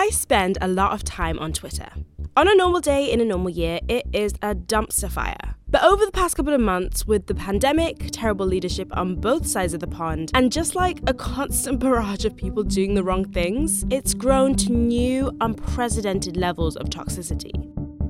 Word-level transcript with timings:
I 0.00 0.08
spend 0.08 0.56
a 0.62 0.66
lot 0.66 0.94
of 0.94 1.04
time 1.04 1.38
on 1.38 1.52
Twitter. 1.52 1.90
On 2.34 2.48
a 2.48 2.54
normal 2.54 2.80
day 2.80 3.12
in 3.12 3.20
a 3.20 3.24
normal 3.26 3.50
year, 3.50 3.80
it 3.86 4.06
is 4.14 4.32
a 4.40 4.54
dumpster 4.54 5.10
fire. 5.10 5.56
But 5.68 5.84
over 5.84 6.06
the 6.06 6.10
past 6.10 6.36
couple 6.36 6.54
of 6.54 6.60
months, 6.62 7.06
with 7.06 7.26
the 7.26 7.34
pandemic, 7.34 8.08
terrible 8.10 8.46
leadership 8.46 8.88
on 8.96 9.16
both 9.16 9.46
sides 9.46 9.74
of 9.74 9.80
the 9.80 9.86
pond, 9.86 10.30
and 10.32 10.50
just 10.50 10.74
like 10.74 11.00
a 11.06 11.12
constant 11.12 11.80
barrage 11.84 12.24
of 12.24 12.34
people 12.34 12.62
doing 12.62 12.94
the 12.94 13.04
wrong 13.04 13.26
things, 13.30 13.84
it's 13.90 14.14
grown 14.14 14.54
to 14.54 14.72
new, 14.72 15.36
unprecedented 15.42 16.34
levels 16.34 16.76
of 16.76 16.86
toxicity. 16.86 17.52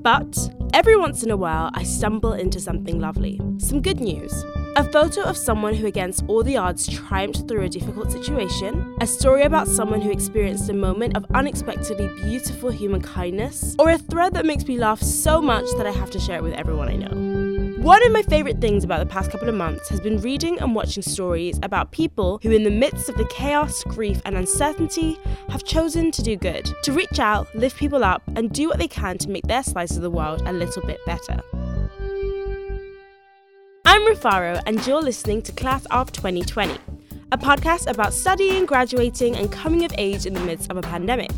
But 0.01 0.39
every 0.73 0.97
once 0.97 1.25
in 1.25 1.33
a 1.33 1.37
while, 1.37 1.71
I 1.75 1.83
stumble 1.83 2.35
into 2.35 2.61
something 2.61 3.01
lovely. 3.01 3.41
Some 3.59 3.83
good 3.83 3.99
news. 3.99 4.45
A 4.81 4.93
photo 4.93 5.21
of 5.25 5.37
someone 5.37 5.75
who, 5.75 5.87
against 5.87 6.25
all 6.27 6.43
the 6.43 6.57
odds, 6.57 6.89
triumphed 6.89 7.47
through 7.47 7.65
a 7.65 7.69
difficult 7.69 8.11
situation. 8.11 8.97
A 9.03 9.07
story 9.07 9.43
about 9.43 9.69
someone 9.69 10.01
who 10.01 10.11
experienced 10.11 10.71
a 10.71 10.73
moment 10.73 11.19
of 11.19 11.27
unexpectedly 11.35 12.09
beautiful 12.23 12.71
human 12.71 13.03
kindness. 13.03 13.77
Or 13.79 13.91
a 13.91 13.99
thread 13.99 14.33
that 14.33 14.47
makes 14.47 14.67
me 14.67 14.79
laugh 14.79 15.03
so 15.03 15.43
much 15.43 15.67
that 15.77 15.87
I 15.87 15.91
have 15.91 16.11
to 16.13 16.19
share 16.19 16.39
it 16.39 16.43
with 16.43 16.55
everyone 16.55 16.89
I 16.89 16.97
know. 16.97 17.83
One 17.83 18.03
of 18.07 18.11
my 18.11 18.23
favourite 18.23 18.63
things 18.63 18.83
about 18.83 19.01
the 19.01 19.13
past 19.13 19.31
couple 19.31 19.51
of 19.51 19.55
months 19.55 19.91
has 19.91 20.01
been 20.01 20.19
reading 20.23 20.59
and 20.61 20.75
watching 20.75 21.03
stories 21.03 21.61
about 21.63 21.93
people 21.93 22.41
who, 22.43 22.51
in 22.51 22.63
the 22.63 22.71
midst 22.71 23.11
of 23.11 23.19
the 23.19 23.27
chaos, 23.27 23.85
grief, 23.85 24.23
and 24.25 24.35
uncertainty, 24.35 25.19
have 25.51 25.63
chosen 25.63 26.11
to 26.11 26.23
do 26.23 26.37
good, 26.37 26.75
to 26.85 26.93
reach 26.95 27.19
out, 27.19 27.55
lift 27.55 27.77
people 27.77 28.03
up, 28.03 28.23
and 28.35 28.51
do 28.51 28.69
what 28.69 28.79
they 28.79 28.89
can 28.89 29.19
to 29.19 29.29
make 29.29 29.47
their 29.47 29.63
slice 29.63 29.95
of 29.95 30.01
the 30.01 30.11
world 30.11 30.41
a 30.47 30.55
little 30.55 30.83
bit 30.87 31.05
better. 31.05 31.43
I'm 33.93 34.07
Rufaro, 34.07 34.63
and 34.67 34.87
you're 34.87 35.03
listening 35.03 35.43
to 35.43 35.51
Class 35.51 35.85
of 35.87 36.13
2020, 36.13 36.79
a 37.33 37.37
podcast 37.37 37.91
about 37.91 38.15
studying, 38.15 38.65
graduating, 38.65 39.35
and 39.35 39.51
coming 39.51 39.85
of 39.85 39.93
age 39.99 40.27
in 40.27 40.33
the 40.33 40.39
midst 40.39 40.71
of 40.71 40.77
a 40.77 40.81
pandemic. 40.81 41.33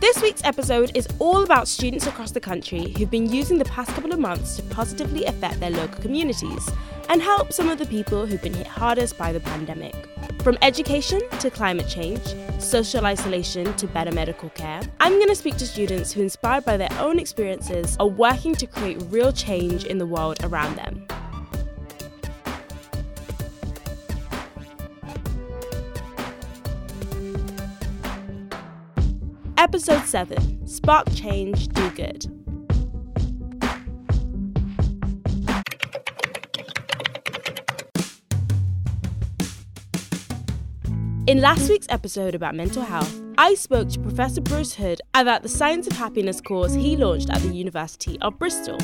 This 0.00 0.22
week's 0.22 0.42
episode 0.44 0.96
is 0.96 1.06
all 1.18 1.44
about 1.44 1.68
students 1.68 2.06
across 2.06 2.30
the 2.30 2.40
country 2.40 2.94
who've 2.96 3.10
been 3.10 3.30
using 3.30 3.58
the 3.58 3.66
past 3.66 3.90
couple 3.90 4.14
of 4.14 4.18
months 4.18 4.56
to 4.56 4.62
positively 4.62 5.26
affect 5.26 5.60
their 5.60 5.72
local 5.72 6.00
communities 6.00 6.66
and 7.10 7.20
help 7.20 7.52
some 7.52 7.68
of 7.68 7.78
the 7.78 7.84
people 7.84 8.24
who've 8.24 8.40
been 8.40 8.54
hit 8.54 8.66
hardest 8.66 9.18
by 9.18 9.30
the 9.30 9.40
pandemic. 9.40 9.94
From 10.40 10.56
education 10.62 11.20
to 11.40 11.50
climate 11.50 11.86
change, 11.86 12.34
social 12.60 13.04
isolation 13.04 13.74
to 13.74 13.86
better 13.88 14.10
medical 14.10 14.48
care, 14.48 14.80
I'm 15.00 15.18
going 15.18 15.28
to 15.28 15.36
speak 15.36 15.58
to 15.58 15.66
students 15.66 16.12
who, 16.12 16.22
inspired 16.22 16.64
by 16.64 16.78
their 16.78 16.92
own 16.98 17.18
experiences, 17.18 17.94
are 18.00 18.08
working 18.08 18.54
to 18.54 18.66
create 18.66 19.02
real 19.10 19.32
change 19.32 19.84
in 19.84 19.98
the 19.98 20.06
world 20.06 20.42
around 20.44 20.76
them. 20.76 21.06
Episode 29.74 30.06
7 30.06 30.68
Spark 30.68 31.12
Change, 31.16 31.66
Do 31.66 31.90
Good. 31.90 32.26
In 41.26 41.40
last 41.40 41.68
week's 41.68 41.88
episode 41.88 42.36
about 42.36 42.54
mental 42.54 42.84
health, 42.84 43.20
I 43.36 43.54
spoke 43.54 43.88
to 43.88 43.98
Professor 43.98 44.40
Bruce 44.40 44.74
Hood 44.74 45.00
about 45.12 45.42
the 45.42 45.48
Science 45.48 45.88
of 45.88 45.94
Happiness 45.94 46.40
course 46.40 46.72
he 46.74 46.96
launched 46.96 47.30
at 47.30 47.42
the 47.42 47.48
University 47.48 48.16
of 48.20 48.38
Bristol. 48.38 48.78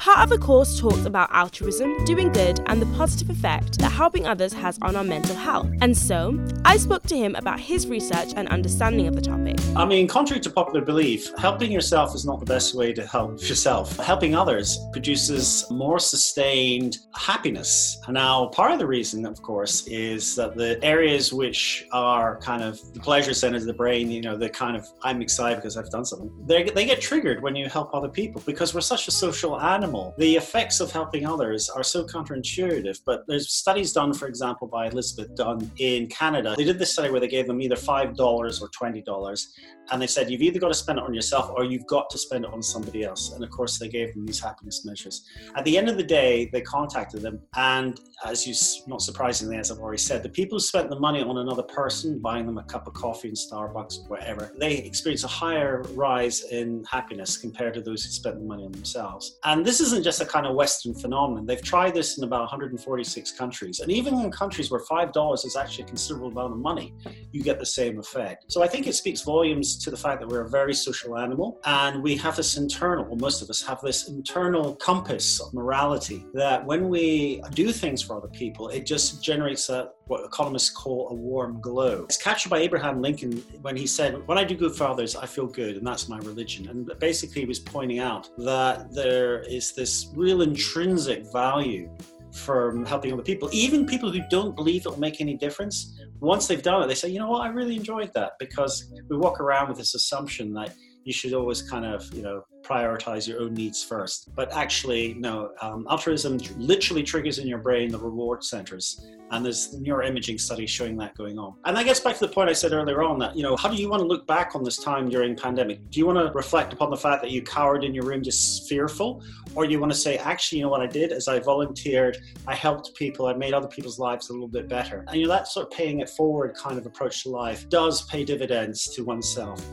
Part 0.00 0.20
of 0.20 0.30
the 0.30 0.38
course 0.38 0.80
talks 0.80 1.04
about 1.04 1.28
altruism, 1.30 2.06
doing 2.06 2.32
good, 2.32 2.60
and 2.68 2.80
the 2.80 2.86
positive 2.96 3.28
effect 3.28 3.78
that 3.80 3.90
helping 3.90 4.26
others 4.26 4.50
has 4.54 4.78
on 4.80 4.96
our 4.96 5.04
mental 5.04 5.36
health. 5.36 5.68
And 5.82 5.94
so, 5.94 6.42
I 6.64 6.78
spoke 6.78 7.02
to 7.08 7.16
him 7.18 7.34
about 7.34 7.60
his 7.60 7.86
research 7.86 8.32
and 8.34 8.48
understanding 8.48 9.08
of 9.08 9.14
the 9.14 9.20
topic. 9.20 9.58
I 9.76 9.84
mean, 9.84 10.08
contrary 10.08 10.40
to 10.40 10.48
popular 10.48 10.80
belief, 10.80 11.30
helping 11.36 11.70
yourself 11.70 12.14
is 12.14 12.24
not 12.24 12.40
the 12.40 12.46
best 12.46 12.74
way 12.74 12.94
to 12.94 13.06
help 13.06 13.42
yourself. 13.46 13.94
Helping 13.98 14.34
others 14.34 14.78
produces 14.90 15.70
more 15.70 15.98
sustained 15.98 16.96
happiness. 17.14 18.00
Now, 18.08 18.46
part 18.46 18.72
of 18.72 18.78
the 18.78 18.86
reason, 18.86 19.26
of 19.26 19.42
course, 19.42 19.86
is 19.86 20.34
that 20.36 20.56
the 20.56 20.82
areas 20.82 21.30
which 21.30 21.84
are 21.92 22.38
kind 22.38 22.62
of 22.62 22.80
the 22.94 23.00
pleasure 23.00 23.34
centers 23.34 23.64
of 23.64 23.66
the 23.66 23.74
brain, 23.74 24.10
you 24.10 24.22
know, 24.22 24.38
the 24.38 24.48
kind 24.48 24.78
of 24.78 24.88
I'm 25.02 25.20
excited 25.20 25.56
because 25.56 25.76
I've 25.76 25.90
done 25.90 26.06
something, 26.06 26.32
they, 26.46 26.62
they 26.62 26.86
get 26.86 27.02
triggered 27.02 27.42
when 27.42 27.54
you 27.54 27.68
help 27.68 27.94
other 27.94 28.08
people 28.08 28.42
because 28.46 28.72
we're 28.72 28.80
such 28.80 29.06
a 29.06 29.10
social 29.10 29.60
animal 29.60 29.89
The 30.18 30.36
effects 30.36 30.80
of 30.80 30.90
helping 30.92 31.26
others 31.26 31.68
are 31.68 31.82
so 31.82 32.04
counterintuitive, 32.04 33.00
but 33.04 33.24
there's 33.26 33.50
studies 33.50 33.92
done, 33.92 34.12
for 34.12 34.28
example, 34.28 34.66
by 34.66 34.86
Elizabeth 34.86 35.34
Dunn 35.34 35.70
in 35.78 36.06
Canada. 36.06 36.54
They 36.56 36.64
did 36.64 36.78
this 36.78 36.92
study 36.92 37.10
where 37.10 37.20
they 37.20 37.28
gave 37.28 37.46
them 37.46 37.60
either 37.60 37.76
$5 37.76 38.18
or 38.18 38.68
$20, 38.68 39.46
and 39.92 40.00
they 40.00 40.06
said, 40.06 40.30
you've 40.30 40.42
either 40.42 40.60
got 40.60 40.68
to 40.68 40.74
spend 40.74 40.98
it 40.98 41.04
on 41.04 41.12
yourself 41.12 41.50
or 41.56 41.64
you've 41.64 41.86
got 41.86 42.08
to 42.10 42.18
spend 42.18 42.44
it 42.44 42.52
on 42.52 42.62
somebody 42.62 43.02
else. 43.02 43.32
And 43.32 43.42
of 43.42 43.50
course, 43.50 43.78
they 43.78 43.88
gave 43.88 44.14
them 44.14 44.24
these 44.24 44.38
happiness 44.38 44.84
measures. 44.84 45.26
At 45.56 45.64
the 45.64 45.76
end 45.76 45.88
of 45.88 45.96
the 45.96 46.04
day, 46.04 46.48
they 46.52 46.60
contacted 46.60 47.22
them, 47.22 47.40
and 47.56 48.00
as 48.24 48.46
you, 48.46 48.54
not 48.86 49.02
surprisingly, 49.02 49.56
as 49.56 49.70
I've 49.70 49.78
already 49.78 49.98
said, 49.98 50.22
the 50.22 50.28
people 50.28 50.56
who 50.56 50.60
spent 50.60 50.90
the 50.90 51.00
money 51.00 51.22
on 51.22 51.38
another 51.38 51.62
person, 51.62 52.18
buying 52.20 52.46
them 52.46 52.58
a 52.58 52.64
cup 52.64 52.86
of 52.86 52.92
coffee 52.92 53.28
in 53.28 53.34
Starbucks, 53.34 54.08
whatever, 54.08 54.52
they 54.58 54.76
experience 54.78 55.24
a 55.24 55.28
higher 55.28 55.82
rise 55.94 56.44
in 56.44 56.84
happiness 56.84 57.36
compared 57.36 57.74
to 57.74 57.80
those 57.80 58.04
who 58.04 58.10
spent 58.10 58.36
the 58.38 58.44
money 58.44 58.64
on 58.64 58.72
themselves. 58.72 59.38
And 59.44 59.64
this 59.64 59.79
isn't 59.80 60.02
just 60.02 60.20
a 60.20 60.24
kind 60.24 60.46
of 60.46 60.54
Western 60.54 60.94
phenomenon. 60.94 61.46
They've 61.46 61.62
tried 61.62 61.94
this 61.94 62.18
in 62.18 62.24
about 62.24 62.40
146 62.40 63.32
countries. 63.32 63.80
And 63.80 63.90
even 63.90 64.14
in 64.20 64.30
countries 64.30 64.70
where 64.70 64.80
$5 64.80 65.44
is 65.44 65.56
actually 65.56 65.84
a 65.84 65.86
considerable 65.86 66.28
amount 66.28 66.52
of 66.52 66.58
money, 66.58 66.94
you 67.32 67.42
get 67.42 67.58
the 67.58 67.66
same 67.66 67.98
effect. 67.98 68.46
So 68.48 68.62
I 68.62 68.68
think 68.68 68.86
it 68.86 68.94
speaks 68.94 69.22
volumes 69.22 69.78
to 69.84 69.90
the 69.90 69.96
fact 69.96 70.20
that 70.20 70.28
we're 70.28 70.46
a 70.46 70.50
very 70.50 70.74
social 70.74 71.18
animal 71.18 71.58
and 71.64 72.02
we 72.02 72.16
have 72.16 72.36
this 72.36 72.56
internal, 72.56 73.04
well, 73.04 73.16
most 73.16 73.42
of 73.42 73.50
us 73.50 73.62
have 73.62 73.80
this 73.80 74.08
internal 74.08 74.76
compass 74.76 75.40
of 75.40 75.52
morality 75.54 76.26
that 76.34 76.64
when 76.64 76.88
we 76.88 77.42
do 77.54 77.72
things 77.72 78.02
for 78.02 78.16
other 78.16 78.28
people, 78.28 78.68
it 78.68 78.86
just 78.86 79.22
generates 79.22 79.68
a 79.68 79.90
what 80.10 80.24
economists 80.24 80.70
call 80.70 81.08
a 81.10 81.14
warm 81.14 81.60
glow. 81.60 82.02
It's 82.04 82.20
captured 82.20 82.48
by 82.48 82.58
Abraham 82.58 83.00
Lincoln 83.00 83.44
when 83.62 83.76
he 83.76 83.86
said, 83.86 84.26
When 84.26 84.38
I 84.38 84.44
do 84.44 84.56
good 84.56 84.74
for 84.74 84.84
others, 84.84 85.14
I 85.14 85.24
feel 85.24 85.46
good, 85.46 85.76
and 85.76 85.86
that's 85.86 86.08
my 86.08 86.18
religion. 86.18 86.68
And 86.68 86.90
basically, 86.98 87.42
he 87.42 87.46
was 87.46 87.60
pointing 87.60 88.00
out 88.00 88.28
that 88.38 88.92
there 88.92 89.40
is 89.42 89.72
this 89.72 90.10
real 90.16 90.42
intrinsic 90.42 91.32
value 91.32 91.88
from 92.32 92.84
helping 92.84 93.12
other 93.12 93.22
people, 93.22 93.48
even 93.52 93.86
people 93.86 94.10
who 94.10 94.20
don't 94.30 94.56
believe 94.56 94.84
it 94.84 94.88
will 94.88 94.98
make 94.98 95.20
any 95.20 95.36
difference. 95.36 95.96
Once 96.18 96.48
they've 96.48 96.62
done 96.62 96.82
it, 96.82 96.88
they 96.88 96.94
say, 96.94 97.08
you 97.08 97.20
know 97.20 97.28
what, 97.28 97.42
I 97.42 97.48
really 97.48 97.76
enjoyed 97.76 98.12
that 98.14 98.32
because 98.40 98.92
we 99.08 99.16
walk 99.16 99.40
around 99.40 99.68
with 99.68 99.78
this 99.78 99.94
assumption 99.94 100.52
that 100.54 100.74
you 101.04 101.12
should 101.12 101.34
always 101.34 101.62
kind 101.62 101.84
of, 101.84 102.12
you 102.14 102.22
know, 102.22 102.42
prioritize 102.62 103.26
your 103.26 103.40
own 103.40 103.54
needs 103.54 103.82
first. 103.82 104.34
But 104.34 104.52
actually, 104.52 105.14
no, 105.14 105.52
um, 105.62 105.86
altruism 105.90 106.38
literally 106.56 107.02
triggers 107.02 107.38
in 107.38 107.46
your 107.46 107.58
brain 107.58 107.90
the 107.90 107.98
reward 107.98 108.44
centers. 108.44 109.06
And 109.32 109.44
there's 109.44 109.76
neuroimaging 109.76 110.40
studies 110.40 110.70
showing 110.70 110.96
that 110.98 111.16
going 111.16 111.38
on. 111.38 111.54
And 111.64 111.76
that 111.76 111.84
gets 111.84 112.00
back 112.00 112.14
to 112.14 112.26
the 112.26 112.32
point 112.32 112.50
I 112.50 112.52
said 112.52 112.72
earlier 112.72 113.02
on 113.04 113.18
that, 113.20 113.36
you 113.36 113.44
know, 113.44 113.56
how 113.56 113.68
do 113.68 113.76
you 113.76 113.88
want 113.88 114.00
to 114.00 114.06
look 114.06 114.26
back 114.26 114.56
on 114.56 114.64
this 114.64 114.76
time 114.76 115.08
during 115.08 115.36
pandemic? 115.36 115.88
Do 115.90 116.00
you 116.00 116.06
want 116.06 116.18
to 116.18 116.32
reflect 116.32 116.72
upon 116.72 116.90
the 116.90 116.96
fact 116.96 117.22
that 117.22 117.30
you 117.30 117.40
cowered 117.40 117.84
in 117.84 117.94
your 117.94 118.04
room 118.04 118.24
just 118.24 118.68
fearful? 118.68 119.22
Or 119.54 119.66
do 119.66 119.72
you 119.72 119.78
want 119.78 119.92
to 119.92 119.98
say, 119.98 120.18
actually, 120.18 120.58
you 120.58 120.64
know 120.64 120.70
what 120.70 120.80
I 120.80 120.88
did 120.88 121.12
is 121.12 121.28
I 121.28 121.38
volunteered, 121.38 122.18
I 122.48 122.56
helped 122.56 122.94
people, 122.96 123.26
I 123.26 123.34
made 123.34 123.54
other 123.54 123.68
people's 123.68 124.00
lives 124.00 124.30
a 124.30 124.32
little 124.32 124.48
bit 124.48 124.68
better. 124.68 125.04
And 125.06 125.16
you 125.16 125.26
know, 125.26 125.32
that 125.32 125.46
sort 125.46 125.66
of 125.66 125.72
paying 125.72 126.00
it 126.00 126.10
forward 126.10 126.54
kind 126.56 126.76
of 126.76 126.86
approach 126.86 127.22
to 127.22 127.28
life 127.28 127.68
does 127.68 128.02
pay 128.06 128.24
dividends 128.24 128.88
to 128.94 129.04
oneself. 129.04 129.64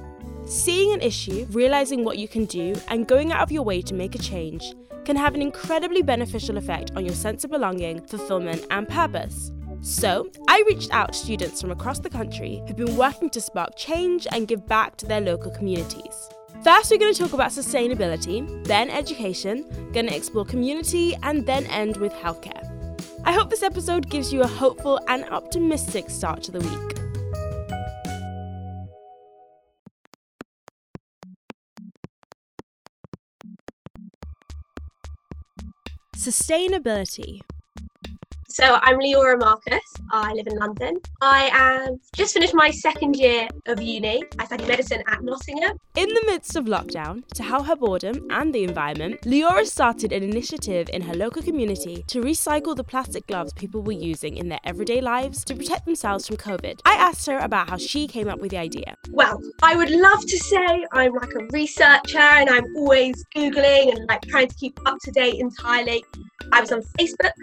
Seeing 0.47 0.93
an 0.93 1.01
issue, 1.01 1.45
realizing 1.49 2.05
what 2.05 2.17
you 2.17 2.29
can 2.29 2.45
do, 2.45 2.73
and 2.87 3.05
going 3.05 3.33
out 3.33 3.41
of 3.41 3.51
your 3.51 3.63
way 3.63 3.81
to 3.81 3.93
make 3.93 4.15
a 4.15 4.17
change 4.17 4.73
can 5.03 5.17
have 5.17 5.35
an 5.35 5.41
incredibly 5.41 6.01
beneficial 6.01 6.57
effect 6.57 6.91
on 6.95 7.05
your 7.05 7.15
sense 7.15 7.43
of 7.43 7.51
belonging, 7.51 7.99
fulfillment, 8.07 8.65
and 8.71 8.87
purpose. 8.87 9.51
So, 9.81 10.31
I 10.47 10.63
reached 10.65 10.93
out 10.93 11.11
to 11.11 11.19
students 11.19 11.59
from 11.59 11.71
across 11.71 11.99
the 11.99 12.09
country 12.09 12.63
who've 12.65 12.77
been 12.77 12.95
working 12.95 13.29
to 13.31 13.41
spark 13.41 13.75
change 13.75 14.25
and 14.31 14.47
give 14.47 14.65
back 14.65 14.95
to 14.97 15.05
their 15.05 15.19
local 15.19 15.51
communities. 15.51 16.29
First, 16.63 16.91
we're 16.91 16.97
going 16.97 17.13
to 17.13 17.19
talk 17.19 17.33
about 17.33 17.51
sustainability, 17.51 18.65
then 18.65 18.89
education, 18.89 19.65
going 19.91 20.07
to 20.07 20.15
explore 20.15 20.45
community, 20.45 21.13
and 21.23 21.45
then 21.45 21.65
end 21.65 21.97
with 21.97 22.13
healthcare. 22.13 22.63
I 23.25 23.33
hope 23.33 23.49
this 23.49 23.63
episode 23.63 24.09
gives 24.09 24.31
you 24.31 24.43
a 24.43 24.47
hopeful 24.47 25.01
and 25.09 25.25
optimistic 25.25 26.09
start 26.09 26.41
to 26.43 26.51
the 26.51 26.59
week. 26.59 27.06
Sustainability. 36.27 37.39
So 38.59 38.79
I'm 38.81 38.97
Leora 38.97 39.39
Marcus. 39.39 39.83
I 40.09 40.33
live 40.33 40.47
in 40.47 40.57
London. 40.57 40.97
I 41.21 41.41
have 41.53 41.93
just 42.15 42.33
finished 42.33 42.55
my 42.55 42.71
second 42.71 43.15
year 43.15 43.47
of 43.67 43.79
uni. 43.79 44.23
I 44.39 44.45
study 44.45 44.65
medicine 44.65 45.03
at 45.05 45.23
Nottingham. 45.23 45.77
In 45.95 46.09
the 46.09 46.23
midst 46.25 46.55
of 46.55 46.65
lockdown, 46.65 47.23
to 47.35 47.43
help 47.43 47.67
her 47.67 47.75
boredom 47.75 48.25
and 48.31 48.51
the 48.51 48.63
environment, 48.63 49.21
Leora 49.21 49.63
started 49.63 50.11
an 50.11 50.23
initiative 50.23 50.89
in 50.91 51.03
her 51.03 51.13
local 51.13 51.43
community 51.43 52.03
to 52.07 52.19
recycle 52.19 52.75
the 52.75 52.83
plastic 52.83 53.27
gloves 53.27 53.53
people 53.53 53.83
were 53.83 53.91
using 53.91 54.37
in 54.37 54.49
their 54.49 54.61
everyday 54.63 55.01
lives 55.01 55.45
to 55.45 55.53
protect 55.53 55.85
themselves 55.85 56.25
from 56.25 56.37
COVID. 56.37 56.79
I 56.83 56.95
asked 56.95 57.27
her 57.27 57.37
about 57.37 57.69
how 57.69 57.77
she 57.77 58.07
came 58.07 58.27
up 58.27 58.39
with 58.39 58.49
the 58.49 58.57
idea. 58.57 58.95
Well, 59.11 59.39
I 59.61 59.75
would 59.75 59.91
love 59.91 60.21
to 60.21 60.37
say 60.39 60.83
I'm 60.93 61.13
like 61.13 61.35
a 61.35 61.45
researcher 61.51 62.17
and 62.17 62.49
I'm 62.49 62.75
always 62.75 63.23
Googling 63.35 63.95
and 63.95 64.07
like 64.07 64.23
trying 64.23 64.47
to 64.47 64.55
keep 64.55 64.79
up 64.87 64.97
to 65.03 65.11
date 65.11 65.35
entirely. 65.35 66.03
I 66.51 66.61
was 66.61 66.71
on 66.71 66.81
Facebook 66.97 67.33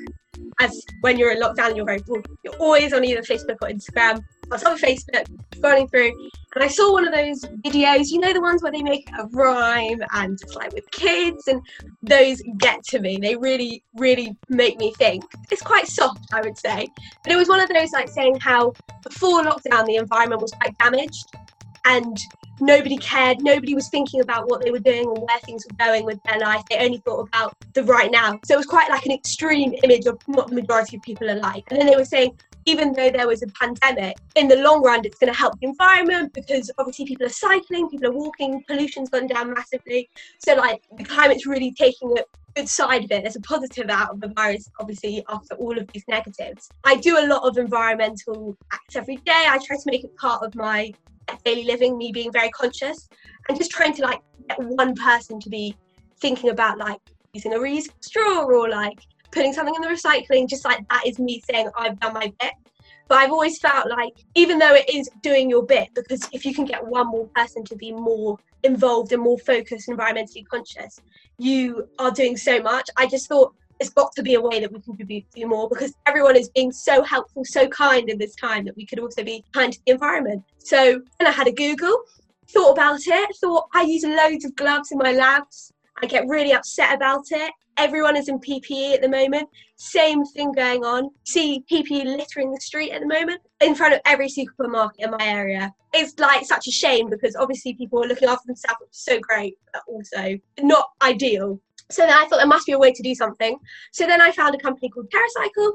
as 0.60 0.82
when 1.00 1.18
you're 1.18 1.32
in 1.32 1.40
lockdown, 1.40 1.76
you're 1.76 1.84
very 1.84 2.00
bored. 2.00 2.26
You're 2.42 2.54
always 2.54 2.92
on 2.92 3.04
either 3.04 3.22
Facebook 3.22 3.56
or 3.62 3.68
Instagram. 3.68 4.22
I 4.50 4.54
was 4.54 4.64
on 4.64 4.78
Facebook, 4.78 5.26
scrolling 5.54 5.90
through, 5.90 6.12
and 6.54 6.62
I 6.62 6.68
saw 6.68 6.92
one 6.92 7.06
of 7.06 7.14
those 7.14 7.44
videos. 7.64 8.10
You 8.10 8.20
know 8.20 8.32
the 8.32 8.40
ones 8.40 8.62
where 8.62 8.72
they 8.72 8.82
make 8.82 9.08
a 9.18 9.26
rhyme 9.28 10.02
and 10.12 10.38
it's 10.40 10.54
like 10.54 10.72
with 10.72 10.90
kids, 10.90 11.48
and 11.48 11.62
those 12.02 12.42
get 12.58 12.84
to 12.88 13.00
me. 13.00 13.16
They 13.16 13.36
really, 13.36 13.82
really 13.96 14.36
make 14.48 14.78
me 14.78 14.92
think. 14.98 15.24
It's 15.50 15.62
quite 15.62 15.86
soft, 15.86 16.26
I 16.32 16.40
would 16.42 16.58
say, 16.58 16.88
but 17.22 17.32
it 17.32 17.36
was 17.36 17.48
one 17.48 17.60
of 17.60 17.68
those 17.70 17.92
like 17.92 18.08
saying 18.08 18.38
how 18.40 18.74
before 19.02 19.42
lockdown 19.42 19.86
the 19.86 19.96
environment 19.96 20.42
was 20.42 20.52
quite 20.52 20.76
damaged, 20.78 21.24
and 21.84 22.16
nobody 22.60 22.96
cared. 22.98 23.42
Nobody 23.42 23.74
was 23.74 23.88
thinking 23.88 24.20
about 24.20 24.48
what 24.48 24.62
they 24.62 24.70
were 24.70 24.78
doing 24.78 25.06
or 25.06 25.14
where 25.14 25.38
things 25.40 25.64
were 25.68 25.76
going 25.84 26.04
with 26.04 26.22
their 26.24 26.38
life. 26.38 26.62
They 26.70 26.78
only 26.78 26.98
thought 26.98 27.28
about 27.28 27.56
the 27.74 27.84
right 27.84 28.10
now. 28.10 28.38
So 28.44 28.54
it 28.54 28.56
was 28.56 28.66
quite 28.66 28.90
like 28.90 29.06
an 29.06 29.12
extreme 29.12 29.74
image 29.82 30.06
of 30.06 30.18
what 30.26 30.48
the 30.48 30.54
majority 30.54 30.96
of 30.96 31.02
people 31.02 31.30
are 31.30 31.38
like. 31.38 31.64
And 31.70 31.80
then 31.80 31.86
they 31.86 31.96
were 31.96 32.04
saying, 32.04 32.38
even 32.66 32.92
though 32.94 33.10
there 33.10 33.28
was 33.28 33.42
a 33.42 33.46
pandemic, 33.48 34.16
in 34.36 34.48
the 34.48 34.56
long 34.56 34.82
run, 34.82 35.04
it's 35.04 35.18
going 35.18 35.32
to 35.32 35.38
help 35.38 35.58
the 35.60 35.66
environment 35.66 36.32
because 36.32 36.70
obviously 36.78 37.04
people 37.04 37.26
are 37.26 37.30
cycling, 37.30 37.88
people 37.90 38.08
are 38.08 38.12
walking, 38.12 38.64
pollution's 38.66 39.10
gone 39.10 39.26
down 39.26 39.52
massively. 39.52 40.08
So, 40.38 40.54
like, 40.54 40.82
the 40.96 41.04
climate's 41.04 41.46
really 41.46 41.72
taking 41.72 42.16
a 42.16 42.22
good 42.56 42.68
side 42.68 43.04
of 43.04 43.10
it. 43.10 43.22
There's 43.22 43.36
a 43.36 43.40
positive 43.40 43.90
out 43.90 44.10
of 44.10 44.20
the 44.20 44.28
virus, 44.28 44.70
obviously, 44.80 45.24
after 45.28 45.56
all 45.56 45.76
of 45.76 45.86
these 45.92 46.04
negatives. 46.08 46.70
I 46.84 46.96
do 46.96 47.18
a 47.18 47.26
lot 47.26 47.46
of 47.46 47.58
environmental 47.58 48.56
acts 48.72 48.96
every 48.96 49.16
day. 49.16 49.32
I 49.46 49.58
try 49.58 49.76
to 49.76 49.82
make 49.86 50.04
it 50.04 50.16
part 50.16 50.42
of 50.42 50.54
my 50.54 50.94
daily 51.44 51.64
living, 51.64 51.96
me 51.98 52.12
being 52.12 52.32
very 52.32 52.50
conscious 52.50 53.08
and 53.48 53.58
just 53.58 53.70
trying 53.70 53.94
to 53.94 54.02
like 54.02 54.20
get 54.48 54.58
one 54.60 54.94
person 54.94 55.40
to 55.40 55.48
be 55.48 55.76
thinking 56.20 56.50
about 56.50 56.78
like 56.78 56.98
using 57.32 57.54
a 57.54 57.58
reusable 57.58 58.04
straw 58.04 58.44
or 58.44 58.68
like 58.68 58.98
putting 59.30 59.52
something 59.52 59.74
in 59.74 59.82
the 59.82 59.88
recycling, 59.88 60.48
just 60.48 60.64
like 60.64 60.86
that 60.88 61.06
is 61.06 61.18
me 61.18 61.42
saying 61.50 61.68
I've 61.76 61.98
done 62.00 62.14
my 62.14 62.32
bit. 62.40 62.52
But 63.08 63.18
I've 63.18 63.32
always 63.32 63.58
felt 63.58 63.88
like, 63.90 64.14
even 64.34 64.58
though 64.58 64.74
it 64.74 64.88
is 64.88 65.10
doing 65.20 65.50
your 65.50 65.64
bit, 65.64 65.88
because 65.94 66.26
if 66.32 66.46
you 66.46 66.54
can 66.54 66.64
get 66.64 66.84
one 66.86 67.08
more 67.08 67.26
person 67.34 67.62
to 67.64 67.76
be 67.76 67.92
more 67.92 68.38
involved 68.62 69.12
and 69.12 69.22
more 69.22 69.38
focused, 69.38 69.88
environmentally 69.88 70.46
conscious, 70.46 71.00
you 71.38 71.86
are 71.98 72.10
doing 72.10 72.36
so 72.36 72.62
much. 72.62 72.88
I 72.96 73.06
just 73.06 73.28
thought 73.28 73.54
there's 73.84 73.92
got 73.92 74.14
to 74.16 74.22
be 74.22 74.34
a 74.34 74.40
way 74.40 74.60
that 74.60 74.72
we 74.72 74.80
can 74.80 75.24
do 75.34 75.46
more 75.46 75.68
because 75.68 75.94
everyone 76.06 76.36
is 76.36 76.48
being 76.50 76.72
so 76.72 77.02
helpful, 77.02 77.44
so 77.44 77.68
kind 77.68 78.08
in 78.08 78.16
this 78.16 78.34
time 78.36 78.64
that 78.64 78.76
we 78.76 78.86
could 78.86 78.98
also 78.98 79.22
be 79.22 79.44
kind 79.52 79.74
to 79.74 79.78
the 79.84 79.92
environment. 79.92 80.42
So 80.58 81.02
then 81.18 81.28
I 81.28 81.30
had 81.30 81.48
a 81.48 81.52
Google, 81.52 81.94
thought 82.48 82.72
about 82.72 83.00
it, 83.06 83.36
thought 83.36 83.68
I 83.74 83.82
use 83.82 84.04
loads 84.04 84.46
of 84.46 84.56
gloves 84.56 84.90
in 84.90 84.98
my 84.98 85.12
labs. 85.12 85.72
I 86.02 86.06
get 86.06 86.26
really 86.26 86.52
upset 86.52 86.94
about 86.94 87.24
it. 87.30 87.52
Everyone 87.76 88.16
is 88.16 88.28
in 88.28 88.38
PPE 88.38 88.94
at 88.94 89.02
the 89.02 89.08
moment. 89.08 89.48
Same 89.76 90.24
thing 90.24 90.52
going 90.52 90.84
on. 90.84 91.10
See 91.24 91.62
PPE 91.70 92.04
littering 92.04 92.52
the 92.52 92.60
street 92.60 92.92
at 92.92 93.00
the 93.00 93.06
moment 93.06 93.42
in 93.60 93.74
front 93.74 93.92
of 93.92 94.00
every 94.06 94.28
supermarket 94.28 95.04
in 95.04 95.10
my 95.10 95.18
area. 95.20 95.72
It's 95.92 96.18
like 96.18 96.46
such 96.46 96.68
a 96.68 96.70
shame 96.70 97.10
because 97.10 97.36
obviously 97.36 97.74
people 97.74 98.02
are 98.02 98.06
looking 98.06 98.28
after 98.28 98.46
themselves, 98.46 98.78
which 98.80 98.90
is 98.92 99.04
so 99.04 99.18
great, 99.20 99.56
but 99.72 99.82
also 99.86 100.38
not 100.62 100.88
ideal. 101.02 101.60
So 101.94 102.02
then 102.02 102.12
I 102.12 102.26
thought 102.26 102.38
there 102.38 102.46
must 102.46 102.66
be 102.66 102.72
a 102.72 102.78
way 102.78 102.92
to 102.92 103.02
do 103.02 103.14
something. 103.14 103.56
So 103.92 104.06
then 104.06 104.20
I 104.20 104.32
found 104.32 104.54
a 104.54 104.58
company 104.58 104.88
called 104.88 105.10
TerraCycle 105.10 105.72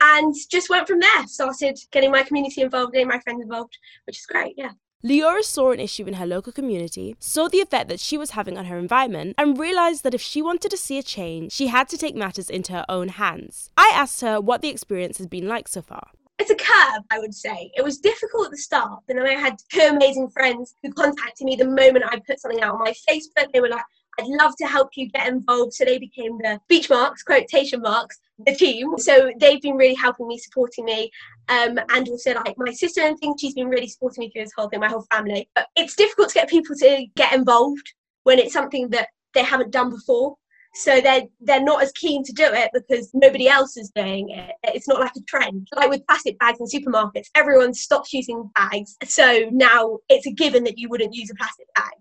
and 0.00 0.34
just 0.50 0.68
went 0.68 0.86
from 0.86 1.00
there. 1.00 1.26
Started 1.26 1.78
getting 1.90 2.10
my 2.10 2.22
community 2.22 2.60
involved, 2.60 2.92
getting 2.92 3.08
my 3.08 3.20
friends 3.20 3.42
involved, 3.42 3.78
which 4.06 4.18
is 4.18 4.26
great. 4.26 4.54
Yeah. 4.58 4.72
Leora 5.02 5.42
saw 5.42 5.70
an 5.70 5.80
issue 5.80 6.06
in 6.06 6.14
her 6.14 6.26
local 6.26 6.52
community, 6.52 7.14
saw 7.18 7.48
the 7.48 7.60
effect 7.60 7.88
that 7.88 8.00
she 8.00 8.16
was 8.16 8.30
having 8.30 8.56
on 8.56 8.66
her 8.66 8.78
environment, 8.78 9.34
and 9.36 9.58
realised 9.58 10.02
that 10.02 10.14
if 10.14 10.20
she 10.20 10.40
wanted 10.40 10.70
to 10.70 10.78
see 10.78 10.98
a 10.98 11.02
change, 11.02 11.52
she 11.52 11.66
had 11.66 11.88
to 11.90 11.98
take 11.98 12.14
matters 12.14 12.48
into 12.48 12.72
her 12.72 12.86
own 12.88 13.08
hands. 13.08 13.70
I 13.76 13.90
asked 13.94 14.22
her 14.22 14.40
what 14.40 14.62
the 14.62 14.70
experience 14.70 15.18
has 15.18 15.26
been 15.26 15.46
like 15.46 15.68
so 15.68 15.82
far. 15.82 16.08
It's 16.38 16.50
a 16.50 16.54
curve, 16.54 17.04
I 17.10 17.18
would 17.18 17.34
say. 17.34 17.70
It 17.76 17.84
was 17.84 17.98
difficult 17.98 18.46
at 18.46 18.50
the 18.50 18.56
start, 18.58 19.00
but 19.06 19.16
then 19.16 19.26
I 19.26 19.34
had 19.34 19.56
two 19.70 19.88
amazing 19.90 20.30
friends 20.30 20.74
who 20.82 20.90
contacted 20.92 21.46
me 21.46 21.54
the 21.54 21.66
moment 21.66 22.04
I 22.06 22.18
put 22.26 22.40
something 22.40 22.62
out 22.62 22.74
on 22.74 22.80
my 22.80 22.94
Facebook. 23.08 23.52
They 23.52 23.60
were 23.60 23.68
like, 23.68 23.84
I'd 24.18 24.26
love 24.26 24.54
to 24.56 24.66
help 24.66 24.90
you 24.96 25.08
get 25.10 25.28
involved. 25.28 25.74
So 25.74 25.84
they 25.84 25.98
became 25.98 26.38
the 26.38 26.60
beach 26.68 26.90
marks, 26.90 27.22
quotation 27.22 27.80
marks, 27.80 28.18
the 28.46 28.54
team. 28.54 28.98
So 28.98 29.30
they've 29.38 29.60
been 29.60 29.76
really 29.76 29.94
helping 29.94 30.28
me, 30.28 30.38
supporting 30.38 30.84
me. 30.84 31.10
Um, 31.48 31.78
and 31.90 32.08
also 32.08 32.34
like 32.34 32.54
my 32.56 32.72
sister 32.72 33.02
and 33.02 33.18
things, 33.18 33.40
she's 33.40 33.54
been 33.54 33.68
really 33.68 33.88
supporting 33.88 34.22
me 34.22 34.30
through 34.30 34.44
this 34.44 34.52
whole 34.56 34.68
thing, 34.68 34.80
my 34.80 34.88
whole 34.88 35.06
family. 35.12 35.48
But 35.54 35.66
it's 35.76 35.96
difficult 35.96 36.28
to 36.30 36.34
get 36.34 36.48
people 36.48 36.76
to 36.76 37.06
get 37.16 37.32
involved 37.32 37.92
when 38.24 38.38
it's 38.38 38.52
something 38.52 38.88
that 38.90 39.08
they 39.34 39.42
haven't 39.42 39.70
done 39.70 39.90
before. 39.90 40.36
So 40.76 41.00
they're 41.00 41.22
they're 41.40 41.62
not 41.62 41.82
as 41.82 41.92
keen 41.92 42.24
to 42.24 42.32
do 42.32 42.44
it 42.44 42.70
because 42.74 43.08
nobody 43.14 43.46
else 43.46 43.76
is 43.76 43.92
doing 43.94 44.30
it. 44.30 44.50
It's 44.64 44.88
not 44.88 44.98
like 44.98 45.12
a 45.16 45.20
trend. 45.20 45.68
Like 45.74 45.88
with 45.88 46.06
plastic 46.08 46.36
bags 46.40 46.58
in 46.58 46.66
supermarkets, 46.66 47.28
everyone 47.36 47.74
stops 47.74 48.12
using 48.12 48.50
bags. 48.56 48.96
So 49.04 49.48
now 49.52 49.98
it's 50.08 50.26
a 50.26 50.32
given 50.32 50.64
that 50.64 50.78
you 50.78 50.88
wouldn't 50.88 51.14
use 51.14 51.30
a 51.30 51.34
plastic 51.36 51.66
bag. 51.76 51.92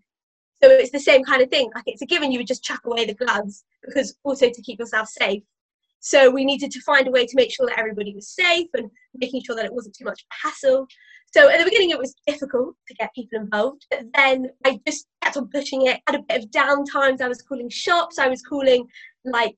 So 0.63 0.69
it's 0.69 0.91
the 0.91 0.99
same 0.99 1.25
kind 1.25 1.41
of 1.41 1.49
thing. 1.49 1.69
Like 1.75 1.83
it's 1.87 2.01
a 2.01 2.05
given 2.05 2.31
you 2.31 2.39
would 2.39 2.47
just 2.47 2.63
chuck 2.63 2.85
away 2.85 3.05
the 3.05 3.13
gloves 3.13 3.65
because 3.85 4.15
also 4.23 4.49
to 4.49 4.61
keep 4.61 4.79
yourself 4.79 5.09
safe. 5.09 5.43
So 5.99 6.29
we 6.29 6.45
needed 6.45 6.71
to 6.71 6.81
find 6.81 7.05
a 7.05 7.11
way 7.11 7.25
to 7.25 7.35
make 7.35 7.51
sure 7.51 7.65
that 7.67 7.77
everybody 7.77 8.15
was 8.15 8.29
safe 8.29 8.69
and 8.73 8.89
making 9.13 9.41
sure 9.43 9.57
that 9.57 9.65
it 9.65 9.73
wasn't 9.73 9.95
too 9.95 10.05
much 10.05 10.21
of 10.21 10.27
a 10.31 10.47
hassle. 10.47 10.87
So 11.33 11.49
at 11.49 11.57
the 11.57 11.65
beginning 11.65 11.89
it 11.89 11.99
was 11.99 12.15
difficult 12.25 12.75
to 12.87 12.93
get 12.93 13.13
people 13.13 13.39
involved, 13.41 13.85
but 13.89 14.05
then 14.15 14.51
I 14.65 14.79
just 14.87 15.07
kept 15.21 15.35
on 15.35 15.49
pushing 15.49 15.87
it. 15.87 15.99
Had 16.07 16.15
a 16.15 16.23
bit 16.29 16.43
of 16.43 16.51
downtimes. 16.51 17.19
I 17.19 17.27
was 17.27 17.41
calling 17.41 17.69
shops, 17.69 18.17
I 18.17 18.29
was 18.29 18.41
calling 18.41 18.87
like 19.25 19.57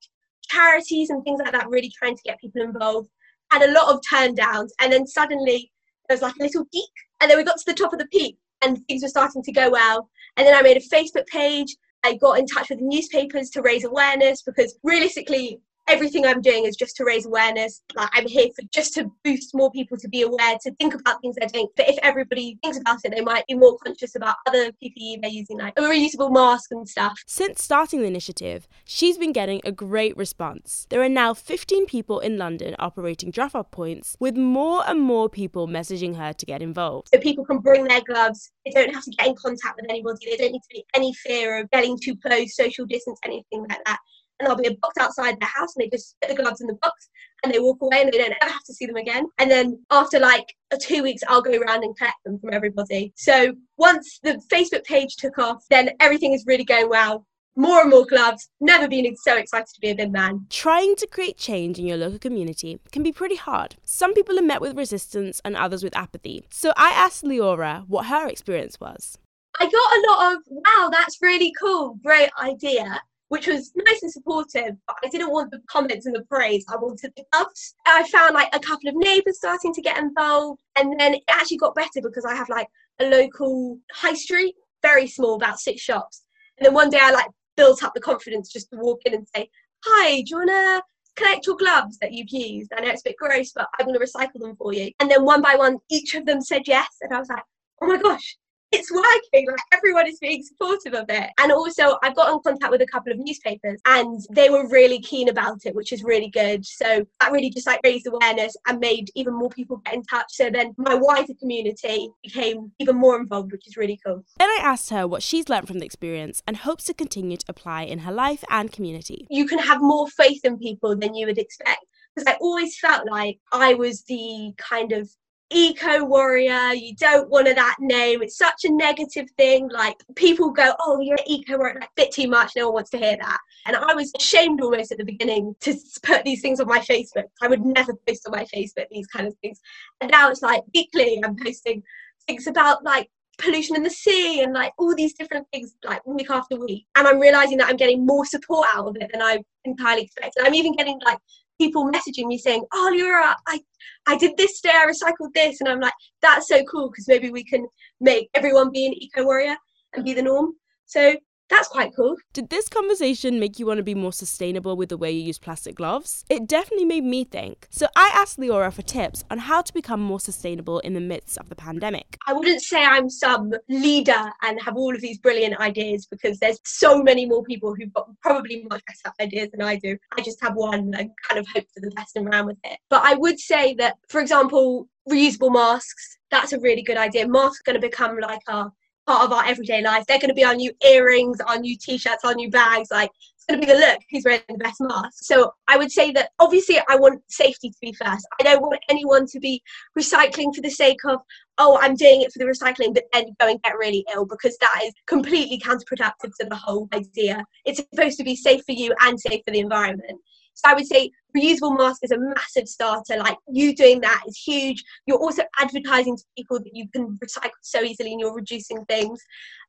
charities 0.50 1.12
and 1.12 1.24
things 1.24 1.40
like 1.40 1.52
that, 1.52 1.70
really 1.70 1.92
trying 2.00 2.16
to 2.16 2.24
get 2.24 2.42
people 2.42 2.64
involved. 2.64 3.10
Had 3.52 3.62
a 3.62 3.72
lot 3.72 3.94
of 3.94 4.02
turn 4.10 4.34
downs, 4.34 4.74
and 4.82 4.92
then 4.92 5.06
suddenly 5.06 5.72
there 6.10 6.16
was 6.16 6.24
like 6.24 6.36
a 6.40 6.44
little 6.44 6.66
peak, 6.74 6.90
and 7.22 7.30
then 7.30 7.38
we 7.38 7.44
got 7.44 7.58
to 7.58 7.66
the 7.68 7.76
top 7.76 7.94
of 7.94 8.00
the 8.00 8.08
peak, 8.08 8.38
and 8.66 8.86
things 8.88 9.04
were 9.04 9.10
starting 9.10 9.44
to 9.44 9.52
go 9.52 9.70
well. 9.70 10.10
And 10.38 10.46
then 10.46 10.56
I 10.56 10.62
made 10.62 10.78
a 10.78 10.96
Facebook 10.96 11.28
page. 11.28 11.76
I 12.04 12.16
got 12.16 12.40
in 12.40 12.46
touch 12.46 12.70
with 12.70 12.80
newspapers 12.82 13.50
to 13.52 13.62
raise 13.62 13.84
awareness 13.84 14.42
because 14.42 14.78
realistically, 14.84 15.60
everything 15.88 16.26
I'm 16.26 16.42
doing 16.42 16.66
is 16.66 16.76
just 16.76 16.96
to 16.98 17.06
raise 17.06 17.26
awareness. 17.26 17.82
Like 17.96 18.10
I'm 18.14 18.28
here 18.28 18.48
for 18.56 18.64
just 18.72 18.94
to 18.96 19.12
boost 19.24 19.54
more 19.54 19.72
people 19.72 19.98
to 19.98 20.08
be 20.08 20.22
aware, 20.22 20.58
to 20.64 20.72
think 20.76 20.94
about 20.94 21.22
things 21.22 21.36
they're 21.38 21.50
doing. 21.50 21.68
But 21.76 21.90
if 21.90 21.98
everybody 22.02 22.58
thinks 22.64 22.80
about 22.80 23.00
it, 23.04 23.14
they 23.14 23.22
might 23.22 23.46
be 23.48 23.56
more 23.56 23.78
conscious 23.78 24.16
about 24.16 24.36
other 24.48 24.72
PPE 24.84 25.22
they're 25.22 25.32
using, 25.32 25.58
like 25.58 25.74
a 25.78 25.82
reusable 25.82 26.32
mask 26.32 26.72
and 26.72 26.88
stuff. 26.88 27.20
Since 27.26 27.64
starting 27.64 28.02
the 28.02 28.08
initiative, 28.08 28.68
she's 28.84 29.18
been 29.18 29.34
getting 29.34 29.62
a 29.64 29.72
great 29.72 30.16
response. 30.18 30.88
There 30.90 31.02
are 31.02 31.10
now 31.10 31.34
15 31.34 31.86
people 31.86 32.20
in 32.20 32.38
London 32.38 32.76
operating 32.80 33.32
drop 33.32 33.56
off 33.56 33.72
points, 33.72 34.16
with 34.20 34.36
more 34.36 34.84
and 34.88 35.00
more 35.00 35.30
people 35.30 35.68
messaging 35.68 36.16
her 36.18 36.34
to 36.34 36.46
get 36.46 36.62
involved. 36.62 37.10
So 37.14 37.20
people 37.20 37.46
can 37.46 37.60
bring 37.60 37.86
their 37.86 38.02
gloves, 38.02 38.52
they 38.66 38.72
don't 38.72 38.94
have 38.94 39.04
to 39.04 39.12
get 39.12 39.28
in 39.28 39.36
contact 39.36 39.76
with 39.76 39.90
anybody, 39.90 40.30
they 40.30 40.38
don't 40.38 40.52
need 40.52 40.60
to 40.60 40.70
be 40.70 40.86
any 40.96 41.14
fear 41.14 41.60
of 41.60 41.70
getting 41.72 41.98
too 42.02 42.16
close, 42.16 42.56
social 42.56 42.86
distance, 42.86 43.20
anything 43.26 43.66
like 43.70 43.80
that 43.86 44.00
and 44.40 44.48
there'll 44.48 44.62
be 44.62 44.68
a 44.68 44.78
box 44.78 44.98
outside 45.00 45.40
their 45.40 45.50
house 45.50 45.76
and 45.76 45.84
they 45.84 45.90
just 45.90 46.16
put 46.22 46.30
the 46.30 46.42
gloves 46.42 46.62
in 46.62 46.68
the 46.68 46.76
box 46.76 47.10
and 47.44 47.54
they 47.54 47.60
walk 47.60 47.78
away 47.82 48.02
and 48.02 48.12
they 48.12 48.18
don't 48.18 48.34
ever 48.42 48.52
have 48.52 48.64
to 48.64 48.74
see 48.74 48.86
them 48.86 48.96
again. 48.96 49.28
And 49.38 49.50
then 49.50 49.84
after 49.92 50.20
like 50.20 50.56
uh, 50.72 50.78
two 50.82 51.04
weeks, 51.04 51.22
I'll 51.28 51.42
go 51.42 51.58
around 51.58 51.84
and 51.84 51.96
collect 51.98 52.18
them 52.26 52.40
from 52.40 52.54
everybody. 52.54 53.14
So 53.16 53.54
once 53.78 54.20
the 54.24 54.42
Facebook 54.52 54.84
page 54.84 55.16
took 55.16 55.38
off, 55.38 55.64
then 55.70 55.92
everything 56.00 56.34
is 56.34 56.46
really 56.46 56.66
going 56.66 56.90
well. 56.90 57.26
More 57.58 57.82
and 57.82 57.90
more 57.90 58.06
gloves. 58.06 58.50
Never 58.60 58.90
been 58.90 59.16
so 59.16 59.38
excited 59.38 59.68
to 59.74 59.80
be 59.80 59.92
a 59.92 59.96
bin 59.96 60.12
man. 60.12 60.46
Trying 60.50 60.98
to 60.98 61.08
create 61.08 61.38
change 61.38 61.80
in 61.80 61.86
your 61.86 61.96
local 61.96 62.20
community 62.20 62.80
can 62.92 63.02
be 63.02 63.14
pretty 63.14 63.38
hard. 63.38 63.78
Some 63.86 64.14
people 64.14 64.38
are 64.38 64.42
met 64.42 64.60
with 64.60 64.78
resistance 64.78 65.42
and 65.46 65.56
others 65.56 65.82
with 65.82 65.96
apathy. 65.96 66.46
So 66.50 66.74
I 66.76 66.90
asked 66.90 67.24
Leora 67.24 67.88
what 67.88 68.08
her 68.08 68.28
experience 68.28 68.78
was. 68.82 69.18
I 69.58 69.64
got 69.64 69.72
a 69.72 70.06
lot 70.12 70.36
of, 70.36 70.42
wow, 70.50 70.90
that's 70.92 71.22
really 71.22 71.54
cool, 71.58 71.98
great 72.04 72.30
idea 72.44 73.02
which 73.30 73.48
was 73.48 73.72
nice 73.76 74.02
and 74.04 74.12
supportive, 74.12 74.76
but 74.88 74.96
I 75.04 75.10
didn't 75.10 75.32
want 75.32 75.52
the 75.52 75.62
comments 75.68 76.06
and 76.06 76.16
the 76.16 76.24
praise. 76.24 76.66
I 76.72 76.76
wanted 76.78 77.14
the 77.16 77.24
loves. 77.34 77.74
I 77.86 78.08
found 78.10 78.34
like 78.34 78.54
a 78.54 78.60
couple 78.60 78.90
of 78.90 78.96
neighbours 78.96 79.38
starting 79.38 79.74
to 79.74 79.82
get 79.82 79.98
involved, 79.98 80.62
and 80.78 81.00
then 81.00 81.16
it 81.16 81.24
actually 81.30 81.58
got 81.58 81.76
better 81.76 82.02
because 82.02 82.26
I 82.26 82.36
have 82.36 82.50
like 82.50 82.68
a 83.00 83.06
local 83.06 83.80
high 83.92 84.14
street, 84.14 84.56
very 84.82 85.08
small, 85.08 85.36
about 85.36 85.60
six 85.60 85.82
shops. 85.82 86.24
And 86.58 86.66
then 86.66 86.74
one 86.74 86.90
day 86.90 87.00
I 87.02 87.12
like 87.12 87.30
built 87.58 87.84
up 87.84 87.94
the 87.94 88.02
confidence 88.02 88.52
just 88.52 88.70
to 88.72 88.78
walk 88.78 89.02
in 89.06 89.14
and 89.14 89.28
say, 89.36 89.50
"Hi, 89.86 90.22
do 90.22 90.26
you 90.28 90.38
wanna 90.38 90.84
collect 91.16 91.48
your 91.48 91.56
gloves 91.56 91.98
that 92.00 92.12
you've 92.12 92.30
used. 92.30 92.72
I 92.74 92.82
know 92.82 92.90
it's 92.90 93.02
a 93.02 93.10
bit 93.10 93.18
gross, 93.18 93.52
but 93.54 93.68
I'm 93.80 93.92
to 93.92 94.00
recycle 94.00 94.40
them 94.40 94.56
for 94.56 94.74
you. 94.74 94.92
And 95.00 95.10
then 95.10 95.24
one 95.24 95.42
by 95.42 95.56
one, 95.56 95.78
each 95.90 96.14
of 96.16 96.26
them 96.26 96.42
said 96.42 96.64
yes. 96.68 96.90
And 97.02 97.14
I 97.14 97.20
was 97.20 97.30
like, 97.30 97.44
oh 97.82 97.88
my 97.88 97.98
gosh, 97.98 98.38
it's 98.76 98.92
working. 98.92 99.48
Like 99.48 99.60
everyone 99.74 100.08
is 100.08 100.20
being 100.20 100.44
supportive 100.44 100.94
of 100.94 101.06
it. 101.10 101.30
And 101.40 101.52
also, 101.52 101.98
I've 102.04 102.16
got 102.16 102.32
in 102.34 102.40
contact 102.44 102.72
with 102.72 102.82
a 102.82 102.88
couple 102.88 103.12
of 103.12 103.20
newspapers 103.20 103.80
and 103.86 104.22
they 104.32 104.50
were 104.50 104.68
really 104.70 105.00
keen 105.00 105.30
about 105.30 105.66
it, 105.66 105.76
which 105.76 105.92
is 105.92 106.04
really 106.04 106.30
good. 106.30 106.66
So 106.66 107.06
that 107.22 107.32
really 107.32 107.50
just 107.50 107.68
like 107.68 107.80
raised 107.84 108.08
awareness 108.08 108.56
and 108.68 108.80
made 108.80 109.10
even 109.16 109.34
more 109.34 109.50
people 109.50 109.78
get 109.86 109.96
in 109.96 110.04
touch. 110.04 110.28
So 110.30 110.50
then 110.50 110.74
my 110.78 110.96
wider 110.96 111.34
community 111.40 112.10
became 112.24 112.72
even 112.80 112.98
more 112.98 113.20
involved, 113.20 113.52
which 113.52 113.68
is 113.68 113.78
really 113.78 114.00
cool. 114.06 114.24
Then 114.38 114.50
I 114.50 114.60
asked 114.62 114.90
her 114.90 115.08
what 115.08 115.24
she's 115.24 115.50
learned 115.50 115.68
from 115.68 115.80
the 115.80 115.86
experience 115.86 116.44
and 116.48 116.58
hopes 116.58 116.86
to 116.86 116.94
continue 116.94 117.38
to 117.38 117.46
apply 117.48 117.84
in 117.84 118.00
her 118.00 118.12
life 118.12 118.44
and 118.50 118.72
community. 118.72 119.26
You 119.30 119.46
can 119.46 119.60
have 119.60 119.82
more 119.82 120.08
faith 120.08 120.44
in 120.44 120.58
people 120.58 120.96
than 120.96 121.16
you 121.16 121.28
would 121.28 121.38
expect 121.38 121.86
because 122.16 122.32
I 122.32 122.38
always 122.40 122.78
felt 122.80 123.10
like 123.10 123.40
I 123.52 123.74
was 123.74 124.04
the 124.04 124.54
kind 124.58 124.92
of 124.92 125.10
eco 125.56 126.04
warrior 126.04 126.74
you 126.74 126.94
don't 126.98 127.30
want 127.30 127.46
that 127.46 127.78
name 127.80 128.22
it's 128.22 128.38
such 128.38 128.66
a 128.66 128.72
negative 128.72 129.26
thing 129.38 129.70
like 129.70 129.96
people 130.16 130.52
go 130.52 130.74
oh 130.82 131.00
you're 131.00 131.16
an 131.16 131.32
eco 131.32 131.58
warrior 131.58 131.78
like, 131.80 131.90
bit 131.96 132.12
too 132.12 132.28
much 132.28 132.52
no 132.58 132.66
one 132.66 132.76
wants 132.76 132.90
to 132.90 132.98
hear 132.98 133.16
that. 133.22 133.38
And 133.66 133.78
i 133.78 133.94
was 133.94 134.12
ashamed 134.18 134.62
almost 134.62 134.92
at 134.92 134.98
the 134.98 135.06
beginning 135.06 135.56
to 135.62 135.74
put 136.04 136.26
these 136.26 136.42
things 136.42 136.60
on 136.60 136.68
my 136.68 136.80
facebook. 136.80 137.24
I 137.42 137.48
would 137.48 137.66
never 137.66 137.94
post 138.06 138.28
on 138.28 138.34
my 138.34 138.46
facebook 138.54 138.88
these 138.92 139.08
kind 139.08 139.28
of 139.28 139.36
things. 139.42 139.62
And 140.02 140.12
now 140.12 140.30
it's 140.30 140.42
like 140.42 140.64
weekly 140.74 141.22
i'm 141.24 141.38
posting 141.38 141.82
things 142.28 142.48
about 142.48 142.84
like 142.84 143.10
pollution 143.38 143.78
in 143.78 143.84
the 143.84 143.90
sea 143.90 144.42
and 144.42 144.54
like 144.54 144.74
all 144.78 144.94
these 144.96 145.14
different 145.14 145.48
things 145.54 145.76
like 145.86 146.06
week 146.06 146.30
after 146.30 146.58
week. 146.58 146.86
And 146.96 147.08
i'm 147.08 147.20
realizing 147.20 147.60
that 147.60 147.70
i'm 147.70 147.78
getting 147.78 148.06
more 148.06 148.26
support 148.26 148.68
out 148.76 148.88
of 148.88 148.98
it 148.98 149.10
than 149.14 149.22
i 149.22 149.42
entirely 149.64 150.04
expected. 150.04 150.46
I'm 150.46 150.54
even 150.54 150.74
getting 150.74 151.00
like 151.06 151.20
people 151.58 151.90
messaging 151.92 152.28
me 152.28 152.38
saying, 152.38 152.66
"Oh, 152.74 152.92
Leora, 152.94 153.36
I 153.48 153.62
I 154.08 154.18
did 154.18 154.38
this 154.38 154.62
today. 154.62 154.76
I 154.76 154.86
recycled 154.86 155.34
this," 155.34 155.62
and 155.62 155.70
I'm 155.70 155.80
like, 155.80 155.94
"That's 156.22 156.48
so 156.48 156.64
cool 156.66 156.90
because 156.90 157.08
maybe 157.08 157.30
we 157.32 157.44
can 157.44 157.68
make 158.00 158.30
everyone 158.34 158.72
be 158.72 158.86
an 158.86 158.94
eco 158.94 159.24
warrior 159.24 159.56
and 159.94 160.04
be 160.04 160.14
the 160.14 160.22
norm." 160.22 160.54
So 160.86 161.16
that's 161.50 161.68
quite 161.68 161.96
cool. 161.96 162.16
Did 162.34 162.50
this 162.50 162.68
conversation 162.70 163.40
make 163.40 163.60
you 163.60 163.66
want 163.66 163.78
to 163.78 163.84
be 163.84 163.96
more 163.96 164.14
sustainable 164.14 164.76
with 164.76 164.90
the 164.90 164.98
way 164.98 165.12
you 165.12 165.22
use 165.22 165.38
plastic 165.38 165.76
gloves? 165.76 166.26
It 166.30 166.48
definitely 166.48 166.86
made 166.86 167.04
me 167.04 167.24
think. 167.24 167.68
So 167.70 167.88
I 167.96 168.12
asked 168.14 168.40
Leora 168.40 168.74
for 168.74 168.82
tips 168.82 169.24
on 169.30 169.38
how 169.38 169.62
to 169.62 169.74
become 169.74 170.02
more 170.02 170.20
sustainable 170.20 170.80
in 170.80 170.94
the 170.94 171.00
midst 171.00 171.38
of 171.38 171.50
the 171.50 171.56
pandemic. 171.56 172.18
I 172.28 172.34
wouldn't 172.34 172.62
say 172.62 172.84
I'm 172.84 173.10
some 173.10 173.54
leader 173.70 174.32
and 174.42 174.60
have 174.62 174.76
all 174.76 174.96
of 174.96 175.02
these 175.02 175.20
brilliant 175.20 175.60
ideas 175.60 176.08
because 176.08 176.40
there's 176.40 176.60
so 176.66 177.02
many 177.02 177.26
more 177.26 177.44
people 177.44 177.76
who've 177.76 177.94
got 177.94 178.10
probably 178.22 178.66
much 178.70 178.82
better 178.88 179.14
ideas 179.22 179.50
than 179.52 179.62
I 179.62 179.76
do. 179.76 179.98
I 180.18 180.22
just 180.22 180.42
have 180.42 180.56
one 180.56 180.94
and 180.96 181.12
kind 181.28 181.40
of 181.40 181.48
hope 181.54 181.66
for 181.74 181.82
the 181.82 181.92
best 181.92 182.16
and 182.16 182.28
run 182.28 182.48
with 182.48 182.58
it. 182.64 182.80
But 182.90 183.04
I 183.04 183.14
would 183.14 183.40
say 183.40 183.76
that, 183.76 183.98
for 184.10 184.20
example, 184.20 184.88
reusable 185.10 185.54
masks, 185.54 186.18
that's 186.32 186.54
a 186.54 186.60
really 186.60 186.82
good 186.82 186.98
idea. 186.98 187.28
Masks 187.28 187.60
are 187.60 187.72
going 187.72 187.80
to 187.80 187.88
become 187.88 188.18
like 188.20 188.42
our 188.48 188.72
part 189.08 189.26
of 189.26 189.32
our 189.32 189.46
everyday 189.46 189.82
life. 189.82 190.06
They're 190.08 190.20
going 190.20 190.30
to 190.30 190.36
be 190.36 190.44
our 190.44 190.56
new 190.56 190.72
earrings, 190.84 191.40
our 191.42 191.58
new 191.60 191.78
t-shirts, 191.78 192.24
our 192.24 192.34
new 192.34 192.50
bags. 192.50 192.90
Like 192.92 193.12
it's 193.36 193.46
going 193.48 193.62
to 193.62 193.66
be 193.66 193.72
the 193.72 193.80
look 193.80 194.00
who's 194.12 194.24
wearing 194.26 194.42
the 194.50 194.58
best 194.58 194.78
mask. 194.82 195.24
So 195.24 195.52
I 195.68 195.78
would 195.78 195.92
say 195.92 196.12
that 196.12 196.30
obviously 196.40 196.80
I 196.90 196.96
want 196.96 197.22
safety 197.28 197.70
to 197.70 197.78
be 197.82 197.94
first. 197.94 198.26
I 198.40 198.44
don't 198.44 198.62
want 198.62 198.80
anyone 198.90 199.26
to 199.28 199.40
be 199.40 199.62
recycling 199.98 200.54
for 200.56 200.62
the 200.62 200.70
sake 200.70 201.04
of 201.06 201.20
oh 201.58 201.78
I'm 201.82 201.96
doing 201.96 202.22
it 202.22 202.32
for 202.34 202.40
the 202.40 202.46
recycling, 202.46 202.94
but 202.94 203.04
then 203.14 203.36
go 203.40 203.48
and 203.48 203.62
get 203.64 203.78
really 203.78 204.06
ill 204.14 204.26
because 204.26 204.58
that 204.58 204.82
is 204.84 204.94
completely 205.08 205.60
counterproductive 205.60 206.32
to 206.40 206.48
the 206.50 206.56
whole 206.56 206.90
idea. 206.94 207.44
It's 207.66 207.84
supposed 207.92 208.18
to 208.18 208.24
be 208.24 208.36
safe 208.36 208.64
for 208.66 208.74
you 208.74 208.94
and 209.02 209.20
safe 209.20 209.42
for 209.46 209.52
the 209.52 209.60
environment. 209.60 210.20
So 210.56 210.70
I 210.70 210.74
would 210.74 210.88
say 210.88 211.12
reusable 211.36 211.78
mask 211.78 212.00
is 212.04 212.12
a 212.12 212.18
massive 212.18 212.68
starter. 212.68 213.18
Like 213.18 213.38
you 213.48 213.76
doing 213.76 214.02
that 214.02 214.24
is 214.28 214.38
huge. 214.38 214.84
You're 215.06 215.20
also 215.20 215.44
advertising 215.60 216.18
to 216.18 216.24
people 216.38 216.60
that 216.60 216.72
you 216.74 216.88
can 216.94 217.18
recycle 217.24 217.52
so 217.62 217.82
easily 217.82 218.12
and 218.12 218.20
you're 218.20 218.36
reducing 218.36 218.86
things, 218.86 219.22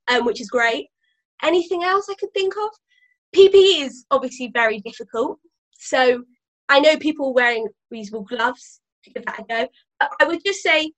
um, 0.08 0.24
which 0.24 0.40
is 0.40 0.48
great. 0.48 0.86
Anything 1.42 1.84
else 1.84 2.06
I 2.10 2.14
could 2.14 2.32
think 2.34 2.54
of? 2.56 2.70
PPE 3.34 3.84
is 3.84 4.06
obviously 4.10 4.50
very 4.52 4.80
difficult. 4.80 5.38
So 5.72 6.22
I 6.68 6.80
know 6.80 6.96
people 6.96 7.34
wearing 7.34 7.68
reusable 7.92 8.26
gloves 8.26 8.80
to 9.04 9.10
give 9.10 9.24
that 9.26 9.40
a 9.40 9.44
go. 9.44 9.68
But 10.00 10.10
I 10.20 10.24
would 10.24 10.40
just 10.44 10.62
say 10.62 10.92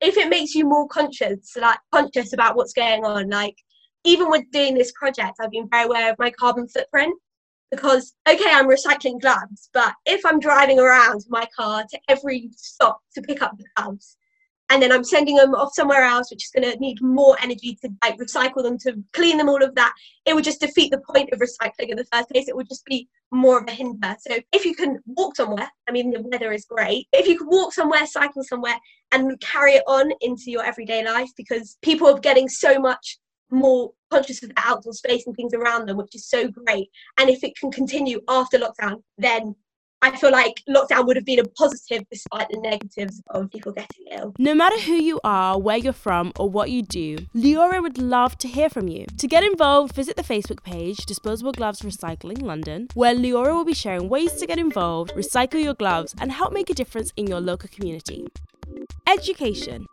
if 0.00 0.16
it 0.16 0.28
makes 0.28 0.54
you 0.54 0.68
more 0.68 0.88
conscious, 0.88 1.56
like 1.56 1.78
conscious 1.92 2.32
about 2.32 2.56
what's 2.56 2.72
going 2.72 3.04
on, 3.04 3.28
like 3.28 3.56
even 4.04 4.30
with 4.30 4.50
doing 4.50 4.74
this 4.74 4.92
project, 4.92 5.36
I've 5.40 5.50
been 5.50 5.68
very 5.70 5.84
aware 5.84 6.10
of 6.10 6.18
my 6.18 6.30
carbon 6.30 6.68
footprint 6.68 7.14
because 7.72 8.12
okay 8.28 8.50
i'm 8.52 8.68
recycling 8.68 9.20
gloves 9.20 9.68
but 9.72 9.94
if 10.06 10.24
i'm 10.24 10.38
driving 10.38 10.78
around 10.78 11.24
my 11.28 11.44
car 11.56 11.84
to 11.90 11.98
every 12.08 12.50
stop 12.54 13.00
to 13.12 13.20
pick 13.22 13.42
up 13.42 13.56
the 13.58 13.64
gloves 13.74 14.16
and 14.70 14.80
then 14.80 14.92
i'm 14.92 15.02
sending 15.02 15.34
them 15.34 15.54
off 15.54 15.72
somewhere 15.74 16.02
else 16.02 16.30
which 16.30 16.44
is 16.44 16.50
going 16.54 16.70
to 16.70 16.78
need 16.78 17.00
more 17.00 17.36
energy 17.42 17.76
to 17.82 17.88
like 18.04 18.16
recycle 18.18 18.62
them 18.62 18.78
to 18.78 19.02
clean 19.12 19.38
them 19.38 19.48
all 19.48 19.62
of 19.62 19.74
that 19.74 19.92
it 20.26 20.34
would 20.34 20.44
just 20.44 20.60
defeat 20.60 20.90
the 20.92 21.02
point 21.12 21.30
of 21.32 21.40
recycling 21.40 21.88
in 21.88 21.96
the 21.96 22.06
first 22.12 22.28
place. 22.30 22.48
It 22.48 22.54
would 22.54 22.68
just 22.68 22.84
be 22.84 23.08
more 23.32 23.60
of 23.60 23.68
a 23.68 23.72
hinder. 23.72 24.14
So 24.20 24.36
if 24.52 24.64
you 24.64 24.74
can 24.74 25.00
walk 25.06 25.36
somewhere 25.36 25.68
i 25.88 25.92
mean 25.92 26.10
the 26.10 26.22
weather 26.22 26.52
is 26.52 26.66
great 26.66 27.08
if 27.12 27.26
you 27.26 27.38
can 27.38 27.48
walk 27.48 27.72
somewhere 27.72 28.06
cycle 28.06 28.44
somewhere 28.44 28.78
and 29.12 29.38
carry 29.40 29.72
it 29.72 29.84
on 29.86 30.12
into 30.20 30.50
your 30.50 30.64
everyday 30.64 31.04
life 31.04 31.30
because 31.36 31.78
people 31.82 32.08
are 32.08 32.18
getting 32.18 32.48
so 32.48 32.78
much 32.78 33.18
more 33.52 33.92
conscious 34.10 34.42
of 34.42 34.48
the 34.48 34.54
outdoor 34.56 34.92
space 34.92 35.26
and 35.26 35.36
things 35.36 35.54
around 35.54 35.88
them, 35.88 35.96
which 35.96 36.14
is 36.14 36.28
so 36.28 36.48
great. 36.48 36.88
And 37.18 37.30
if 37.30 37.44
it 37.44 37.56
can 37.56 37.70
continue 37.70 38.20
after 38.28 38.58
lockdown, 38.58 39.02
then 39.18 39.54
I 40.04 40.16
feel 40.16 40.32
like 40.32 40.60
lockdown 40.68 41.06
would 41.06 41.14
have 41.14 41.24
been 41.24 41.38
a 41.38 41.44
positive 41.44 42.02
despite 42.10 42.48
the 42.48 42.58
negatives 42.58 43.22
of 43.30 43.48
people 43.52 43.70
getting 43.70 44.06
ill. 44.10 44.34
No 44.36 44.52
matter 44.52 44.76
who 44.80 44.94
you 44.94 45.20
are, 45.22 45.60
where 45.60 45.76
you're 45.76 45.92
from, 45.92 46.32
or 46.36 46.50
what 46.50 46.70
you 46.70 46.82
do, 46.82 47.18
Leora 47.36 47.80
would 47.80 47.98
love 47.98 48.36
to 48.38 48.48
hear 48.48 48.68
from 48.68 48.88
you. 48.88 49.06
To 49.18 49.28
get 49.28 49.44
involved, 49.44 49.94
visit 49.94 50.16
the 50.16 50.24
Facebook 50.24 50.64
page 50.64 51.06
Disposable 51.06 51.52
Gloves 51.52 51.82
Recycling 51.82 52.42
London, 52.42 52.88
where 52.94 53.14
Leora 53.14 53.54
will 53.54 53.64
be 53.64 53.74
sharing 53.74 54.08
ways 54.08 54.32
to 54.34 54.46
get 54.46 54.58
involved, 54.58 55.12
recycle 55.12 55.62
your 55.62 55.74
gloves, 55.74 56.16
and 56.20 56.32
help 56.32 56.52
make 56.52 56.68
a 56.68 56.74
difference 56.74 57.12
in 57.16 57.28
your 57.28 57.40
local 57.40 57.68
community. 57.68 58.26
Education. 59.06 59.86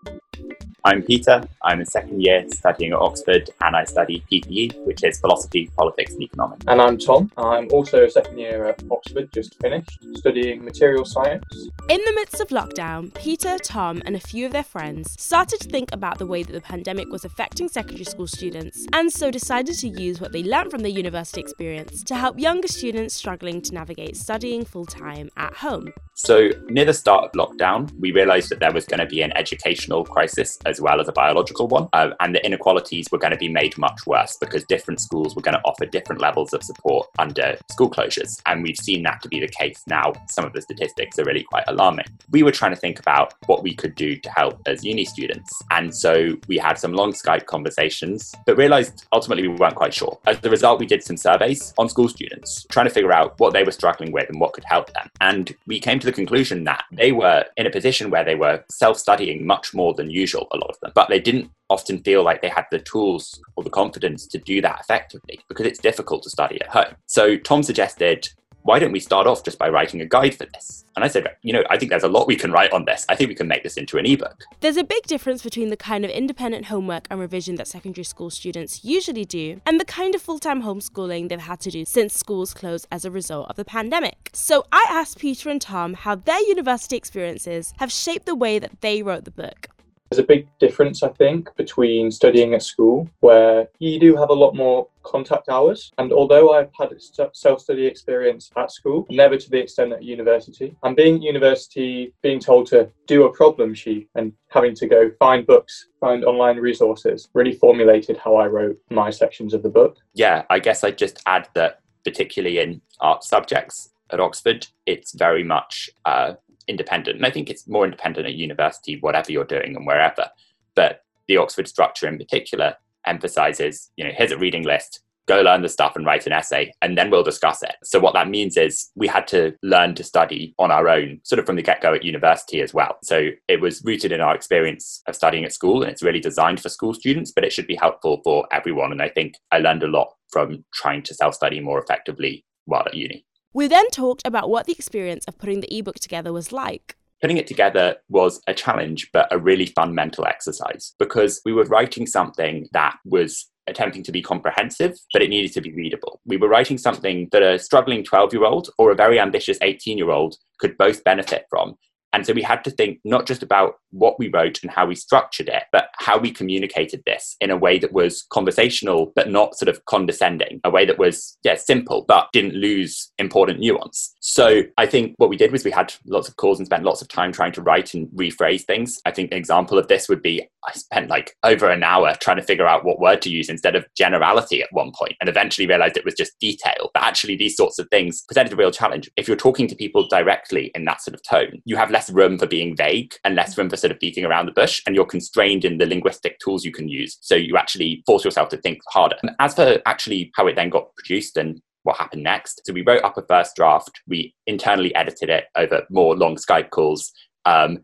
I'm 0.89 1.03
Peter. 1.03 1.43
I'm 1.61 1.81
in 1.81 1.85
second 1.85 2.19
year 2.19 2.43
studying 2.49 2.93
at 2.93 2.99
Oxford 2.99 3.47
and 3.61 3.75
I 3.75 3.83
study 3.83 4.23
PPE, 4.31 4.87
which 4.87 5.03
is 5.03 5.19
philosophy, 5.19 5.69
politics, 5.77 6.13
and 6.13 6.23
economics. 6.23 6.65
And 6.67 6.81
I'm 6.81 6.97
Tom. 6.97 7.31
I'm 7.37 7.67
also 7.71 8.05
a 8.05 8.09
second 8.09 8.39
year 8.39 8.65
at 8.65 8.81
Oxford, 8.89 9.31
just 9.31 9.61
finished, 9.61 9.99
studying 10.15 10.65
material 10.65 11.05
science. 11.05 11.45
In 11.89 12.01
the 12.05 12.13
midst 12.15 12.41
of 12.41 12.47
lockdown, 12.47 13.13
Peter, 13.13 13.59
Tom, 13.59 14.01
and 14.03 14.15
a 14.15 14.19
few 14.19 14.47
of 14.47 14.51
their 14.51 14.63
friends 14.63 15.15
started 15.21 15.59
to 15.59 15.69
think 15.69 15.93
about 15.93 16.17
the 16.17 16.25
way 16.25 16.41
that 16.41 16.53
the 16.53 16.59
pandemic 16.59 17.09
was 17.09 17.23
affecting 17.23 17.67
secondary 17.67 18.05
school 18.05 18.25
students, 18.25 18.87
and 18.91 19.13
so 19.13 19.29
decided 19.29 19.77
to 19.77 19.87
use 19.87 20.19
what 20.19 20.31
they 20.31 20.41
learned 20.41 20.71
from 20.71 20.81
their 20.81 20.89
university 20.89 21.39
experience 21.39 22.03
to 22.05 22.15
help 22.15 22.39
younger 22.39 22.67
students 22.67 23.13
struggling 23.13 23.61
to 23.61 23.75
navigate 23.75 24.17
studying 24.17 24.65
full 24.65 24.87
time 24.87 25.29
at 25.37 25.53
home. 25.53 25.93
So, 26.15 26.49
near 26.67 26.83
the 26.83 26.93
start 26.93 27.23
of 27.23 27.31
lockdown, 27.31 27.97
we 27.97 28.11
realised 28.11 28.49
that 28.49 28.59
there 28.59 28.73
was 28.73 28.85
going 28.85 28.99
to 28.99 29.05
be 29.05 29.21
an 29.21 29.31
educational 29.37 30.03
crisis 30.03 30.57
as 30.65 30.78
well 30.81 30.99
as 30.99 31.07
a 31.07 31.11
biological 31.11 31.67
one, 31.67 31.87
uh, 31.93 32.11
and 32.19 32.35
the 32.35 32.45
inequalities 32.45 33.07
were 33.11 33.17
going 33.17 33.31
to 33.31 33.37
be 33.37 33.49
made 33.49 33.77
much 33.77 34.05
worse 34.05 34.37
because 34.39 34.63
different 34.65 35.01
schools 35.01 35.35
were 35.35 35.41
going 35.41 35.55
to 35.55 35.61
offer 35.65 35.85
different 35.85 36.21
levels 36.21 36.53
of 36.53 36.63
support 36.63 37.07
under 37.17 37.57
school 37.71 37.89
closures. 37.89 38.41
And 38.45 38.63
we've 38.63 38.77
seen 38.77 39.03
that 39.03 39.21
to 39.21 39.29
be 39.29 39.39
the 39.39 39.47
case 39.47 39.83
now. 39.87 40.13
Some 40.29 40.45
of 40.45 40.53
the 40.53 40.61
statistics 40.61 41.17
are 41.19 41.25
really 41.25 41.43
quite 41.43 41.63
alarming. 41.67 42.05
We 42.31 42.43
were 42.43 42.51
trying 42.51 42.73
to 42.73 42.79
think 42.79 42.99
about 42.99 43.33
what 43.45 43.63
we 43.63 43.73
could 43.73 43.95
do 43.95 44.15
to 44.17 44.29
help 44.31 44.61
as 44.65 44.83
uni 44.83 45.05
students. 45.05 45.51
And 45.71 45.95
so 45.95 46.37
we 46.47 46.57
had 46.57 46.77
some 46.77 46.93
long 46.93 47.13
Skype 47.13 47.45
conversations, 47.45 48.33
but 48.45 48.57
realised 48.57 49.05
ultimately 49.11 49.47
we 49.47 49.55
weren't 49.55 49.75
quite 49.75 49.93
sure. 49.93 50.19
As 50.25 50.37
a 50.43 50.49
result, 50.49 50.79
we 50.79 50.85
did 50.85 51.03
some 51.03 51.17
surveys 51.17 51.73
on 51.77 51.89
school 51.89 52.09
students, 52.09 52.65
trying 52.69 52.85
to 52.85 52.91
figure 52.91 53.13
out 53.13 53.39
what 53.39 53.53
they 53.53 53.63
were 53.63 53.71
struggling 53.71 54.11
with 54.11 54.29
and 54.29 54.39
what 54.39 54.53
could 54.53 54.65
help 54.65 54.93
them. 54.93 55.09
And 55.21 55.55
we 55.67 55.79
came 55.79 55.99
to 55.99 56.05
the 56.05 56.11
conclusion 56.11 56.63
that 56.65 56.83
they 56.91 57.11
were 57.11 57.45
in 57.57 57.67
a 57.67 57.71
position 57.71 58.09
where 58.09 58.23
they 58.23 58.35
were 58.35 58.63
self 58.69 58.97
studying 58.97 59.45
much 59.45 59.73
more 59.73 59.93
than 59.93 60.09
usual, 60.09 60.47
a 60.51 60.57
lot 60.59 60.69
of 60.69 60.79
them, 60.81 60.91
but 60.95 61.09
they 61.09 61.19
didn't 61.19 61.49
often 61.69 61.99
feel 62.03 62.23
like 62.23 62.41
they 62.41 62.49
had 62.49 62.65
the 62.71 62.79
tools 62.79 63.39
or 63.55 63.63
the 63.63 63.69
confidence 63.69 64.27
to 64.27 64.37
do 64.37 64.61
that 64.61 64.79
effectively 64.81 65.39
because 65.47 65.65
it's 65.65 65.79
difficult 65.79 66.23
to 66.23 66.29
study 66.29 66.59
at 66.61 66.67
home. 66.67 66.95
So 67.05 67.37
Tom 67.37 67.63
suggested, 67.63 68.29
why 68.63 68.77
don't 68.77 68.91
we 68.91 68.99
start 68.99 69.25
off 69.25 69.43
just 69.43 69.57
by 69.57 69.69
writing 69.69 70.01
a 70.01 70.05
guide 70.05 70.35
for 70.35 70.45
this? 70.53 70.85
And 70.95 71.05
I 71.05 71.07
said, 71.07 71.27
you 71.43 71.53
know, 71.53 71.63
I 71.69 71.77
think 71.77 71.91
there's 71.91 72.03
a 72.03 72.09
lot 72.09 72.27
we 72.27 72.35
can 72.35 72.51
write 72.51 72.73
on 72.73 72.85
this. 72.85 73.05
I 73.07 73.15
think 73.15 73.29
we 73.29 73.35
can 73.35 73.47
make 73.47 73.63
this 73.63 73.77
into 73.77 73.97
an 73.97 74.05
ebook. 74.05 74.43
There's 74.59 74.77
a 74.77 74.83
big 74.83 75.03
difference 75.07 75.41
between 75.41 75.69
the 75.69 75.77
kind 75.77 76.03
of 76.03 76.11
independent 76.11 76.65
homework 76.65 77.07
and 77.09 77.19
revision 77.19 77.55
that 77.55 77.67
secondary 77.67 78.03
school 78.03 78.29
students 78.29 78.83
usually 78.83 79.25
do 79.25 79.61
and 79.65 79.79
the 79.79 79.85
kind 79.85 80.13
of 80.13 80.21
full 80.21 80.39
time 80.39 80.63
homeschooling 80.63 81.29
they've 81.29 81.39
had 81.39 81.61
to 81.61 81.71
do 81.71 81.85
since 81.85 82.13
schools 82.13 82.53
closed 82.53 82.85
as 82.91 83.05
a 83.05 83.11
result 83.11 83.49
of 83.49 83.55
the 83.55 83.65
pandemic. 83.65 84.29
So 84.33 84.65
I 84.71 84.85
asked 84.89 85.19
Peter 85.19 85.49
and 85.49 85.61
Tom 85.61 85.93
how 85.93 86.15
their 86.15 86.41
university 86.41 86.97
experiences 86.97 87.73
have 87.77 87.91
shaped 87.91 88.25
the 88.25 88.35
way 88.35 88.59
that 88.59 88.81
they 88.81 89.01
wrote 89.01 89.23
the 89.23 89.31
book. 89.31 89.69
There's 90.09 90.19
a 90.19 90.23
big 90.23 90.47
difference, 90.59 91.03
I 91.03 91.09
think, 91.09 91.55
between 91.55 92.09
studying 92.09 92.53
at 92.55 92.63
school, 92.63 93.09
where 93.19 93.67
you 93.77 93.99
do 93.99 94.15
have 94.15 94.29
a 94.29 94.33
lot 94.33 94.55
more 94.55 94.87
contact 95.03 95.49
hours. 95.49 95.91
And 95.99 96.11
although 96.11 96.53
I've 96.53 96.71
had 96.77 96.89
self 97.33 97.61
study 97.61 97.85
experience 97.85 98.51
at 98.57 98.71
school, 98.71 99.05
never 99.09 99.37
to 99.37 99.49
the 99.49 99.59
extent 99.59 99.93
at 99.93 100.03
university, 100.03 100.75
and 100.83 100.95
being 100.95 101.15
at 101.15 101.21
university, 101.21 102.13
being 102.23 102.39
told 102.39 102.65
to 102.67 102.89
do 103.05 103.25
a 103.25 103.33
problem 103.33 103.73
sheet 103.73 104.09
and 104.15 104.33
having 104.49 104.73
to 104.75 104.87
go 104.87 105.11
find 105.19 105.45
books, 105.45 105.89
find 105.99 106.25
online 106.25 106.57
resources, 106.57 107.29
really 107.33 107.53
formulated 107.53 108.17
how 108.17 108.35
I 108.35 108.47
wrote 108.47 108.79
my 108.89 109.11
sections 109.11 109.53
of 109.53 109.61
the 109.61 109.69
book. 109.69 109.97
Yeah, 110.13 110.43
I 110.49 110.57
guess 110.59 110.83
I'd 110.83 110.97
just 110.97 111.21
add 111.27 111.47
that, 111.53 111.81
particularly 112.03 112.59
in 112.59 112.81
art 112.99 113.23
subjects 113.23 113.91
at 114.11 114.19
Oxford, 114.19 114.67
it's 114.85 115.13
very 115.13 115.43
much 115.43 115.89
uh, 116.05 116.33
independent. 116.69 117.17
And 117.17 117.25
I 117.25 117.31
think 117.31 117.49
it's 117.49 117.67
more 117.67 117.83
independent 117.83 118.27
at 118.27 118.35
university, 118.35 118.97
whatever 119.01 119.31
you're 119.31 119.43
doing 119.43 119.75
and 119.75 119.85
wherever. 119.85 120.29
But 120.75 121.01
the 121.27 121.37
Oxford 121.37 121.67
structure 121.67 122.07
in 122.07 122.17
particular 122.17 122.75
emphasizes, 123.05 123.91
you 123.97 124.05
know, 124.05 124.11
here's 124.15 124.31
a 124.31 124.37
reading 124.37 124.63
list, 124.63 125.01
go 125.27 125.41
learn 125.41 125.61
the 125.61 125.69
stuff 125.69 125.95
and 125.95 126.05
write 126.05 126.25
an 126.25 126.33
essay, 126.33 126.71
and 126.81 126.97
then 126.97 127.11
we'll 127.11 127.23
discuss 127.23 127.61
it. 127.61 127.75
So, 127.83 127.99
what 127.99 128.13
that 128.13 128.29
means 128.29 128.57
is 128.57 128.89
we 128.95 129.07
had 129.07 129.27
to 129.27 129.53
learn 129.61 129.95
to 129.95 130.03
study 130.03 130.55
on 130.57 130.71
our 130.71 130.89
own, 130.89 131.19
sort 131.23 131.39
of 131.39 131.45
from 131.45 131.55
the 131.55 131.61
get 131.61 131.81
go 131.81 131.93
at 131.93 132.03
university 132.03 132.61
as 132.61 132.73
well. 132.73 132.97
So, 133.03 133.29
it 133.47 133.61
was 133.61 133.83
rooted 133.83 134.11
in 134.11 134.21
our 134.21 134.35
experience 134.35 135.01
of 135.07 135.15
studying 135.15 135.45
at 135.45 135.53
school, 135.53 135.83
and 135.83 135.91
it's 135.91 136.03
really 136.03 136.19
designed 136.19 136.61
for 136.61 136.69
school 136.69 136.93
students, 136.93 137.31
but 137.31 137.43
it 137.43 137.53
should 137.53 137.67
be 137.67 137.75
helpful 137.75 138.21
for 138.23 138.47
everyone. 138.51 138.91
And 138.91 139.01
I 139.01 139.09
think 139.09 139.35
I 139.51 139.59
learned 139.59 139.83
a 139.83 139.87
lot 139.87 140.13
from 140.31 140.65
trying 140.73 141.03
to 141.03 141.13
self 141.13 141.35
study 141.35 141.59
more 141.59 141.79
effectively 141.79 142.43
while 142.65 142.83
at 142.85 142.95
uni. 142.95 143.25
We 143.51 143.67
then 143.67 143.89
talked 143.89 144.21
about 144.25 144.49
what 144.49 144.67
the 144.67 144.73
experience 144.73 145.25
of 145.27 145.39
putting 145.39 145.61
the 145.61 145.75
ebook 145.75 145.95
together 145.95 146.31
was 146.31 146.51
like. 146.51 146.95
Putting 147.19 147.37
it 147.37 147.47
together 147.47 147.95
was 148.07 148.41
a 148.47 148.53
challenge, 148.53 149.09
but 149.11 149.27
a 149.31 149.39
really 149.39 149.65
fun 149.65 149.95
mental 149.95 150.25
exercise 150.25 150.93
because 150.99 151.41
we 151.43 151.51
were 151.51 151.65
writing 151.65 152.05
something 152.05 152.67
that 152.73 152.97
was 153.03 153.49
attempting 153.67 154.03
to 154.03 154.11
be 154.11 154.21
comprehensive, 154.21 154.97
but 155.13 155.21
it 155.21 155.29
needed 155.29 155.51
to 155.53 155.61
be 155.61 155.73
readable. 155.73 156.21
We 156.25 156.37
were 156.37 156.47
writing 156.47 156.77
something 156.77 157.27
that 157.31 157.41
a 157.41 157.57
struggling 157.57 158.03
12 158.03 158.33
year 158.33 158.45
old 158.45 158.69
or 158.77 158.91
a 158.91 158.95
very 158.95 159.19
ambitious 159.19 159.57
18 159.61 159.97
year 159.97 160.11
old 160.11 160.35
could 160.59 160.77
both 160.77 161.03
benefit 161.03 161.45
from. 161.49 161.75
And 162.13 162.25
so 162.25 162.33
we 162.33 162.41
had 162.41 162.63
to 162.63 162.71
think 162.71 162.99
not 163.03 163.25
just 163.25 163.43
about 163.43 163.75
what 163.91 164.19
we 164.19 164.29
wrote 164.29 164.61
and 164.61 164.71
how 164.71 164.85
we 164.85 164.95
structured 164.95 165.47
it, 165.49 165.63
but 165.71 165.89
how 165.97 166.17
we 166.17 166.31
communicated 166.31 167.03
this 167.05 167.35
in 167.41 167.49
a 167.51 167.57
way 167.57 167.79
that 167.79 167.93
was 167.93 168.25
conversational, 168.29 169.11
but 169.15 169.29
not 169.29 169.55
sort 169.55 169.69
of 169.69 169.83
condescending, 169.85 170.61
a 170.63 170.69
way 170.69 170.85
that 170.85 170.99
was, 170.99 171.37
yeah, 171.43 171.55
simple, 171.55 172.05
but 172.07 172.29
didn't 172.33 172.55
lose 172.55 173.11
important 173.17 173.59
nuance. 173.59 174.15
So 174.19 174.63
I 174.77 174.85
think 174.85 175.15
what 175.17 175.29
we 175.29 175.37
did 175.37 175.51
was 175.51 175.63
we 175.63 175.71
had 175.71 175.93
lots 176.05 176.27
of 176.27 176.37
calls 176.37 176.59
and 176.59 176.65
spent 176.65 176.83
lots 176.83 177.01
of 177.01 177.07
time 177.07 177.31
trying 177.31 177.51
to 177.53 177.61
write 177.61 177.93
and 177.93 178.07
rephrase 178.09 178.63
things. 178.63 179.01
I 179.05 179.11
think 179.11 179.31
an 179.31 179.37
example 179.37 179.77
of 179.77 179.87
this 179.87 180.07
would 180.09 180.21
be 180.21 180.47
I 180.67 180.73
spent 180.73 181.09
like 181.09 181.35
over 181.43 181.69
an 181.69 181.83
hour 181.83 182.15
trying 182.19 182.37
to 182.37 182.43
figure 182.43 182.67
out 182.67 182.85
what 182.85 182.99
word 182.99 183.21
to 183.23 183.29
use 183.29 183.49
instead 183.49 183.75
of 183.75 183.85
generality 183.95 184.61
at 184.61 184.67
one 184.71 184.91
point 184.97 185.15
and 185.19 185.29
eventually 185.29 185.67
realized 185.67 185.97
it 185.97 186.05
was 186.05 186.13
just 186.13 186.37
detail. 186.39 186.91
But 186.93 187.03
actually, 187.03 187.35
these 187.35 187.55
sorts 187.55 187.79
of 187.79 187.87
things 187.89 188.23
presented 188.27 188.53
a 188.53 188.55
real 188.55 188.71
challenge. 188.71 189.09
If 189.17 189.27
you're 189.27 189.37
talking 189.37 189.67
to 189.67 189.75
people 189.75 190.07
directly 190.07 190.71
in 190.75 190.85
that 190.85 191.01
sort 191.01 191.15
of 191.15 191.23
tone, 191.23 191.61
you 191.65 191.77
have 191.77 191.91
less 191.91 191.98
room 192.07 192.37
for 192.37 192.45
being 192.45 192.77
vague 192.77 193.15
and 193.23 193.35
less 193.35 193.57
room 193.57 193.69
for 193.69 193.75
sort 193.75 193.91
of 193.91 193.99
beating 193.99 194.23
around 194.23 194.45
the 194.45 194.51
bush, 194.51 194.79
and 194.85 194.95
you're 194.95 195.05
constrained 195.05 195.65
in 195.65 195.79
the 195.79 195.87
linguistic 195.87 196.37
tools 196.37 196.63
you 196.63 196.71
can 196.71 196.87
use. 196.87 197.17
So 197.21 197.33
you 197.33 197.57
actually 197.57 198.03
force 198.05 198.23
yourself 198.23 198.49
to 198.49 198.57
think 198.57 198.79
harder. 198.87 199.15
And 199.23 199.31
as 199.39 199.55
for 199.55 199.81
actually 199.87 200.31
how 200.35 200.45
it 200.47 200.55
then 200.55 200.69
got 200.69 200.93
produced 200.95 201.35
and 201.35 201.59
what 201.83 201.97
happened 201.97 202.23
next. 202.23 202.61
So 202.65 202.73
we 202.73 202.83
wrote 202.83 203.03
up 203.03 203.17
a 203.17 203.23
first 203.23 203.55
draft. 203.55 204.01
We 204.07 204.35
internally 204.45 204.93
edited 204.93 205.29
it 205.29 205.45
over 205.55 205.83
more 205.89 206.15
long 206.15 206.35
Skype 206.35 206.69
calls, 206.69 207.11
um, 207.45 207.83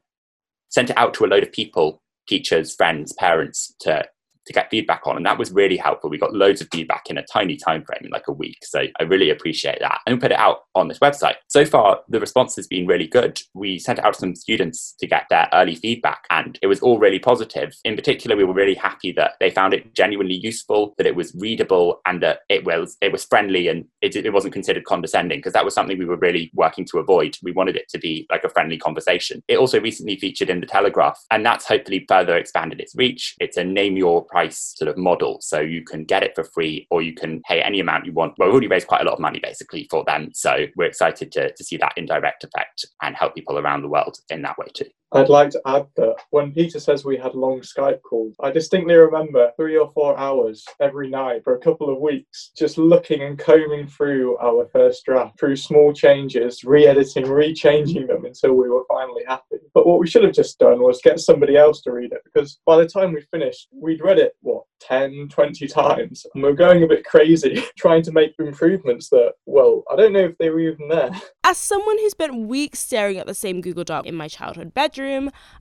sent 0.70 0.92
it 0.92 0.98
out 0.98 1.14
to 1.16 1.26
a 1.26 1.28
load 1.28 1.44
of 1.44 1.52
people, 1.52 2.02
teachers, 2.28 2.76
friends, 2.76 3.14
parents, 3.14 3.74
to 3.80 4.06
to 4.46 4.54
get 4.54 4.70
feedback 4.70 5.06
on. 5.06 5.18
And 5.18 5.26
that 5.26 5.38
was 5.38 5.52
really 5.52 5.78
helpful. 5.78 6.10
We 6.10 6.18
got 6.18 6.34
loads 6.34 6.62
of 6.62 6.68
feedback 6.72 7.10
in 7.10 7.18
a 7.18 7.24
tiny 7.24 7.58
time 7.58 7.84
frame 7.84 8.02
in 8.04 8.12
like 8.12 8.28
a 8.28 8.34
week. 8.34 8.58
So 8.64 8.84
I 9.00 9.04
really 9.04 9.30
appreciate 9.30 9.80
that. 9.80 10.00
And 10.06 10.16
we 10.16 10.20
put 10.20 10.32
it 10.32 10.40
out 10.40 10.66
on 10.76 10.88
this 10.88 11.00
website. 11.00 11.36
So 11.48 11.66
far, 11.66 12.02
the 12.10 12.20
response 12.20 12.56
has 12.56 12.68
been 12.68 12.88
really 12.88 13.08
good. 13.08 13.42
We 13.54 13.80
sent 13.80 14.00
out 14.00 14.16
some 14.16 14.36
students 14.36 14.96
to 15.00 15.08
get 15.08 15.26
their 15.30 15.50
early 15.54 15.76
feedback, 15.76 16.26
and 16.30 16.60
it 16.62 16.68
was 16.68 16.80
all 16.80 17.00
really 17.00 17.20
positive. 17.20 17.76
In 17.84 17.96
particular, 17.96 18.36
we 18.36 18.44
were 18.44 18.54
really 18.54 18.76
happy 18.76 19.12
that 19.14 19.34
they 19.40 19.50
found 19.50 19.74
it 19.74 19.94
genuinely 19.94 20.36
useful, 20.36 20.94
that 20.98 21.08
it 21.08 21.16
was 21.16 21.34
readable, 21.36 22.02
and 22.06 22.22
that 22.24 22.40
it 22.50 22.66
was 22.66 22.98
it 23.02 23.12
was 23.12 23.26
friendly 23.26 23.68
and 23.68 23.86
it, 24.02 24.16
it 24.16 24.34
wasn't 24.34 24.54
considered 24.54 24.86
condescending, 24.86 25.40
because 25.40 25.54
that 25.54 25.66
was 25.66 25.74
something 25.74 25.98
we 25.98 26.06
were 26.06 26.18
really 26.18 26.52
working 26.54 26.86
to 26.86 27.00
avoid. 27.00 27.38
We 27.42 27.52
wanted 27.52 27.76
it 27.76 27.90
to 27.90 28.00
be 28.00 28.28
like 28.30 28.44
a 28.44 28.50
friendly 28.50 28.78
conversation. 28.78 29.44
It 29.48 29.58
also 29.58 29.80
recently 29.80 30.18
featured 30.18 30.50
in 30.50 30.60
the 30.60 30.68
Telegraph, 30.68 31.20
and 31.32 31.46
that's 31.46 31.66
hopefully 31.66 32.06
further 32.08 32.36
expanded 32.36 32.80
its 32.80 32.96
reach. 32.96 33.36
It's 33.40 33.58
a 33.58 33.64
name 33.64 33.98
your 33.98 34.26
price 34.36 34.74
sort 34.78 34.90
of 34.90 34.98
model. 34.98 35.38
So 35.40 35.62
you 35.62 35.82
can 35.82 36.04
get 36.04 36.22
it 36.22 36.34
for 36.36 36.44
free 36.44 36.88
or 36.92 37.02
you 37.02 37.14
can 37.14 37.42
pay 37.44 37.62
any 37.62 37.80
amount 37.80 38.06
you 38.06 38.12
want. 38.12 38.34
Well, 38.38 38.50
we've 38.50 38.54
already 38.54 38.68
raised 38.68 38.88
quite 38.88 39.00
a 39.00 39.06
lot 39.06 39.14
of 39.14 39.22
money 39.22 39.40
basically 39.40 39.88
for 39.90 40.04
them. 40.06 40.32
So 40.34 40.66
we're 40.76 40.88
excited 40.88 41.32
to, 41.32 41.54
to 41.54 41.64
see 41.64 41.78
that 41.78 41.94
indirect 41.96 42.44
effect 42.44 42.86
and 43.02 43.16
help 43.16 43.34
people 43.34 43.58
around 43.58 43.82
the 43.82 43.88
world 43.88 44.18
in 44.30 44.42
that 44.42 44.58
way 44.58 44.68
too. 44.74 44.90
I'd 45.12 45.30
like 45.30 45.50
to 45.52 45.62
add 45.66 45.88
that 45.96 46.16
when 46.32 46.52
Peter 46.52 46.80
says 46.80 47.06
we 47.06 47.16
had 47.16 47.36
long 47.36 47.62
Skype 47.62 48.02
calls, 48.02 48.36
I 48.42 48.52
distinctly 48.52 48.96
remember 48.96 49.52
three 49.56 49.78
or 49.78 49.90
four 49.92 50.18
hours 50.18 50.66
every 50.82 51.10
night 51.10 51.44
for 51.44 51.56
a 51.56 51.60
couple 51.60 51.90
of 51.90 52.02
weeks, 52.02 52.52
just 52.58 52.78
looking 52.78 53.22
and 53.22 53.40
combing 53.40 53.88
through 53.88 54.38
our 54.40 54.68
first 54.74 55.06
draft, 55.06 55.40
through 55.40 55.56
small 55.56 55.94
changes, 55.94 56.64
re 56.64 56.86
editing, 56.86 57.30
re 57.30 57.54
changing 57.54 58.08
them 58.08 58.26
until 58.26 58.56
we 58.56 58.70
were 58.70 58.84
finally 58.90 59.24
happy. 59.28 59.58
But 59.74 59.88
what 59.88 60.00
we 60.00 60.08
should 60.08 60.24
have 60.24 60.34
just 60.34 60.60
done 60.60 60.82
was 60.82 61.02
get 61.02 61.20
somebody 61.20 61.56
else 61.56 61.82
to 61.84 61.92
read 61.92 62.12
it 62.12 62.22
because 62.26 62.60
by 62.66 62.78
the 62.78 62.88
time 62.88 63.14
we 63.14 63.22
finished, 63.32 63.70
we'd 63.72 64.02
read 64.02 64.20
it, 64.20 64.36
what, 64.42 64.64
10, 64.82 65.30
20 65.30 65.68
times. 65.68 66.26
And 66.34 66.44
we 66.44 66.50
we're 66.50 66.56
going 66.56 66.84
a 66.84 66.88
bit 66.88 67.06
crazy 67.06 67.64
trying 67.78 68.02
to 68.04 68.12
make 68.12 68.34
improvements 68.40 69.10
that, 69.10 69.34
well, 69.46 69.84
I 69.90 69.96
don't 69.96 70.14
know 70.14 70.26
if 70.26 70.38
they 70.38 70.50
were 70.50 70.60
even 70.60 70.90
there. 70.90 71.12
As 71.44 71.58
someone 71.58 71.98
who 72.00 72.10
spent 72.10 72.48
weeks 72.48 72.80
staring 72.80 73.18
at 73.18 73.28
the 73.28 73.34
same 73.34 73.62
Google 73.62 73.84
Doc 73.84 74.06
in 74.06 74.16
my 74.16 74.28
childhood 74.28 74.74
bedroom, 74.74 75.05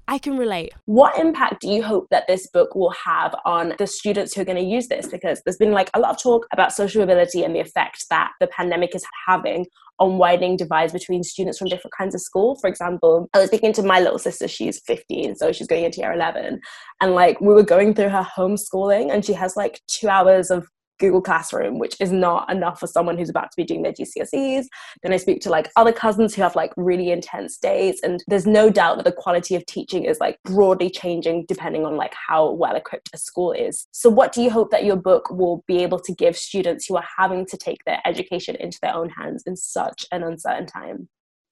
I 0.08 0.18
can 0.18 0.36
relate. 0.36 0.72
What 0.84 1.18
impact 1.18 1.62
do 1.62 1.68
you 1.68 1.82
hope 1.82 2.08
that 2.10 2.26
this 2.26 2.48
book 2.52 2.74
will 2.74 2.94
have 3.04 3.34
on 3.44 3.74
the 3.78 3.86
students 3.86 4.34
who 4.34 4.42
are 4.42 4.44
going 4.44 4.58
to 4.58 4.62
use 4.62 4.88
this? 4.88 5.06
Because 5.06 5.40
there's 5.44 5.56
been 5.56 5.72
like 5.72 5.90
a 5.94 6.00
lot 6.00 6.10
of 6.10 6.22
talk 6.22 6.46
about 6.52 6.72
social 6.72 7.00
mobility 7.00 7.42
and 7.42 7.54
the 7.54 7.60
effect 7.60 8.06
that 8.10 8.32
the 8.40 8.46
pandemic 8.48 8.94
is 8.94 9.04
having 9.26 9.66
on 9.98 10.18
widening 10.18 10.56
divides 10.56 10.92
between 10.92 11.22
students 11.22 11.58
from 11.58 11.68
different 11.68 11.94
kinds 11.96 12.14
of 12.14 12.20
school. 12.20 12.56
For 12.60 12.68
example, 12.68 13.28
I 13.32 13.38
was 13.38 13.48
speaking 13.48 13.72
to 13.74 13.82
my 13.82 14.00
little 14.00 14.18
sister, 14.18 14.48
she's 14.48 14.80
15, 14.86 15.36
so 15.36 15.52
she's 15.52 15.66
going 15.66 15.84
into 15.84 16.00
year 16.00 16.12
11. 16.12 16.60
And 17.00 17.14
like 17.14 17.40
we 17.40 17.54
were 17.54 17.62
going 17.62 17.94
through 17.94 18.08
her 18.08 18.26
homeschooling, 18.36 19.12
and 19.12 19.24
she 19.24 19.32
has 19.34 19.56
like 19.56 19.80
two 19.86 20.08
hours 20.08 20.50
of 20.50 20.66
Google 20.98 21.20
Classroom, 21.20 21.78
which 21.78 21.96
is 22.00 22.12
not 22.12 22.50
enough 22.50 22.80
for 22.80 22.86
someone 22.86 23.18
who's 23.18 23.28
about 23.28 23.50
to 23.50 23.56
be 23.56 23.64
doing 23.64 23.82
their 23.82 23.92
GCSEs. 23.92 24.66
Then 25.02 25.12
I 25.12 25.16
speak 25.16 25.40
to 25.42 25.50
like 25.50 25.70
other 25.76 25.92
cousins 25.92 26.34
who 26.34 26.42
have 26.42 26.56
like 26.56 26.72
really 26.76 27.10
intense 27.10 27.58
days, 27.58 28.00
and 28.02 28.22
there's 28.28 28.46
no 28.46 28.70
doubt 28.70 28.96
that 28.96 29.04
the 29.04 29.12
quality 29.12 29.54
of 29.54 29.66
teaching 29.66 30.04
is 30.04 30.20
like 30.20 30.38
broadly 30.44 30.90
changing 30.90 31.44
depending 31.46 31.84
on 31.84 31.96
like 31.96 32.14
how 32.28 32.50
well 32.50 32.76
equipped 32.76 33.10
a 33.12 33.18
school 33.18 33.52
is. 33.52 33.86
So, 33.92 34.08
what 34.10 34.32
do 34.32 34.42
you 34.42 34.50
hope 34.50 34.70
that 34.70 34.84
your 34.84 34.96
book 34.96 35.30
will 35.30 35.64
be 35.66 35.82
able 35.82 36.00
to 36.00 36.14
give 36.14 36.36
students 36.36 36.86
who 36.86 36.96
are 36.96 37.06
having 37.18 37.46
to 37.46 37.56
take 37.56 37.84
their 37.84 38.00
education 38.04 38.56
into 38.56 38.78
their 38.82 38.94
own 38.94 39.10
hands 39.10 39.42
in 39.46 39.56
such 39.56 40.06
an 40.12 40.22
uncertain 40.22 40.66
time? 40.66 41.08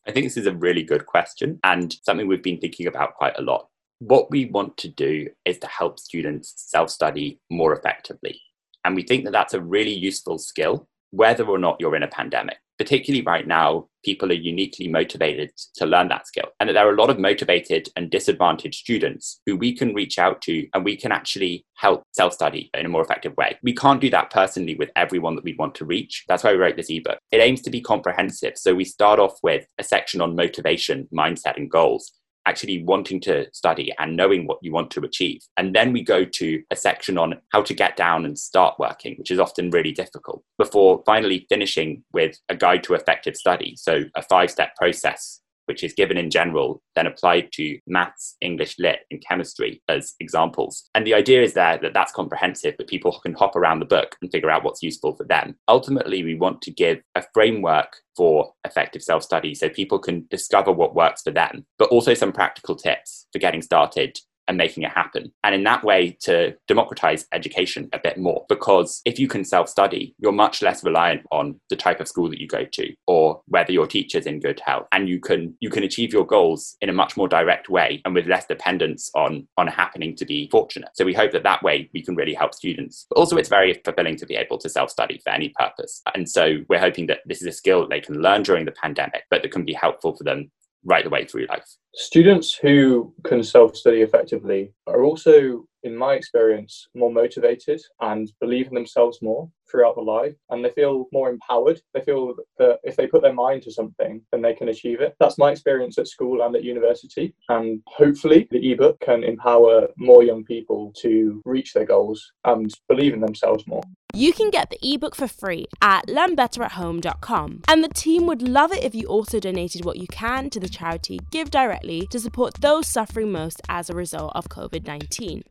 I 0.07 0.11
think 0.11 0.27
this 0.27 0.37
is 0.37 0.47
a 0.47 0.55
really 0.55 0.83
good 0.83 1.07
question 1.07 1.61
and 1.63 1.95
something 2.03 2.27
we've 2.27 2.43
been 2.43 2.59
thinking 2.59 2.87
about 2.87 3.15
quite 3.15 3.39
a 3.39 3.43
lot. 3.43 3.69
What 4.01 4.33
we 4.33 4.47
want 4.47 4.77
to 4.79 4.89
do 4.89 5.29
is 5.45 5.59
to 5.59 5.69
help 5.69 6.01
students 6.01 6.55
self 6.57 6.91
study 6.91 7.41
more 7.51 7.73
effectively. 7.73 8.41
And 8.85 8.95
we 8.97 9.03
think 9.03 9.25
that 9.25 9.33
that's 9.33 9.55
a 9.55 9.61
really 9.61 9.93
useful 9.93 10.39
skill, 10.39 10.89
whether 11.11 11.45
or 11.45 11.59
not 11.59 11.77
you're 11.79 11.97
in 11.97 12.03
a 12.03 12.09
pandemic. 12.09 12.59
Particularly 12.79 13.25
right 13.25 13.47
now, 13.47 13.87
people 14.05 14.31
are 14.31 14.35
uniquely 14.35 14.89
motivated 14.89 15.53
to 15.77 15.87
learn 15.87 16.09
that 16.09 16.27
skill. 16.27 16.47
And 16.59 16.69
that 16.69 16.73
there 16.73 16.89
are 16.89 16.95
a 16.95 17.01
lot 17.01 17.11
of 17.11 17.19
motivated 17.19 17.89
and 17.95 18.11
disadvantaged 18.11 18.81
students 18.81 19.41
who 19.47 19.57
we 19.57 19.77
can 19.77 19.95
reach 19.95 20.19
out 20.19 20.43
to 20.43 20.67
and 20.75 20.85
we 20.85 20.97
can 20.97 21.13
actually 21.13 21.65
help 21.75 22.03
self 22.13 22.33
study 22.33 22.71
in 22.75 22.87
a 22.87 22.89
more 22.89 23.03
effective 23.03 23.37
way. 23.37 23.59
We 23.63 23.75
can't 23.75 24.01
do 24.01 24.11
that 24.11 24.31
personally 24.31 24.75
with 24.75 24.91
everyone 24.97 25.37
that 25.37 25.45
we 25.45 25.55
want 25.55 25.75
to 25.77 25.85
reach. 25.85 26.25
That's 26.27 26.43
why 26.43 26.53
we 26.53 26.59
wrote 26.59 26.77
this 26.77 26.91
ebook. 26.91 27.19
It 27.31 27.41
aims 27.41 27.63
to 27.63 27.71
be 27.71 27.81
comprehensive. 27.81 28.55
So 28.57 28.75
we 28.75 28.85
start 28.85 29.21
off 29.21 29.39
with 29.43 29.67
a 29.79 29.85
section 29.85 30.21
on 30.21 30.35
motivation, 30.35 31.09
mindset, 31.13 31.57
and 31.57 31.71
goals 31.71 32.13
actually 32.47 32.83
wanting 32.83 33.21
to 33.21 33.47
study 33.53 33.93
and 33.99 34.17
knowing 34.17 34.47
what 34.47 34.59
you 34.63 34.73
want 34.73 34.91
to 34.93 35.01
achieve. 35.01 35.43
And 35.57 35.75
then 35.75 35.93
we 35.93 36.03
go 36.03 36.25
to 36.25 36.63
a 36.71 36.77
section 36.77 37.19
on 37.19 37.41
how 37.51 37.63
to 37.63 37.75
get 37.75 37.97
down 37.97 38.25
and 38.25 38.39
start 38.39 38.79
working, 38.79 39.17
which 39.19 39.31
is 39.31 39.39
often 39.39 39.71
really 39.71 39.93
difficult, 39.93 40.43
before 40.59 41.03
finally 41.07 41.47
finishing 41.49 42.03
with 42.13 42.39
a 42.49 42.57
guide 42.57 42.83
to 42.85 42.95
effective 42.95 43.37
study. 43.37 43.75
So, 43.77 44.05
a 44.17 44.23
five 44.23 44.51
step 44.51 44.75
process 44.77 45.42
which 45.67 45.83
is 45.83 45.93
given 45.93 46.17
in 46.17 46.31
general, 46.31 46.83
then 46.95 47.07
applied 47.07 47.51
to 47.53 47.79
maths, 47.87 48.37
English, 48.41 48.77
lit, 48.79 49.01
and 49.11 49.23
chemistry 49.27 49.83
as 49.89 50.15
examples. 50.21 50.89
And 50.95 51.07
the 51.07 51.15
idea 51.15 51.43
is 51.43 51.55
there 51.55 51.79
that 51.79 51.95
that's 51.95 52.13
comprehensive, 52.13 52.75
but 52.77 52.89
people 52.89 53.19
can 53.23 53.35
hop 53.35 53.57
around 53.57 53.81
the 53.81 53.87
book 53.87 54.17
and 54.21 54.31
figure 54.31 54.51
out 54.51 54.65
what's 54.65 54.83
useful 54.83 55.15
for 55.15 55.25
them. 55.25 55.57
Ultimately, 55.69 56.23
we 56.23 56.35
want 56.35 56.63
to 56.63 56.71
give 56.71 57.01
a 57.15 57.25
framework 57.35 57.97
for 58.17 58.53
effective 58.65 59.03
self 59.03 59.23
study 59.23 59.55
so 59.55 59.69
people 59.69 59.99
can 59.99 60.27
discover 60.31 60.73
what 60.73 60.95
works 60.95 61.23
for 61.23 61.31
them, 61.31 61.67
but 61.79 61.89
also 61.89 62.15
some 62.15 62.33
practical 62.33 62.77
tips 62.77 63.27
for 63.33 63.39
getting 63.39 63.63
started 63.63 64.19
and 64.49 64.57
making 64.57 64.83
it 64.83 64.91
happen. 64.91 65.33
And 65.45 65.55
in 65.55 65.65
that 65.65 65.85
way, 65.85 66.17
to 66.23 66.55
democratize 66.69 67.27
education 67.33 67.89
a 67.93 67.99
bit 67.99 68.19
more. 68.19 68.45
Because 68.49 69.01
if 69.05 69.19
you 69.19 69.29
can 69.29 69.45
self 69.45 69.69
study, 69.69 70.15
you're 70.19 70.33
much 70.33 70.63
less 70.63 70.85
reliant 70.85 71.23
on 71.31 71.61
the 71.71 71.77
type 71.77 72.01
of 72.01 72.09
school 72.09 72.29
that 72.31 72.41
you 72.41 72.49
go 72.49 72.65
to 72.65 72.95
or 73.07 73.41
whether 73.47 73.73
your 73.73 73.87
teacher's 73.87 74.27
in 74.27 74.41
good 74.41 74.61
health. 74.65 74.87
And 74.93 75.09
you 75.09 75.21
can 75.21 75.57
you 75.61 75.71
can 75.71 75.85
achieve 75.85 76.13
your 76.13 76.27
goals 76.27 76.77
in 76.81 76.89
a 76.89 76.93
much 76.93 77.17
more 77.17 77.29
direct 77.29 77.69
way 77.69 78.01
and 78.05 78.15
with 78.15 78.27
less 78.27 78.47
dependence 78.47 79.11
on 79.15 79.47
on 79.57 79.67
happening 79.67 80.17
to 80.17 80.25
be 80.25 80.49
fortunate. 80.51 80.91
So 80.95 81.05
we 81.05 81.15
hope 81.15 81.33
that 81.33 81.45
that 81.45 81.63
way 81.63 81.91
we 81.95 82.03
can 82.03 82.15
really 82.15 82.35
help 82.35 82.55
students. 82.55 83.07
But 83.09 83.19
also, 83.19 83.37
it's 83.37 83.49
very 83.49 83.81
fulfilling 83.85 84.17
to 84.17 84.27
be 84.27 84.37
able 84.37 84.59
to 84.59 84.69
self 84.69 84.91
study 84.91 85.21
for 85.25 85.31
any 85.31 85.51
purpose. 85.51 86.03
And 86.15 86.29
so 86.29 86.59
we're 86.69 86.79
hoping 86.79 87.07
that 87.07 87.21
this 87.27 87.41
is 87.41 87.49
a 87.49 87.53
skill 87.53 87.81
that 87.81 87.91
they 87.91 88.01
can 88.01 88.21
learn 88.21 88.43
during 88.43 88.65
the 88.65 88.73
pandemic, 88.73 89.25
but 89.31 89.43
that 89.43 89.53
can 89.53 89.65
be 89.65 89.73
helpful 89.73 90.17
for 90.17 90.25
them 90.25 90.51
right 90.85 91.05
the 91.05 91.11
way 91.11 91.25
through 91.25 91.47
life. 91.47 91.77
Students 91.95 92.55
who 92.55 93.13
can 93.25 93.45
self 93.45 93.77
study 93.77 94.01
effectively 94.01 94.73
are 94.87 95.05
also, 95.05 95.67
in 95.83 95.95
my 95.95 96.15
experience, 96.15 96.89
more 96.95 97.13
motivated 97.13 97.83
and 98.01 98.33
believe 98.41 98.69
in 98.69 98.75
themselves 98.75 99.21
more 99.21 99.51
throughout 99.71 99.95
the 99.95 100.03
life 100.03 100.35
and 100.51 100.65
they 100.65 100.71
feel 100.71 101.07
more 101.13 101.31
empowered. 101.31 101.81
They 101.93 102.01
feel 102.01 102.35
that 102.59 102.79
if 102.83 102.97
they 102.97 103.07
put 103.07 103.23
their 103.23 103.33
mind 103.33 103.63
to 103.63 103.73
something, 103.73 104.23
then 104.31 104.43
they 104.43 104.55
can 104.55 104.69
achieve 104.69 105.01
it. 105.01 105.17
That's 105.21 105.39
my 105.39 105.51
experience 105.51 105.99
at 105.99 106.09
school 106.09 106.43
and 106.43 106.55
at 106.57 106.65
university. 106.65 107.35
And 107.49 107.83
hopefully, 107.87 108.49
the 108.51 108.73
ebook 108.73 108.99
can 109.01 109.23
empower 109.23 109.89
more 109.97 110.23
young 110.23 110.45
people 110.45 110.93
to 111.01 111.43
reach 111.45 111.75
their 111.75 111.87
goals 111.87 112.33
and 112.45 112.73
believe 112.89 113.13
in 113.13 113.21
themselves 113.21 113.67
more. 113.67 113.83
You 114.15 114.35
can 114.35 114.51
get 114.51 114.69
the 114.69 114.79
ebook 114.83 115.15
for 115.15 115.27
free 115.27 115.65
at 115.81 116.07
learnbetterathome.com. 116.07 117.63
And 117.67 117.83
the 117.83 117.89
team 117.89 118.27
would 118.27 118.43
love 118.43 118.71
it 118.71 118.85
if 118.85 118.95
you 118.95 119.07
also 119.07 119.41
donated 119.41 119.87
what 119.87 119.97
you 119.97 120.07
can 120.07 120.51
to 120.51 120.61
the 120.61 120.69
charity 120.69 121.19
Give 121.31 121.51
Directly 121.83 122.07
to 122.09 122.21
support 122.21 122.55
those 122.61 122.87
suffering 122.87 123.33
most 123.33 123.61
as 123.69 123.91
a 123.91 123.95
result 123.95 124.33
of 124.37 124.49
COVID 124.49 124.87
19. 124.87 125.43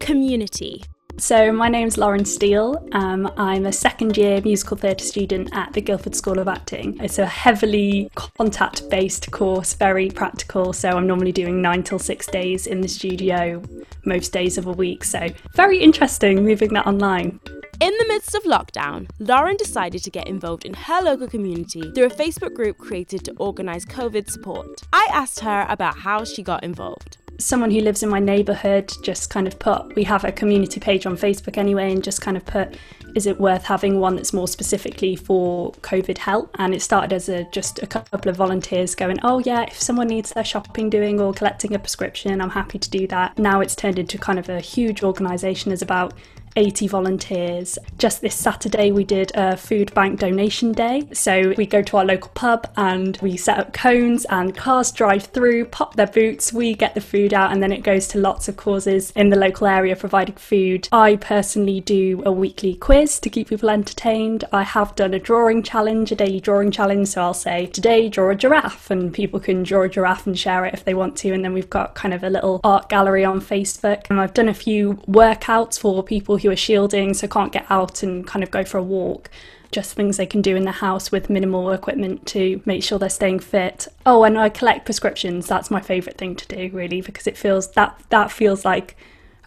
Community. 0.00 0.84
So, 1.18 1.52
my 1.52 1.68
name's 1.68 1.98
Lauren 1.98 2.24
Steele. 2.24 2.88
Um, 2.92 3.30
I'm 3.36 3.66
a 3.66 3.72
second 3.72 4.16
year 4.16 4.40
musical 4.40 4.76
theatre 4.76 5.04
student 5.04 5.50
at 5.52 5.72
the 5.74 5.80
Guildford 5.80 6.16
School 6.16 6.38
of 6.38 6.48
Acting. 6.48 6.98
It's 7.00 7.18
a 7.18 7.26
heavily 7.26 8.10
contact 8.14 8.88
based 8.90 9.30
course, 9.30 9.74
very 9.74 10.10
practical. 10.10 10.72
So, 10.72 10.88
I'm 10.88 11.06
normally 11.06 11.32
doing 11.32 11.60
nine 11.60 11.82
till 11.82 11.98
six 11.98 12.26
days 12.26 12.66
in 12.66 12.80
the 12.80 12.88
studio 12.88 13.62
most 14.06 14.32
days 14.32 14.56
of 14.56 14.66
a 14.66 14.72
week. 14.72 15.04
So, 15.04 15.28
very 15.54 15.78
interesting 15.78 16.42
moving 16.42 16.72
that 16.72 16.86
online. 16.86 17.38
In 17.80 17.92
the 17.98 18.06
midst 18.06 18.34
of 18.34 18.44
lockdown, 18.44 19.08
Lauren 19.18 19.56
decided 19.56 20.02
to 20.04 20.10
get 20.10 20.28
involved 20.28 20.64
in 20.64 20.74
her 20.74 21.00
local 21.02 21.26
community 21.26 21.82
through 21.92 22.06
a 22.06 22.10
Facebook 22.10 22.54
group 22.54 22.78
created 22.78 23.24
to 23.24 23.32
organise 23.38 23.84
COVID 23.84 24.30
support. 24.30 24.82
I 24.92 25.08
asked 25.10 25.40
her 25.40 25.66
about 25.68 25.98
how 25.98 26.24
she 26.24 26.42
got 26.42 26.62
involved 26.62 27.18
someone 27.38 27.70
who 27.70 27.80
lives 27.80 28.02
in 28.02 28.08
my 28.08 28.20
neighbourhood 28.20 28.92
just 29.02 29.30
kind 29.30 29.46
of 29.46 29.58
put, 29.58 29.94
we 29.94 30.04
have 30.04 30.24
a 30.24 30.32
community 30.32 30.80
page 30.80 31.06
on 31.06 31.16
Facebook 31.16 31.58
anyway, 31.58 31.92
and 31.92 32.04
just 32.04 32.20
kind 32.20 32.36
of 32.36 32.44
put, 32.44 32.76
is 33.14 33.26
it 33.26 33.40
worth 33.40 33.64
having 33.64 34.00
one 34.00 34.16
that's 34.16 34.32
more 34.32 34.48
specifically 34.48 35.16
for 35.16 35.72
COVID 35.82 36.18
help? 36.18 36.50
And 36.58 36.74
it 36.74 36.82
started 36.82 37.12
as 37.12 37.28
a 37.28 37.44
just 37.44 37.82
a 37.82 37.86
couple 37.86 38.30
of 38.30 38.36
volunteers 38.36 38.94
going, 38.94 39.18
oh 39.22 39.38
yeah, 39.40 39.62
if 39.62 39.80
someone 39.80 40.08
needs 40.08 40.32
their 40.32 40.44
shopping 40.44 40.90
doing 40.90 41.20
or 41.20 41.32
collecting 41.32 41.74
a 41.74 41.78
prescription, 41.78 42.40
I'm 42.40 42.50
happy 42.50 42.78
to 42.78 42.90
do 42.90 43.06
that. 43.08 43.38
Now 43.38 43.60
it's 43.60 43.76
turned 43.76 43.98
into 43.98 44.18
kind 44.18 44.38
of 44.38 44.48
a 44.48 44.60
huge 44.60 45.02
organisation. 45.02 45.70
There's 45.70 45.82
about 45.82 46.14
80 46.56 46.86
volunteers. 46.88 47.78
Just 47.98 48.20
this 48.20 48.34
Saturday, 48.34 48.92
we 48.92 49.04
did 49.04 49.32
a 49.34 49.56
food 49.56 49.92
bank 49.94 50.20
donation 50.20 50.72
day. 50.72 51.08
So 51.12 51.52
we 51.56 51.66
go 51.66 51.82
to 51.82 51.96
our 51.96 52.04
local 52.04 52.30
pub 52.34 52.70
and 52.76 53.18
we 53.20 53.36
set 53.36 53.58
up 53.58 53.72
cones, 53.72 54.24
and 54.26 54.56
cars 54.56 54.92
drive 54.92 55.24
through, 55.24 55.66
pop 55.66 55.96
their 55.96 56.06
boots, 56.06 56.52
we 56.52 56.74
get 56.74 56.94
the 56.94 57.00
food 57.00 57.34
out, 57.34 57.52
and 57.52 57.62
then 57.62 57.72
it 57.72 57.82
goes 57.82 58.06
to 58.08 58.18
lots 58.18 58.48
of 58.48 58.56
causes 58.56 59.10
in 59.16 59.30
the 59.30 59.36
local 59.36 59.66
area 59.66 59.96
providing 59.96 60.36
food. 60.36 60.88
I 60.92 61.16
personally 61.16 61.80
do 61.80 62.22
a 62.24 62.32
weekly 62.32 62.74
quiz 62.74 63.03
to 63.04 63.30
keep 63.30 63.48
people 63.48 63.70
entertained. 63.70 64.44
I 64.52 64.62
have 64.62 64.94
done 64.96 65.14
a 65.14 65.18
drawing 65.18 65.62
challenge, 65.62 66.10
a 66.10 66.14
daily 66.14 66.40
drawing 66.40 66.70
challenge. 66.70 67.08
So 67.08 67.22
I'll 67.22 67.34
say, 67.34 67.66
today, 67.66 68.08
draw 68.08 68.30
a 68.30 68.34
giraffe, 68.34 68.90
and 68.90 69.12
people 69.12 69.40
can 69.40 69.62
draw 69.62 69.82
a 69.82 69.88
giraffe 69.88 70.26
and 70.26 70.38
share 70.38 70.64
it 70.64 70.74
if 70.74 70.84
they 70.84 70.94
want 70.94 71.16
to. 71.18 71.32
And 71.32 71.44
then 71.44 71.52
we've 71.52 71.70
got 71.70 71.94
kind 71.94 72.14
of 72.14 72.24
a 72.24 72.30
little 72.30 72.60
art 72.64 72.88
gallery 72.88 73.24
on 73.24 73.40
Facebook. 73.40 74.06
And 74.10 74.20
I've 74.20 74.34
done 74.34 74.48
a 74.48 74.54
few 74.54 74.94
workouts 75.08 75.78
for 75.78 76.02
people 76.02 76.38
who 76.38 76.50
are 76.50 76.56
shielding, 76.56 77.14
so 77.14 77.28
can't 77.28 77.52
get 77.52 77.66
out 77.70 78.02
and 78.02 78.26
kind 78.26 78.42
of 78.42 78.50
go 78.50 78.64
for 78.64 78.78
a 78.78 78.82
walk. 78.82 79.30
Just 79.70 79.94
things 79.94 80.16
they 80.16 80.26
can 80.26 80.40
do 80.40 80.54
in 80.54 80.64
the 80.64 80.70
house 80.70 81.10
with 81.10 81.28
minimal 81.28 81.72
equipment 81.72 82.26
to 82.28 82.62
make 82.64 82.84
sure 82.84 82.98
they're 82.98 83.08
staying 83.08 83.40
fit. 83.40 83.88
Oh, 84.06 84.22
and 84.22 84.38
I 84.38 84.48
collect 84.48 84.84
prescriptions. 84.84 85.46
That's 85.46 85.70
my 85.70 85.80
favourite 85.80 86.16
thing 86.16 86.36
to 86.36 86.46
do, 86.46 86.70
really, 86.72 87.00
because 87.00 87.26
it 87.26 87.36
feels 87.36 87.72
that 87.72 88.00
that 88.10 88.30
feels 88.30 88.64
like 88.64 88.96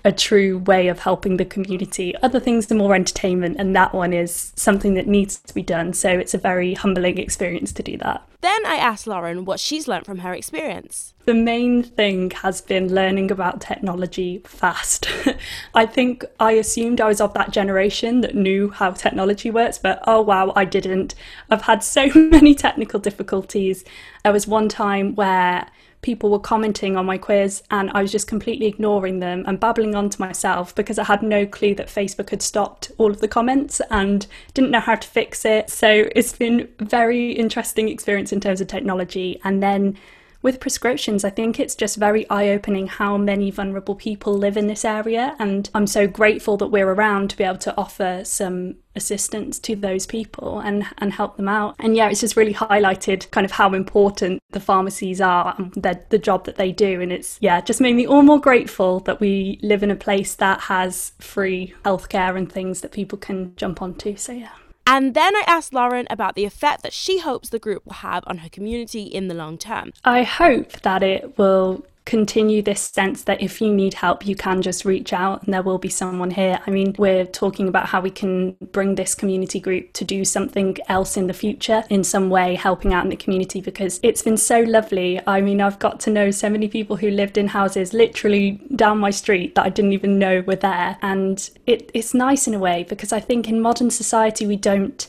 a 0.08 0.12
true 0.14 0.60
way 0.60 0.88
of 0.88 1.00
helping 1.00 1.36
the 1.36 1.44
community. 1.44 2.16
Other 2.24 2.40
things 2.40 2.72
are 2.72 2.76
more 2.76 2.96
entertainment, 2.96 3.58
and 3.60 3.76
that 3.76 3.94
one 3.94 4.14
is 4.14 4.54
something 4.56 4.94
that 4.94 5.06
needs 5.06 5.38
to 5.40 5.54
be 5.54 5.62
done. 5.62 5.92
So 5.92 6.10
it's 6.10 6.34
a 6.34 6.38
very 6.38 6.76
humbling 6.76 7.18
experience 7.18 7.74
to 7.74 7.84
do 7.84 7.98
that. 7.98 8.26
Then 8.40 8.66
I 8.66 8.78
asked 8.78 9.06
Lauren 9.06 9.44
what 9.44 9.60
she's 9.60 9.86
learned 9.86 10.06
from 10.06 10.20
her 10.20 10.34
experience. 10.34 11.14
The 11.26 11.34
main 11.34 11.84
thing 11.84 12.32
has 12.32 12.62
been 12.62 12.96
learning 12.96 13.32
about 13.32 13.60
technology 13.60 14.42
fast. 14.46 15.10
I 15.74 15.86
think 15.86 16.24
I 16.40 16.54
assumed 16.54 17.02
I 17.02 17.08
was 17.08 17.20
of 17.20 17.34
that 17.34 17.52
generation 17.52 18.22
that 18.22 18.34
knew 18.34 18.70
how 18.70 18.92
technology 18.92 19.52
works, 19.52 19.78
but 19.78 20.02
oh 20.08 20.22
wow, 20.22 20.54
I 20.56 20.64
didn't. 20.64 21.16
I've 21.50 21.64
had 21.64 21.84
so 21.84 22.08
many 22.16 22.56
technical 22.56 23.02
difficulties. 23.02 23.84
There 24.24 24.32
was 24.32 24.48
one 24.48 24.70
time 24.70 25.16
where 25.16 25.68
people 26.02 26.30
were 26.30 26.40
commenting 26.40 26.96
on 26.96 27.06
my 27.06 27.18
quiz 27.18 27.64
and 27.72 27.90
I 27.92 28.02
was 28.02 28.12
just 28.12 28.28
completely 28.28 28.68
ignoring 28.68 29.20
them 29.20 29.44
and 29.48 29.60
babbling 29.60 29.96
on 29.96 30.10
to 30.10 30.22
myself 30.22 30.74
because 30.76 31.00
I 31.00 31.04
had 31.04 31.24
no 31.24 31.46
clue 31.46 31.76
that 31.76 31.88
Facebook 31.88 32.30
had 32.30 32.42
stopped 32.42 32.92
all 32.98 33.12
of 33.12 33.20
the 33.20 33.28
comments 33.28 33.82
and 33.90 34.26
didn't 34.54 34.72
know 34.72 34.80
how 34.80 34.96
to 34.96 35.08
fix 35.08 35.44
it. 35.44 35.70
So 35.70 36.08
it's 36.16 36.34
been 36.34 36.68
very 36.80 37.32
interesting 37.32 37.90
experience 37.90 38.32
in 38.32 38.40
terms 38.40 38.62
of 38.62 38.68
technology 38.68 39.42
and 39.44 39.62
then 39.62 39.98
with 40.42 40.60
prescriptions, 40.60 41.24
I 41.24 41.30
think 41.30 41.60
it's 41.60 41.76
just 41.76 41.98
very 41.98 42.30
eye 42.30 42.50
opening 42.50 42.88
how 42.88 43.18
many 43.18 43.52
vulnerable 43.52 43.96
people 43.96 44.34
live 44.34 44.58
in 44.58 44.68
this 44.68 44.86
area. 44.86 45.36
And 45.40 45.70
I'm 45.74 45.88
so 45.88 46.08
grateful 46.08 46.58
that 46.58 46.68
we're 46.68 46.90
around 46.90 47.30
to 47.32 47.38
be 47.38 47.44
able 47.44 47.58
to 47.60 47.78
offer 47.78 48.22
some 48.24 48.76
assistance 48.96 49.60
to 49.60 49.76
those 49.76 50.06
people 50.06 50.60
and, 50.60 50.86
and 50.98 51.14
help 51.14 51.38
them 51.38 51.48
out. 51.48 51.76
And 51.80 51.96
yeah, 51.96 52.10
it's 52.10 52.22
just 52.22 52.36
really 52.36 52.54
highlighted 52.54 53.30
kind 53.32 53.46
of 53.46 53.52
how 53.52 53.74
important 53.74 54.42
the 54.52 54.60
pharmacies 54.60 55.22
are 55.22 55.56
and 55.58 55.72
the, 55.74 56.02
the 56.10 56.18
job 56.18 56.46
that 56.46 56.56
they 56.56 56.72
do. 56.72 57.02
And 57.02 57.12
it's, 57.12 57.38
yeah, 57.42 57.62
just 57.62 57.82
made 57.82 57.96
me 57.96 58.08
all 58.08 58.24
more 58.24 58.42
grateful 58.42 59.00
that 59.02 59.20
we 59.20 59.60
live 59.62 59.84
in 59.84 59.92
a 59.92 59.96
place 59.96 60.36
that 60.36 60.62
has 60.62 61.14
free 61.20 61.74
healthcare 61.86 62.38
and 62.38 62.52
things 62.52 62.82
that 62.82 62.92
people 62.92 63.18
can 63.18 63.56
jump 63.56 63.82
onto. 63.82 64.16
So 64.16 64.32
yeah. 64.32 64.50
And 64.90 65.14
then 65.14 65.36
I 65.36 65.44
asked 65.48 65.74
Lauren 65.74 66.08
about 66.10 66.36
the 66.36 66.46
effect 66.46 66.82
that 66.84 66.94
she 66.94 67.20
hopes 67.20 67.50
the 67.50 67.60
group 67.60 67.86
will 67.86 67.96
have 67.96 68.24
on 68.26 68.38
her 68.38 68.48
community 68.48 69.04
in 69.04 69.28
the 69.28 69.34
long 69.34 69.58
term. 69.58 69.92
I 70.06 70.24
hope 70.24 70.82
that 70.84 71.04
it 71.04 71.38
will 71.38 71.86
continue 72.08 72.62
this 72.62 72.80
sense 72.80 73.24
that 73.24 73.42
if 73.42 73.60
you 73.60 73.72
need 73.72 73.94
help, 73.94 74.26
you 74.26 74.34
can 74.34 74.62
just 74.62 74.86
reach 74.86 75.12
out 75.12 75.44
and 75.44 75.54
there 75.54 75.62
will 75.62 75.78
be 75.78 75.90
someone 75.90 76.32
here. 76.32 76.58
I 76.66 76.72
mean, 76.72 76.96
we're 76.98 77.26
talking 77.26 77.68
about 77.68 77.88
how 77.88 78.00
we 78.00 78.10
can 78.10 78.56
bring 78.72 78.96
this 78.96 79.14
community 79.14 79.60
group 79.60 79.92
to 79.94 80.06
do 80.06 80.24
something 80.24 80.78
else 80.88 81.18
in 81.18 81.28
the 81.28 81.34
future 81.34 81.84
in 81.90 82.06
some 82.06 82.30
way, 82.30 82.56
helping 82.56 82.94
out 82.94 83.04
in 83.04 83.10
the 83.10 83.18
community 83.18 83.60
because 83.60 84.00
it's 84.04 84.22
been 84.22 84.38
so 84.38 84.62
lovely. 84.62 85.20
I 85.28 85.42
mean, 85.42 85.60
I've 85.60 85.80
got 85.80 86.00
to 86.02 86.10
know 86.10 86.32
so 86.32 86.50
many 86.50 86.70
people 86.70 86.96
who 86.96 87.12
lived 87.12 87.38
in 87.38 87.50
houses 87.50 87.94
literally 87.94 88.52
down 88.74 89.00
my 89.00 89.12
street 89.12 89.56
that 89.56 89.66
I 89.66 89.70
didn't 89.70 89.92
even 89.92 90.18
know 90.18 90.40
were 90.48 90.56
there. 90.56 90.98
And 91.02 91.50
it, 91.66 91.92
it's 91.94 92.14
nice 92.14 92.48
in 92.48 92.54
a 92.54 92.60
way 92.60 92.86
because 92.88 93.12
I 93.12 93.20
think 93.20 93.50
in 93.50 93.60
modern 93.60 93.92
society, 93.92 94.48
we 94.48 94.56
don't 94.56 95.08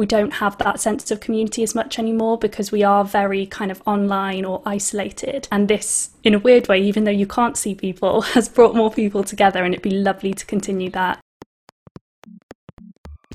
we 0.00 0.06
don't 0.06 0.32
have 0.32 0.56
that 0.56 0.80
sense 0.80 1.10
of 1.10 1.20
community 1.20 1.62
as 1.62 1.74
much 1.74 1.98
anymore 1.98 2.38
because 2.38 2.72
we 2.72 2.82
are 2.82 3.04
very 3.04 3.44
kind 3.44 3.70
of 3.70 3.82
online 3.86 4.46
or 4.46 4.62
isolated. 4.64 5.46
And 5.52 5.68
this, 5.68 6.08
in 6.24 6.32
a 6.32 6.38
weird 6.38 6.68
way, 6.68 6.80
even 6.80 7.04
though 7.04 7.10
you 7.10 7.26
can't 7.26 7.54
see 7.54 7.74
people, 7.74 8.22
has 8.34 8.48
brought 8.48 8.74
more 8.74 8.90
people 8.90 9.22
together, 9.22 9.62
and 9.62 9.74
it'd 9.74 9.82
be 9.82 9.90
lovely 9.90 10.32
to 10.32 10.46
continue 10.46 10.88
that. 10.92 11.20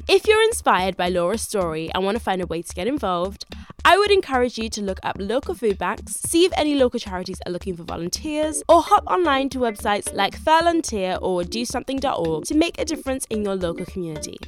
If 0.10 0.28
you're 0.28 0.42
inspired 0.42 0.98
by 0.98 1.10
Laura's 1.10 1.44
story 1.44 1.92
and 1.94 2.04
want 2.04 2.18
to 2.18 2.24
find 2.24 2.42
a 2.42 2.48
way 2.48 2.64
to 2.64 2.74
get 2.74 2.88
involved, 2.88 3.46
I 3.86 4.00
would 4.00 4.10
encourage 4.10 4.58
you 4.58 4.68
to 4.70 4.82
look 4.82 5.00
up 5.04 5.18
local 5.20 5.54
food 5.54 5.78
banks, 5.78 6.14
see 6.14 6.46
if 6.46 6.54
any 6.58 6.74
local 6.74 7.00
charities 7.00 7.40
are 7.46 7.52
looking 7.52 7.78
for 7.78 7.84
volunteers, 7.84 8.64
or 8.68 8.82
hop 8.82 9.06
online 9.06 9.50
to 9.50 9.60
websites 9.60 10.12
like 10.16 10.40
Furlonteer 10.40 11.20
or 11.22 11.44
DoSomething.org 11.44 12.46
to 12.46 12.56
make 12.56 12.82
a 12.82 12.86
difference 12.86 13.26
in 13.30 13.44
your 13.44 13.56
local 13.56 13.86
community. 13.86 14.40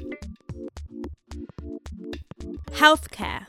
Healthcare. 2.77 3.43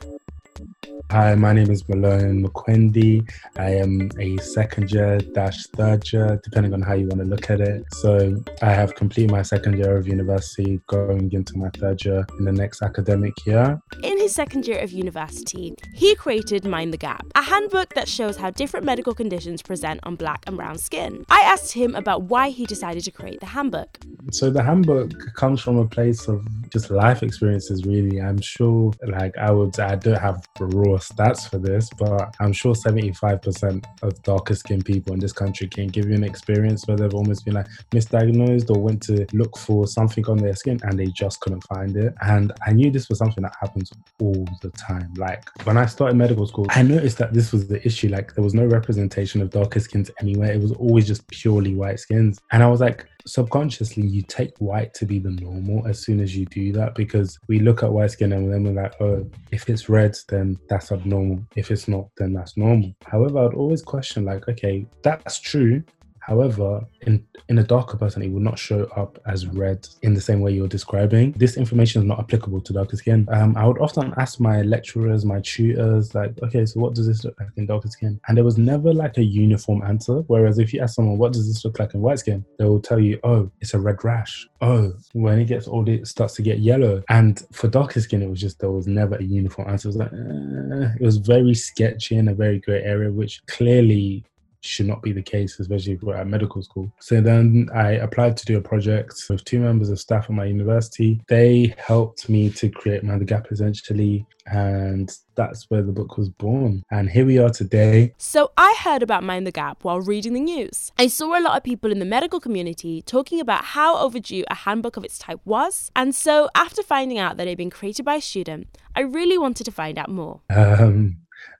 Hi, 1.11 1.33
my 1.35 1.53
name 1.53 1.71
is 1.71 1.87
Malone 1.87 2.43
Mukwende. 2.43 3.27
I 3.57 3.75
am 3.75 4.09
a 4.19 4.37
second 4.37 4.91
year 4.91 5.19
dash 5.19 5.65
third 5.75 6.11
year, 6.11 6.39
depending 6.43 6.73
on 6.73 6.81
how 6.81 6.93
you 6.93 7.07
want 7.07 7.21
to 7.21 7.25
look 7.25 7.49
at 7.49 7.61
it. 7.61 7.83
So 7.93 8.43
I 8.61 8.71
have 8.71 8.95
completed 8.95 9.31
my 9.31 9.41
second 9.41 9.77
year 9.77 9.97
of 9.97 10.07
university, 10.07 10.79
going 10.87 11.31
into 11.31 11.57
my 11.57 11.69
third 11.77 12.03
year 12.05 12.25
in 12.37 12.45
the 12.45 12.51
next 12.51 12.81
academic 12.81 13.33
year. 13.45 13.81
In 14.03 14.17
his 14.19 14.33
second 14.33 14.67
year 14.67 14.79
of 14.79 14.91
university, 14.91 15.75
he 15.93 16.15
created 16.15 16.65
Mind 16.65 16.93
the 16.93 16.97
Gap, 16.97 17.25
a 17.35 17.41
handbook 17.41 17.93
that 17.95 18.07
shows 18.07 18.37
how 18.37 18.51
different 18.51 18.85
medical 18.85 19.13
conditions 19.13 19.61
present 19.61 19.99
on 20.03 20.15
black 20.15 20.43
and 20.47 20.57
brown 20.57 20.77
skin. 20.77 21.25
I 21.29 21.41
asked 21.41 21.73
him 21.73 21.95
about 21.95 22.23
why 22.23 22.49
he 22.49 22.65
decided 22.65 23.03
to 23.03 23.11
create 23.11 23.39
the 23.39 23.47
handbook. 23.47 23.99
So 24.31 24.49
the 24.51 24.63
handbook 24.63 25.11
comes 25.35 25.61
from 25.61 25.77
a 25.77 25.87
place 25.87 26.27
of 26.27 26.45
just 26.71 26.91
life 26.91 27.23
experiences, 27.23 27.85
really. 27.85 28.21
I'm 28.21 28.41
sure, 28.41 28.91
like, 29.07 29.37
I 29.37 29.51
would, 29.51 29.79
I 29.79 29.95
don't 29.95 30.19
have 30.19 30.45
raw 30.59 30.97
stats 30.97 31.49
for 31.49 31.57
this, 31.57 31.89
but 31.97 32.35
I'm 32.39 32.53
sure 32.53 32.73
75% 32.73 33.83
of 34.01 34.23
darker 34.23 34.55
skinned 34.55 34.85
people 34.85 35.13
in 35.13 35.19
this 35.19 35.33
country 35.33 35.67
can 35.67 35.87
give 35.87 36.09
you 36.09 36.15
an 36.15 36.23
experience 36.23 36.87
where 36.87 36.97
they've 36.97 37.13
almost 37.13 37.45
been 37.45 37.55
like 37.55 37.67
misdiagnosed 37.91 38.69
or 38.69 38.79
went 38.79 39.01
to 39.03 39.25
look 39.33 39.57
for 39.57 39.87
something 39.87 40.25
on 40.27 40.37
their 40.37 40.55
skin 40.55 40.79
and 40.83 40.97
they 40.97 41.07
just 41.07 41.39
couldn't 41.41 41.63
find 41.73 41.95
it. 41.97 42.13
And 42.21 42.51
I 42.65 42.71
knew 42.71 42.91
this 42.91 43.09
was 43.09 43.17
something 43.17 43.43
that 43.43 43.55
happens 43.59 43.91
all 44.21 44.45
the 44.61 44.69
time. 44.71 45.13
Like 45.17 45.49
when 45.65 45.77
I 45.77 45.85
started 45.85 46.15
medical 46.15 46.45
school, 46.47 46.67
I 46.69 46.83
noticed 46.83 47.17
that 47.17 47.33
this 47.33 47.51
was 47.51 47.67
the 47.67 47.85
issue. 47.85 48.09
Like 48.09 48.35
there 48.35 48.43
was 48.43 48.53
no 48.53 48.65
representation 48.65 49.41
of 49.41 49.49
darker 49.49 49.79
skins 49.79 50.11
anywhere. 50.21 50.51
It 50.51 50.61
was 50.61 50.71
always 50.73 51.07
just 51.07 51.27
purely 51.27 51.75
white 51.75 51.99
skins. 51.99 52.39
And 52.51 52.63
I 52.63 52.67
was 52.67 52.79
like, 52.79 53.05
subconsciously 53.25 54.03
you 54.03 54.21
take 54.21 54.55
white 54.59 54.93
to 54.93 55.05
be 55.05 55.19
the 55.19 55.29
normal 55.29 55.85
as 55.87 55.99
soon 55.99 56.19
as 56.19 56.35
you 56.35 56.45
do 56.45 56.71
that 56.71 56.95
because 56.95 57.37
we 57.47 57.59
look 57.59 57.83
at 57.83 57.91
white 57.91 58.11
skin 58.11 58.33
and 58.33 58.51
then 58.51 58.63
we're 58.63 58.81
like 58.81 58.99
oh 59.01 59.29
if 59.51 59.69
it's 59.69 59.89
red 59.89 60.15
then 60.29 60.57
that's 60.69 60.91
abnormal. 60.91 61.43
If 61.55 61.71
it's 61.71 61.87
not 61.87 62.07
then 62.17 62.33
that's 62.33 62.57
normal. 62.57 62.95
However 63.05 63.39
i'd 63.39 63.53
always 63.53 63.81
question 63.81 64.25
like 64.25 64.47
okay 64.47 64.85
that's 65.03 65.39
true 65.39 65.83
However, 66.29 66.85
in, 67.07 67.25
in 67.47 67.57
a 67.57 67.63
darker 67.63 67.97
person, 67.97 68.21
it 68.21 68.31
will 68.31 68.39
not 68.39 68.59
show 68.59 68.83
up 68.95 69.19
as 69.25 69.47
red 69.47 69.87
in 70.03 70.13
the 70.13 70.21
same 70.21 70.41
way 70.41 70.51
you're 70.51 70.67
describing. 70.67 71.31
This 71.31 71.57
information 71.57 72.03
is 72.03 72.07
not 72.07 72.19
applicable 72.19 72.61
to 72.61 72.73
darker 72.73 72.97
skin. 72.97 73.27
Um, 73.31 73.57
I 73.57 73.65
would 73.65 73.79
often 73.79 74.13
ask 74.15 74.39
my 74.39 74.61
lecturers, 74.61 75.25
my 75.25 75.39
tutors, 75.41 76.13
like, 76.13 76.39
okay, 76.43 76.67
so 76.67 76.79
what 76.79 76.93
does 76.93 77.07
this 77.07 77.23
look 77.23 77.35
like 77.39 77.49
in 77.57 77.65
darker 77.65 77.87
skin? 77.89 78.19
And 78.27 78.37
there 78.37 78.43
was 78.43 78.59
never 78.59 78.93
like 78.93 79.17
a 79.17 79.23
uniform 79.23 79.81
answer. 79.81 80.17
Whereas 80.27 80.59
if 80.59 80.71
you 80.71 80.81
ask 80.81 80.93
someone, 80.95 81.17
what 81.17 81.33
does 81.33 81.47
this 81.47 81.65
look 81.65 81.79
like 81.79 81.95
in 81.95 82.01
white 82.01 82.19
skin? 82.19 82.45
They 82.59 82.65
will 82.65 82.79
tell 82.79 82.99
you, 82.99 83.19
oh, 83.23 83.49
it's 83.59 83.73
a 83.73 83.79
red 83.79 84.03
rash. 84.03 84.47
Oh, 84.61 84.93
when 85.13 85.39
it 85.39 85.45
gets 85.45 85.67
old, 85.67 85.89
it 85.89 86.07
starts 86.07 86.35
to 86.35 86.43
get 86.43 86.59
yellow. 86.59 87.01
And 87.09 87.43
for 87.51 87.67
darker 87.67 88.01
skin, 88.01 88.21
it 88.21 88.29
was 88.29 88.39
just, 88.39 88.59
there 88.59 88.69
was 88.69 88.85
never 88.85 89.15
a 89.15 89.23
uniform 89.23 89.67
answer. 89.67 89.87
It 89.87 89.95
was 89.95 89.97
like, 89.97 90.13
eh. 90.13 90.93
it 90.99 91.03
was 91.03 91.17
very 91.17 91.55
sketchy 91.55 92.17
in 92.17 92.27
a 92.27 92.35
very 92.35 92.59
gray 92.59 92.83
area, 92.83 93.11
which 93.11 93.43
clearly 93.47 94.25
should 94.61 94.87
not 94.87 95.01
be 95.01 95.11
the 95.11 95.21
case, 95.21 95.59
especially 95.59 95.93
if 95.93 96.03
we're 96.03 96.15
at 96.15 96.27
medical 96.27 96.61
school. 96.61 96.91
So 96.99 97.21
then 97.21 97.69
I 97.73 97.91
applied 97.91 98.37
to 98.37 98.45
do 98.45 98.57
a 98.57 98.61
project 98.61 99.13
with 99.29 99.43
two 99.45 99.59
members 99.59 99.89
of 99.89 99.99
staff 99.99 100.25
at 100.25 100.31
my 100.31 100.45
university. 100.45 101.21
They 101.27 101.73
helped 101.77 102.29
me 102.29 102.49
to 102.51 102.69
create 102.69 103.03
Mind 103.03 103.21
the 103.21 103.25
Gap 103.25 103.47
essentially, 103.51 104.25
and 104.47 105.11
that's 105.35 105.69
where 105.69 105.81
the 105.81 105.91
book 105.91 106.17
was 106.17 106.29
born. 106.29 106.83
And 106.91 107.09
here 107.09 107.25
we 107.25 107.37
are 107.37 107.49
today. 107.49 108.13
So 108.17 108.51
I 108.57 108.75
heard 108.83 109.03
about 109.03 109.23
Mind 109.23 109.47
the 109.47 109.51
Gap 109.51 109.83
while 109.83 110.01
reading 110.01 110.33
the 110.33 110.39
news. 110.39 110.91
I 110.97 111.07
saw 111.07 111.37
a 111.37 111.41
lot 111.41 111.57
of 111.57 111.63
people 111.63 111.91
in 111.91 111.99
the 111.99 112.05
medical 112.05 112.39
community 112.39 113.01
talking 113.01 113.39
about 113.39 113.63
how 113.63 113.97
overdue 113.97 114.43
a 114.49 114.55
handbook 114.55 114.97
of 114.97 115.05
its 115.05 115.17
type 115.17 115.39
was. 115.45 115.91
And 115.95 116.13
so 116.13 116.49
after 116.55 116.83
finding 116.83 117.17
out 117.17 117.37
that 117.37 117.47
it 117.47 117.51
had 117.51 117.57
been 117.57 117.69
created 117.69 118.03
by 118.03 118.15
a 118.15 118.21
student, 118.21 118.67
I 118.95 119.01
really 119.01 119.37
wanted 119.37 119.63
to 119.65 119.71
find 119.71 119.97
out 119.97 120.09
more. 120.09 120.41
Um, 120.49 121.17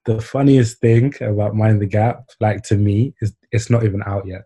the 0.10 0.19
funniest 0.19 0.80
thing 0.80 1.13
about 1.22 1.56
Mind 1.56 1.80
the 1.80 1.86
Gap, 1.86 2.30
like 2.39 2.63
to 2.63 2.76
me, 2.76 3.13
is 3.22 3.32
it's 3.52 3.69
not 3.69 3.84
even 3.84 4.02
out 4.08 4.26
yet. 4.26 4.41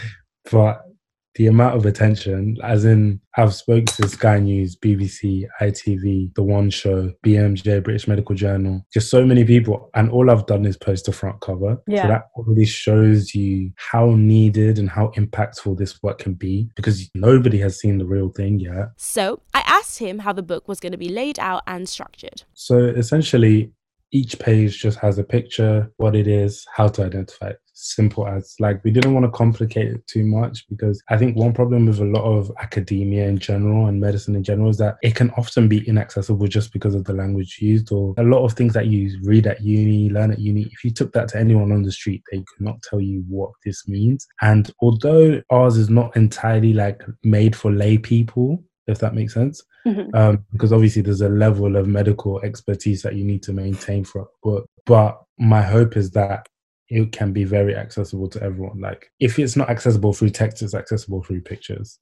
but 0.50 0.86
the 1.34 1.48
amount 1.48 1.76
of 1.76 1.84
attention, 1.84 2.56
as 2.62 2.86
in 2.86 3.20
I've 3.36 3.54
spoken 3.54 3.84
to 3.86 4.08
Sky 4.08 4.38
News, 4.38 4.74
BBC, 4.74 5.44
ITV, 5.60 6.34
The 6.34 6.42
One 6.42 6.70
Show, 6.70 7.12
BMJ, 7.26 7.84
British 7.84 8.08
Medical 8.08 8.34
Journal, 8.34 8.86
just 8.92 9.10
so 9.10 9.26
many 9.26 9.44
people, 9.44 9.90
and 9.94 10.10
all 10.10 10.30
I've 10.30 10.46
done 10.46 10.64
is 10.64 10.78
post 10.78 11.08
a 11.08 11.12
front 11.12 11.42
cover. 11.42 11.76
Yeah. 11.86 12.02
So 12.02 12.08
that 12.08 12.22
already 12.34 12.64
shows 12.64 13.34
you 13.34 13.70
how 13.76 14.12
needed 14.12 14.78
and 14.78 14.88
how 14.88 15.08
impactful 15.16 15.76
this 15.76 16.02
work 16.02 16.20
can 16.20 16.32
be 16.32 16.70
because 16.74 17.10
nobody 17.14 17.58
has 17.58 17.78
seen 17.78 17.98
the 17.98 18.06
real 18.06 18.30
thing 18.30 18.60
yet. 18.60 18.92
So 18.96 19.42
I 19.52 19.62
asked 19.66 19.98
him 19.98 20.20
how 20.20 20.32
the 20.32 20.42
book 20.42 20.68
was 20.68 20.80
going 20.80 20.92
to 20.92 20.98
be 20.98 21.10
laid 21.10 21.38
out 21.38 21.62
and 21.66 21.86
structured. 21.86 22.44
So 22.54 22.78
essentially, 22.78 23.72
each 24.12 24.38
page 24.38 24.78
just 24.80 24.98
has 24.98 25.18
a 25.18 25.24
picture, 25.24 25.90
what 25.96 26.14
it 26.14 26.28
is, 26.28 26.66
how 26.74 26.86
to 26.88 27.04
identify 27.04 27.48
it. 27.48 27.58
Simple 27.74 28.28
as 28.28 28.54
like 28.60 28.84
we 28.84 28.90
didn't 28.92 29.14
want 29.14 29.24
to 29.24 29.30
complicate 29.30 29.88
it 29.88 30.06
too 30.06 30.24
much 30.24 30.68
because 30.68 31.02
I 31.08 31.16
think 31.16 31.36
one 31.36 31.52
problem 31.52 31.86
with 31.86 31.98
a 31.98 32.04
lot 32.04 32.22
of 32.22 32.52
academia 32.60 33.26
in 33.26 33.38
general 33.38 33.86
and 33.86 33.98
medicine 33.98 34.36
in 34.36 34.44
general 34.44 34.68
is 34.68 34.76
that 34.76 34.98
it 35.02 35.16
can 35.16 35.30
often 35.30 35.68
be 35.68 35.88
inaccessible 35.88 36.46
just 36.46 36.72
because 36.72 36.94
of 36.94 37.04
the 37.04 37.14
language 37.14 37.58
used 37.60 37.90
or 37.90 38.14
a 38.18 38.22
lot 38.22 38.44
of 38.44 38.52
things 38.52 38.74
that 38.74 38.86
you 38.86 39.18
read 39.24 39.46
at 39.46 39.62
uni, 39.62 40.10
learn 40.10 40.30
at 40.30 40.38
uni. 40.38 40.68
If 40.70 40.84
you 40.84 40.92
took 40.92 41.12
that 41.14 41.28
to 41.30 41.38
anyone 41.38 41.72
on 41.72 41.82
the 41.82 41.90
street, 41.90 42.22
they 42.30 42.38
could 42.38 42.60
not 42.60 42.82
tell 42.82 43.00
you 43.00 43.24
what 43.26 43.50
this 43.64 43.88
means. 43.88 44.28
And 44.42 44.70
although 44.80 45.42
ours 45.50 45.76
is 45.76 45.88
not 45.88 46.14
entirely 46.14 46.74
like 46.74 47.02
made 47.24 47.56
for 47.56 47.72
lay 47.72 47.98
people, 47.98 48.62
if 48.86 48.98
that 48.98 49.14
makes 49.14 49.34
sense. 49.34 49.62
Mhm. 49.86 50.14
Um, 50.14 50.44
because 50.52 50.72
obviously 50.72 51.02
there's 51.02 51.20
a 51.20 51.28
level 51.28 51.76
of 51.76 51.86
medical 51.86 52.40
expertise 52.42 53.02
that 53.02 53.16
you 53.16 53.24
need 53.24 53.42
to 53.44 53.52
maintain 53.52 54.04
for 54.04 54.22
a 54.22 54.26
book. 54.42 54.66
But 54.86 55.20
my 55.38 55.62
hope 55.62 55.96
is 55.96 56.10
that 56.12 56.48
it 56.88 57.10
can 57.12 57.32
be 57.32 57.44
very 57.44 57.74
accessible 57.74 58.28
to 58.28 58.42
everyone. 58.42 58.80
Like 58.80 59.10
if 59.18 59.38
it's 59.38 59.56
not 59.56 59.70
accessible 59.70 60.12
through 60.12 60.30
text, 60.30 60.62
it's 60.62 60.74
accessible 60.74 61.22
through 61.22 61.40
pictures. 61.40 61.98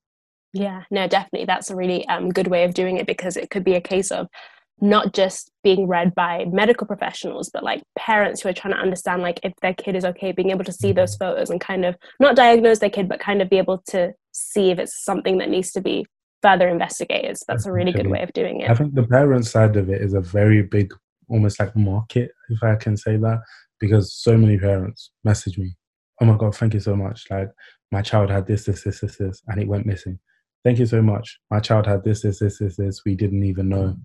Yeah, 0.52 0.82
no, 0.90 1.06
definitely. 1.06 1.46
That's 1.46 1.70
a 1.70 1.76
really 1.76 2.06
um, 2.08 2.30
good 2.30 2.48
way 2.48 2.64
of 2.64 2.74
doing 2.74 2.96
it 2.96 3.06
because 3.06 3.36
it 3.36 3.50
could 3.50 3.64
be 3.64 3.74
a 3.74 3.80
case 3.80 4.10
of 4.10 4.26
not 4.80 5.12
just 5.12 5.50
being 5.62 5.86
read 5.86 6.14
by 6.14 6.46
medical 6.46 6.86
professionals, 6.86 7.50
but 7.52 7.62
like 7.62 7.82
parents 7.98 8.40
who 8.40 8.48
are 8.48 8.52
trying 8.52 8.74
to 8.74 8.80
understand 8.80 9.22
like 9.22 9.38
if 9.42 9.52
their 9.62 9.74
kid 9.74 9.94
is 9.94 10.04
okay, 10.04 10.32
being 10.32 10.50
able 10.50 10.64
to 10.64 10.72
see 10.72 10.90
those 10.90 11.14
photos 11.16 11.50
and 11.50 11.60
kind 11.60 11.84
of 11.84 11.96
not 12.18 12.34
diagnose 12.34 12.78
their 12.78 12.90
kid, 12.90 13.08
but 13.08 13.20
kind 13.20 13.42
of 13.42 13.50
be 13.50 13.58
able 13.58 13.78
to 13.88 14.12
see 14.32 14.70
if 14.70 14.78
it's 14.78 15.04
something 15.04 15.38
that 15.38 15.50
needs 15.50 15.70
to 15.72 15.80
be 15.80 16.06
further 16.42 16.68
investigated. 16.68 17.38
So 17.38 17.44
that's 17.48 17.66
a 17.66 17.72
really 17.72 17.92
good 17.92 18.06
way 18.06 18.22
of 18.22 18.32
doing 18.32 18.60
it. 18.60 18.70
I 18.70 18.74
think 18.74 18.94
the 18.94 19.06
parent 19.06 19.46
side 19.46 19.76
of 19.76 19.90
it 19.90 20.00
is 20.00 20.14
a 20.14 20.20
very 20.20 20.62
big, 20.62 20.92
almost 21.28 21.60
like 21.60 21.76
market, 21.76 22.30
if 22.48 22.62
I 22.62 22.76
can 22.76 22.96
say 22.96 23.16
that, 23.16 23.40
because 23.78 24.14
so 24.14 24.36
many 24.36 24.58
parents 24.58 25.10
message 25.24 25.58
me, 25.58 25.76
"Oh 26.20 26.26
my 26.26 26.36
god, 26.36 26.54
thank 26.54 26.74
you 26.74 26.80
so 26.80 26.96
much! 26.96 27.26
Like 27.30 27.50
my 27.92 28.02
child 28.02 28.30
had 28.30 28.46
this, 28.46 28.64
this, 28.64 28.84
this, 28.84 29.00
this, 29.00 29.16
this, 29.16 29.42
and 29.48 29.60
it 29.60 29.68
went 29.68 29.86
missing. 29.86 30.18
Thank 30.64 30.78
you 30.78 30.86
so 30.86 31.00
much. 31.00 31.38
My 31.50 31.60
child 31.60 31.86
had 31.86 32.04
this, 32.04 32.22
this, 32.22 32.38
this, 32.38 32.58
this, 32.58 32.76
this. 32.76 33.02
We 33.04 33.14
didn't 33.14 33.44
even 33.44 33.68
know." 33.68 33.96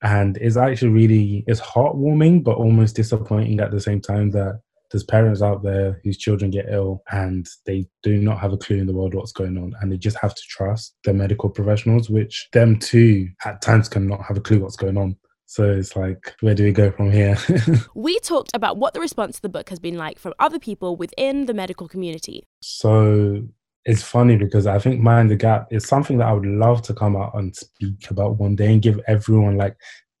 And 0.00 0.36
it's 0.36 0.56
actually 0.56 0.92
really 0.92 1.44
it's 1.48 1.60
heartwarming, 1.60 2.44
but 2.44 2.56
almost 2.56 2.94
disappointing 2.96 3.60
at 3.60 3.72
the 3.72 3.80
same 3.80 4.00
time 4.00 4.30
that 4.30 4.60
there's 4.90 5.04
parents 5.04 5.42
out 5.42 5.62
there 5.62 6.00
whose 6.04 6.16
children 6.16 6.50
get 6.50 6.66
ill 6.70 7.02
and 7.10 7.46
they 7.66 7.86
do 8.02 8.18
not 8.18 8.38
have 8.38 8.52
a 8.52 8.56
clue 8.56 8.78
in 8.78 8.86
the 8.86 8.92
world 8.92 9.14
what's 9.14 9.32
going 9.32 9.56
on 9.58 9.74
and 9.80 9.92
they 9.92 9.96
just 9.96 10.18
have 10.18 10.34
to 10.34 10.42
trust 10.48 10.94
their 11.04 11.14
medical 11.14 11.48
professionals 11.48 12.08
which 12.08 12.48
them 12.52 12.78
too 12.78 13.28
at 13.44 13.60
times 13.62 13.88
cannot 13.88 14.24
have 14.24 14.36
a 14.36 14.40
clue 14.40 14.60
what's 14.60 14.76
going 14.76 14.96
on 14.96 15.16
so 15.46 15.70
it's 15.70 15.96
like 15.96 16.34
where 16.40 16.54
do 16.54 16.64
we 16.64 16.72
go 16.72 16.90
from 16.90 17.10
here 17.10 17.36
We 17.94 18.18
talked 18.20 18.50
about 18.54 18.76
what 18.76 18.94
the 18.94 19.00
response 19.00 19.36
to 19.36 19.42
the 19.42 19.48
book 19.48 19.70
has 19.70 19.78
been 19.78 19.96
like 19.96 20.18
from 20.18 20.34
other 20.38 20.58
people 20.58 20.96
within 20.96 21.46
the 21.46 21.54
medical 21.54 21.88
community. 21.88 22.44
so 22.60 23.42
it's 23.84 24.02
funny 24.02 24.36
because 24.36 24.66
i 24.66 24.78
think 24.78 25.00
mind 25.00 25.30
the 25.30 25.36
gap 25.36 25.68
is 25.70 25.86
something 25.86 26.18
that 26.18 26.26
i 26.26 26.32
would 26.32 26.44
love 26.46 26.82
to 26.82 26.92
come 26.92 27.16
out 27.16 27.32
and 27.34 27.54
speak 27.56 28.10
about 28.10 28.36
one 28.36 28.56
day 28.56 28.72
and 28.72 28.82
give 28.82 29.00
everyone 29.06 29.56
like 29.56 29.76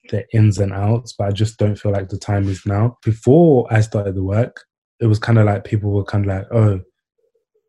the 0.08 0.24
ins 0.34 0.58
and 0.58 0.72
outs 0.72 1.14
but 1.16 1.28
i 1.28 1.30
just 1.30 1.58
don't 1.58 1.76
feel 1.76 1.92
like 1.92 2.08
the 2.08 2.18
time 2.18 2.48
is 2.48 2.64
now. 2.66 2.96
Before 3.04 3.66
i 3.70 3.80
started 3.80 4.14
the 4.14 4.22
work 4.22 4.64
it 5.00 5.06
was 5.06 5.18
kind 5.18 5.38
of 5.38 5.46
like 5.46 5.64
people 5.64 5.90
were 5.90 6.04
kind 6.04 6.24
of 6.24 6.36
like 6.36 6.46
oh 6.52 6.80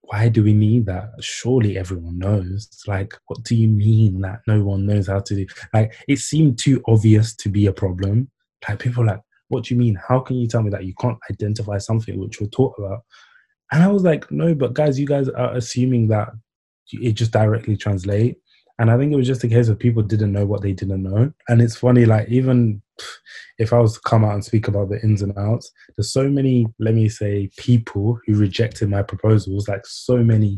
why 0.09 0.27
do 0.27 0.43
we 0.43 0.53
need 0.53 0.87
that? 0.87 1.11
Surely 1.19 1.77
everyone 1.77 2.17
knows. 2.17 2.67
Like 2.87 3.13
what 3.27 3.43
do 3.43 3.55
you 3.55 3.67
mean 3.67 4.21
that 4.21 4.39
no 4.47 4.63
one 4.63 4.87
knows 4.87 5.07
how 5.07 5.19
to 5.19 5.35
do? 5.35 5.45
Like 5.71 5.93
it 6.07 6.17
seemed 6.17 6.57
too 6.57 6.81
obvious 6.87 7.35
to 7.35 7.49
be 7.49 7.67
a 7.67 7.73
problem. 7.73 8.31
Like 8.67 8.79
people 8.79 9.05
like 9.05 9.21
what 9.49 9.65
do 9.65 9.73
you 9.73 9.79
mean? 9.79 9.99
How 10.07 10.19
can 10.19 10.37
you 10.37 10.47
tell 10.47 10.63
me 10.63 10.71
that? 10.71 10.85
You 10.85 10.93
can't 10.99 11.17
identify 11.29 11.77
something 11.77 12.19
which 12.19 12.41
we're 12.41 12.47
taught 12.47 12.75
about. 12.77 13.01
And 13.71 13.83
I 13.83 13.87
was 13.87 14.03
like, 14.03 14.29
no, 14.31 14.55
but 14.55 14.73
guys, 14.73 14.99
you 14.99 15.05
guys 15.05 15.29
are 15.29 15.55
assuming 15.55 16.07
that 16.07 16.29
it 16.91 17.13
just 17.13 17.31
directly 17.31 17.77
translate. 17.77 18.37
And 18.79 18.89
I 18.89 18.97
think 18.97 19.11
it 19.11 19.17
was 19.17 19.27
just 19.27 19.43
a 19.43 19.47
case 19.49 19.67
of 19.67 19.77
people 19.77 20.01
didn't 20.01 20.31
know 20.31 20.45
what 20.45 20.61
they 20.61 20.71
didn't 20.71 21.03
know. 21.03 21.31
And 21.49 21.61
it's 21.61 21.75
funny, 21.75 22.05
like 22.05 22.29
even 22.29 22.81
if 23.57 23.73
I 23.73 23.79
was 23.79 23.95
to 23.95 23.99
come 24.05 24.23
out 24.23 24.33
and 24.33 24.43
speak 24.43 24.69
about 24.69 24.89
the 24.89 25.01
ins 25.03 25.21
and 25.21 25.37
outs, 25.37 25.69
there's 25.95 26.13
so 26.13 26.29
many, 26.29 26.65
let 26.79 26.95
me 26.95 27.09
say, 27.09 27.49
people 27.57 28.17
who 28.25 28.35
rejected 28.35 28.89
my 28.89 29.03
proposals, 29.03 29.67
like 29.67 29.85
so 29.85 30.17
many. 30.17 30.57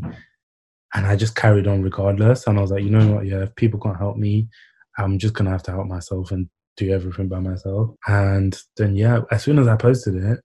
And 0.93 1.07
I 1.07 1.15
just 1.15 1.35
carried 1.35 1.67
on 1.67 1.81
regardless. 1.81 2.45
And 2.45 2.59
I 2.59 2.61
was 2.61 2.69
like, 2.71 2.83
you 2.83 2.91
know 2.91 3.15
what? 3.15 3.25
Yeah, 3.25 3.43
if 3.43 3.55
people 3.55 3.79
can't 3.79 3.97
help 3.97 4.17
me, 4.17 4.47
I'm 4.99 5.17
just 5.17 5.33
gonna 5.33 5.49
have 5.49 5.63
to 5.63 5.71
help 5.71 5.87
myself 5.87 6.31
and 6.31 6.47
do 6.77 6.93
everything 6.93 7.27
by 7.27 7.39
myself. 7.39 7.89
And 8.07 8.55
then, 8.77 8.95
yeah, 8.95 9.21
as 9.31 9.43
soon 9.43 9.57
as 9.57 9.67
I 9.67 9.77
posted 9.77 10.15
it, 10.15 10.39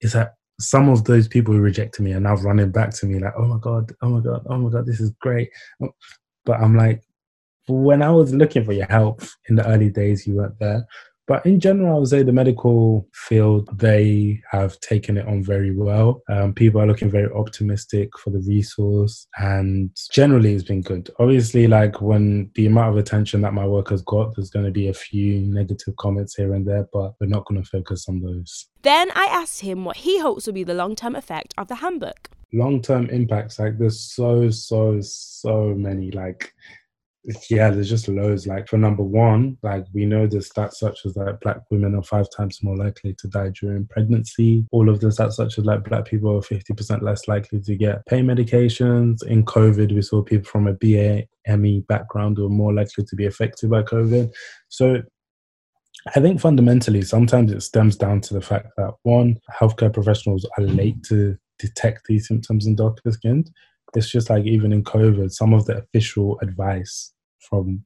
it's 0.00 0.16
like 0.16 0.30
some 0.58 0.88
of 0.88 1.04
those 1.04 1.28
people 1.28 1.54
who 1.54 1.60
rejected 1.60 2.02
me 2.02 2.14
are 2.14 2.20
now 2.20 2.34
running 2.36 2.72
back 2.72 2.90
to 2.94 3.06
me 3.06 3.20
like, 3.20 3.34
oh 3.38 3.46
my 3.46 3.58
God, 3.60 3.92
oh 4.02 4.08
my 4.08 4.20
God, 4.20 4.44
oh 4.48 4.58
my 4.58 4.70
God, 4.70 4.86
this 4.86 5.00
is 5.00 5.12
great. 5.20 5.50
But 6.44 6.60
I'm 6.60 6.76
like, 6.76 7.02
when 7.68 8.02
I 8.02 8.10
was 8.10 8.34
looking 8.34 8.64
for 8.64 8.72
your 8.72 8.86
help 8.86 9.22
in 9.48 9.56
the 9.56 9.66
early 9.66 9.90
days, 9.90 10.26
you 10.26 10.36
weren't 10.36 10.58
there. 10.58 10.86
But 11.28 11.46
in 11.46 11.60
general, 11.60 11.96
I 11.96 11.98
would 11.98 12.08
say 12.08 12.22
the 12.22 12.32
medical 12.32 13.08
field, 13.14 13.68
they 13.78 14.42
have 14.50 14.78
taken 14.80 15.16
it 15.16 15.26
on 15.26 15.42
very 15.42 15.74
well. 15.74 16.20
Um, 16.28 16.52
people 16.52 16.80
are 16.80 16.86
looking 16.86 17.10
very 17.10 17.32
optimistic 17.32 18.18
for 18.18 18.30
the 18.30 18.40
resource, 18.40 19.26
and 19.38 19.90
generally, 20.10 20.52
it's 20.52 20.64
been 20.64 20.82
good. 20.82 21.10
Obviously, 21.20 21.68
like 21.68 22.00
when 22.00 22.50
the 22.56 22.66
amount 22.66 22.90
of 22.90 22.96
attention 22.96 23.40
that 23.42 23.54
my 23.54 23.66
work 23.66 23.90
has 23.90 24.02
got, 24.02 24.34
there's 24.34 24.50
going 24.50 24.66
to 24.66 24.72
be 24.72 24.88
a 24.88 24.94
few 24.94 25.40
negative 25.40 25.94
comments 25.96 26.34
here 26.34 26.54
and 26.54 26.66
there, 26.66 26.88
but 26.92 27.14
we're 27.20 27.28
not 27.28 27.46
going 27.46 27.62
to 27.62 27.68
focus 27.68 28.08
on 28.08 28.20
those. 28.20 28.68
Then 28.82 29.10
I 29.14 29.26
asked 29.26 29.60
him 29.60 29.84
what 29.84 29.98
he 29.98 30.18
hopes 30.18 30.46
will 30.46 30.54
be 30.54 30.64
the 30.64 30.74
long 30.74 30.96
term 30.96 31.14
effect 31.14 31.54
of 31.56 31.68
the 31.68 31.76
handbook. 31.76 32.30
Long 32.52 32.82
term 32.82 33.08
impacts, 33.10 33.60
like 33.60 33.78
there's 33.78 34.00
so, 34.00 34.50
so, 34.50 34.98
so 35.00 35.72
many. 35.74 36.10
Like 36.10 36.52
yeah, 37.48 37.70
there's 37.70 37.88
just 37.88 38.08
loads. 38.08 38.46
Like 38.46 38.68
for 38.68 38.78
number 38.78 39.02
one, 39.02 39.56
like 39.62 39.84
we 39.92 40.04
know 40.04 40.26
the 40.26 40.38
stats 40.38 40.74
such 40.74 41.06
as 41.06 41.16
like 41.16 41.40
black 41.40 41.58
women 41.70 41.94
are 41.94 42.02
five 42.02 42.26
times 42.36 42.62
more 42.62 42.76
likely 42.76 43.14
to 43.14 43.28
die 43.28 43.50
during 43.60 43.86
pregnancy. 43.86 44.66
All 44.72 44.88
of 44.88 45.00
the 45.00 45.08
stats 45.08 45.34
such 45.34 45.58
as 45.58 45.64
like 45.64 45.84
black 45.84 46.04
people 46.04 46.36
are 46.36 46.40
50% 46.40 47.02
less 47.02 47.28
likely 47.28 47.60
to 47.60 47.76
get 47.76 48.04
pain 48.06 48.26
medications. 48.26 49.24
In 49.24 49.44
COVID, 49.44 49.94
we 49.94 50.02
saw 50.02 50.22
people 50.22 50.46
from 50.46 50.66
a 50.66 50.72
BA 50.72 51.24
ME 51.56 51.80
background 51.88 52.38
were 52.38 52.48
more 52.48 52.72
likely 52.72 53.04
to 53.04 53.16
be 53.16 53.26
affected 53.26 53.70
by 53.70 53.82
COVID. 53.82 54.32
So 54.68 55.02
I 56.16 56.20
think 56.20 56.40
fundamentally, 56.40 57.02
sometimes 57.02 57.52
it 57.52 57.62
stems 57.62 57.96
down 57.96 58.20
to 58.22 58.34
the 58.34 58.40
fact 58.40 58.68
that 58.76 58.94
one, 59.04 59.38
healthcare 59.60 59.92
professionals 59.92 60.44
are 60.58 60.64
late 60.64 61.04
to 61.04 61.36
detect 61.60 62.06
these 62.06 62.26
symptoms 62.26 62.66
in 62.66 62.74
darker 62.74 63.12
skin 63.12 63.44
it's 63.94 64.10
just 64.10 64.30
like 64.30 64.44
even 64.44 64.72
in 64.72 64.84
COVID, 64.84 65.32
some 65.32 65.52
of 65.52 65.66
the 65.66 65.78
official 65.78 66.38
advice 66.40 67.11
from 67.48 67.84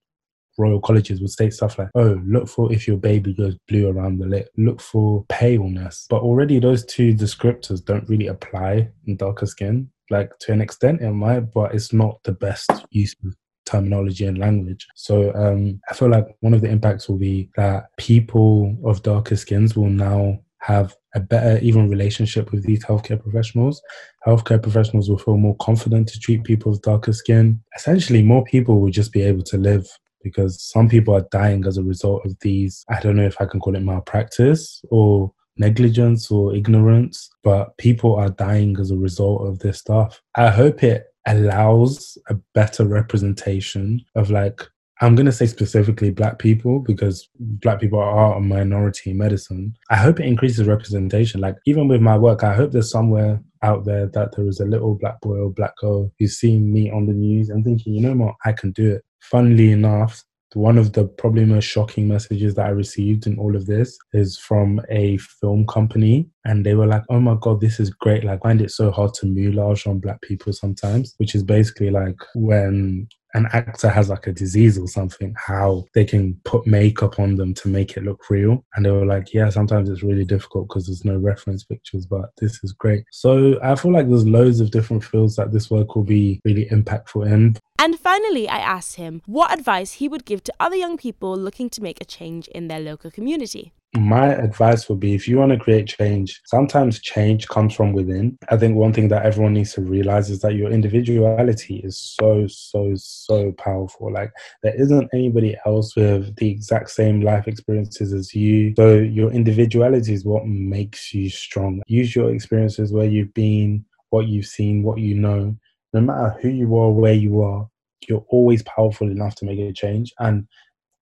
royal 0.58 0.80
colleges 0.80 1.20
would 1.20 1.30
state 1.30 1.52
stuff 1.52 1.78
like, 1.78 1.88
oh, 1.94 2.20
look 2.24 2.48
for 2.48 2.72
if 2.72 2.88
your 2.88 2.96
baby 2.96 3.34
goes 3.34 3.56
blue 3.68 3.88
around 3.88 4.18
the 4.18 4.26
lip, 4.26 4.48
look 4.56 4.80
for 4.80 5.24
paleness. 5.28 6.06
But 6.08 6.22
already 6.22 6.58
those 6.58 6.84
two 6.84 7.14
descriptors 7.14 7.84
don't 7.84 8.08
really 8.08 8.28
apply 8.28 8.90
in 9.06 9.16
darker 9.16 9.46
skin. 9.46 9.90
Like 10.10 10.30
to 10.40 10.52
an 10.52 10.60
extent 10.60 11.02
it 11.02 11.10
might, 11.12 11.52
but 11.52 11.74
it's 11.74 11.92
not 11.92 12.22
the 12.22 12.32
best 12.32 12.70
use 12.90 13.14
of 13.24 13.34
terminology 13.64 14.24
and 14.24 14.38
language. 14.38 14.86
So 14.94 15.34
um, 15.34 15.80
I 15.90 15.94
feel 15.94 16.08
like 16.08 16.26
one 16.40 16.54
of 16.54 16.60
the 16.60 16.68
impacts 16.68 17.08
will 17.08 17.18
be 17.18 17.50
that 17.56 17.86
people 17.98 18.76
of 18.84 19.02
darker 19.02 19.36
skins 19.36 19.76
will 19.76 19.90
now 19.90 20.38
have 20.60 20.94
a 21.14 21.20
better 21.20 21.58
even 21.62 21.88
relationship 21.88 22.50
with 22.50 22.64
these 22.64 22.84
healthcare 22.84 23.20
professionals. 23.20 23.80
Healthcare 24.26 24.62
professionals 24.62 25.08
will 25.08 25.18
feel 25.18 25.36
more 25.36 25.56
confident 25.56 26.08
to 26.08 26.18
treat 26.18 26.44
people 26.44 26.72
with 26.72 26.82
darker 26.82 27.12
skin. 27.12 27.62
Essentially, 27.76 28.22
more 28.22 28.44
people 28.44 28.80
will 28.80 28.90
just 28.90 29.12
be 29.12 29.22
able 29.22 29.42
to 29.44 29.56
live 29.56 29.86
because 30.22 30.60
some 30.60 30.88
people 30.88 31.14
are 31.14 31.26
dying 31.30 31.64
as 31.66 31.76
a 31.76 31.84
result 31.84 32.26
of 32.26 32.36
these. 32.40 32.84
I 32.88 33.00
don't 33.00 33.16
know 33.16 33.26
if 33.26 33.40
I 33.40 33.46
can 33.46 33.60
call 33.60 33.76
it 33.76 33.80
malpractice 33.80 34.82
or 34.90 35.32
negligence 35.56 36.30
or 36.30 36.54
ignorance, 36.54 37.30
but 37.42 37.76
people 37.78 38.14
are 38.16 38.30
dying 38.30 38.76
as 38.80 38.90
a 38.90 38.96
result 38.96 39.46
of 39.46 39.60
this 39.60 39.78
stuff. 39.78 40.20
I 40.34 40.48
hope 40.48 40.82
it 40.82 41.06
allows 41.26 42.18
a 42.28 42.34
better 42.54 42.84
representation 42.84 44.04
of 44.14 44.30
like 44.30 44.62
I'm 45.00 45.14
going 45.14 45.26
to 45.26 45.32
say 45.32 45.46
specifically 45.46 46.10
black 46.10 46.38
people 46.38 46.80
because 46.80 47.28
black 47.38 47.80
people 47.80 47.98
are 47.98 48.36
a 48.36 48.40
minority 48.40 49.10
in 49.10 49.18
medicine. 49.18 49.76
I 49.90 49.96
hope 49.96 50.20
it 50.20 50.26
increases 50.26 50.66
representation. 50.66 51.40
Like, 51.40 51.56
even 51.66 51.86
with 51.86 52.00
my 52.00 52.16
work, 52.16 52.42
I 52.42 52.54
hope 52.54 52.72
there's 52.72 52.90
somewhere 52.90 53.40
out 53.62 53.84
there 53.84 54.06
that 54.06 54.34
there 54.34 54.48
is 54.48 54.60
a 54.60 54.64
little 54.64 54.94
black 54.94 55.20
boy 55.20 55.36
or 55.36 55.50
black 55.50 55.76
girl 55.76 56.12
who's 56.18 56.38
seeing 56.38 56.72
me 56.72 56.90
on 56.90 57.06
the 57.06 57.12
news 57.12 57.50
and 57.50 57.62
thinking, 57.64 57.94
you 57.94 58.00
know 58.00 58.14
what, 58.14 58.36
I 58.44 58.52
can 58.52 58.72
do 58.72 58.92
it. 58.92 59.04
Funnily 59.20 59.70
enough, 59.72 60.24
one 60.54 60.78
of 60.78 60.94
the 60.94 61.04
probably 61.04 61.44
most 61.44 61.64
shocking 61.64 62.08
messages 62.08 62.54
that 62.54 62.64
I 62.64 62.70
received 62.70 63.26
in 63.26 63.38
all 63.38 63.54
of 63.54 63.66
this 63.66 63.98
is 64.14 64.38
from 64.38 64.80
a 64.88 65.18
film 65.18 65.66
company. 65.66 66.30
And 66.46 66.64
they 66.64 66.74
were 66.74 66.86
like, 66.86 67.02
oh 67.10 67.20
my 67.20 67.36
God, 67.38 67.60
this 67.60 67.78
is 67.78 67.90
great. 67.90 68.24
Like, 68.24 68.38
I 68.42 68.48
find 68.48 68.62
it 68.62 68.70
so 68.70 68.90
hard 68.90 69.12
to 69.14 69.26
moulage 69.26 69.86
on 69.86 69.98
black 69.98 70.22
people 70.22 70.54
sometimes, 70.54 71.14
which 71.18 71.34
is 71.34 71.42
basically 71.42 71.90
like 71.90 72.16
when 72.34 73.08
an 73.36 73.46
actor 73.52 73.88
has 73.88 74.08
like 74.08 74.26
a 74.26 74.32
disease 74.32 74.78
or 74.78 74.88
something, 74.88 75.34
how 75.36 75.84
they 75.94 76.04
can 76.04 76.40
put 76.44 76.66
makeup 76.66 77.20
on 77.20 77.36
them 77.36 77.52
to 77.54 77.68
make 77.68 77.96
it 77.96 78.02
look 78.02 78.30
real. 78.30 78.64
And 78.74 78.84
they 78.84 78.90
were 78.90 79.04
like, 79.04 79.34
yeah, 79.34 79.50
sometimes 79.50 79.90
it's 79.90 80.02
really 80.02 80.24
difficult 80.24 80.68
because 80.68 80.86
there's 80.86 81.04
no 81.04 81.16
reference 81.16 81.62
pictures, 81.62 82.06
but 82.06 82.30
this 82.38 82.64
is 82.64 82.72
great. 82.72 83.04
So 83.12 83.60
I 83.62 83.74
feel 83.74 83.92
like 83.92 84.08
there's 84.08 84.26
loads 84.26 84.60
of 84.60 84.70
different 84.70 85.04
fields 85.04 85.36
that 85.36 85.52
this 85.52 85.70
work 85.70 85.94
will 85.94 86.04
be 86.04 86.40
really 86.44 86.66
impactful 86.66 87.30
in. 87.30 87.56
And 87.78 87.98
finally, 87.98 88.48
I 88.48 88.58
asked 88.58 88.96
him 88.96 89.22
what 89.26 89.52
advice 89.52 89.94
he 89.94 90.08
would 90.08 90.24
give 90.24 90.42
to 90.44 90.54
other 90.58 90.76
young 90.76 90.96
people 90.96 91.36
looking 91.36 91.68
to 91.70 91.82
make 91.82 92.00
a 92.00 92.04
change 92.04 92.48
in 92.48 92.68
their 92.68 92.80
local 92.80 93.10
community 93.10 93.72
my 93.96 94.28
advice 94.28 94.88
would 94.88 95.00
be 95.00 95.14
if 95.14 95.26
you 95.26 95.38
want 95.38 95.52
to 95.52 95.58
create 95.58 95.86
change, 95.86 96.40
sometimes 96.44 97.00
change 97.00 97.48
comes 97.48 97.74
from 97.74 97.92
within. 97.92 98.38
I 98.50 98.56
think 98.56 98.76
one 98.76 98.92
thing 98.92 99.08
that 99.08 99.24
everyone 99.24 99.54
needs 99.54 99.72
to 99.74 99.80
realize 99.80 100.30
is 100.30 100.40
that 100.40 100.54
your 100.54 100.70
individuality 100.70 101.76
is 101.76 101.96
so, 101.96 102.46
so, 102.46 102.92
so 102.96 103.52
powerful. 103.52 104.12
Like, 104.12 104.32
there 104.62 104.74
isn't 104.74 105.08
anybody 105.12 105.56
else 105.64 105.96
with 105.96 106.36
the 106.36 106.50
exact 106.50 106.90
same 106.90 107.20
life 107.22 107.48
experiences 107.48 108.12
as 108.12 108.34
you. 108.34 108.74
So, 108.76 108.96
your 108.96 109.32
individuality 109.32 110.12
is 110.12 110.24
what 110.24 110.46
makes 110.46 111.14
you 111.14 111.30
strong. 111.30 111.82
Use 111.86 112.14
your 112.14 112.32
experiences 112.32 112.92
where 112.92 113.06
you've 113.06 113.34
been, 113.34 113.84
what 114.10 114.28
you've 114.28 114.46
seen, 114.46 114.82
what 114.82 114.98
you 114.98 115.14
know. 115.14 115.56
No 115.96 116.02
matter 116.02 116.36
who 116.42 116.50
you 116.50 116.76
are, 116.76 116.90
where 116.90 117.14
you 117.14 117.40
are, 117.40 117.66
you're 118.06 118.26
always 118.28 118.62
powerful 118.64 119.10
enough 119.10 119.34
to 119.36 119.46
make 119.46 119.58
a 119.58 119.72
change. 119.72 120.12
And 120.18 120.46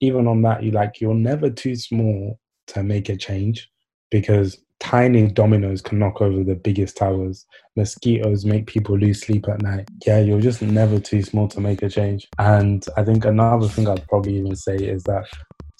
even 0.01 0.29
on 0.29 0.43
that, 0.43 0.63
you 0.63 0.71
like, 0.71 1.01
you're 1.01 1.15
never 1.15 1.51
too 1.51 1.75
small 1.75 2.39
to 2.69 2.85
make 2.85 3.09
a 3.09 3.17
change 3.17 3.69
because 4.13 4.57
tiny 4.79 5.27
dominoes 5.27 5.83
can 5.83 5.99
knock 5.99 6.23
over 6.23 6.45
the 6.45 6.55
biggest 6.55 6.97
towers. 6.97 7.45
Mosquitoes 7.75 8.45
make 8.45 8.69
people 8.69 8.97
lose 8.97 9.21
sleep 9.21 9.49
at 9.49 9.63
night. 9.63 9.89
Yeah, 10.07 10.21
you're 10.21 10.41
just 10.41 10.63
never 10.63 11.01
too 11.01 11.23
small 11.23 11.49
to 11.49 11.61
make 11.61 11.83
a 11.83 11.89
change. 11.89 12.29
And 12.39 12.87
I 12.97 13.03
think 13.03 13.25
another 13.25 13.67
thing 13.67 13.89
I'd 13.89 14.07
probably 14.07 14.37
even 14.37 14.55
say 14.55 14.77
is 14.77 15.03
that 15.05 15.27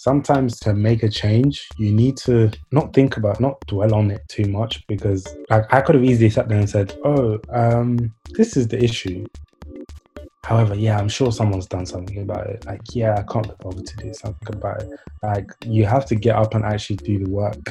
sometimes 0.05 0.61
to 0.61 0.75
make 0.75 1.03
a 1.03 1.09
change, 1.09 1.67
you 1.79 1.91
need 1.91 2.17
to 2.19 2.51
not 2.73 2.93
think 2.93 3.17
about, 3.17 3.41
not 3.41 3.59
dwell 3.67 3.95
on 3.95 4.11
it 4.11 4.23
too 4.29 4.45
much 4.45 4.87
because 4.87 5.27
like 5.49 5.65
I 5.73 5.81
could 5.81 5.95
have 5.95 6.05
easily 6.05 6.29
sat 6.29 6.49
there 6.49 6.59
and 6.59 6.69
said, 6.69 6.95
"Oh, 7.05 7.41
um, 7.49 8.13
this 8.37 8.57
is 8.59 8.69
the 8.69 8.83
issue. 8.85 9.25
However, 10.45 10.75
yeah, 10.75 10.99
I'm 10.99 11.09
sure 11.09 11.33
someone's 11.33 11.67
done 11.67 11.87
something 11.87 12.21
about 12.21 12.47
it. 12.49 12.67
Like, 12.67 12.83
yeah, 12.93 13.15
I 13.17 13.23
can't 13.33 13.49
be 13.49 13.55
bothered 13.61 13.87
to 13.87 13.97
do 13.97 14.13
something 14.13 14.55
about 14.55 14.83
it. 14.83 14.91
Like, 15.23 15.49
you 15.65 15.87
have 15.87 16.05
to 16.11 16.15
get 16.15 16.37
up 16.37 16.55
and 16.55 16.65
actually 16.67 16.97
do 16.97 17.25
the 17.25 17.31
work. 17.31 17.65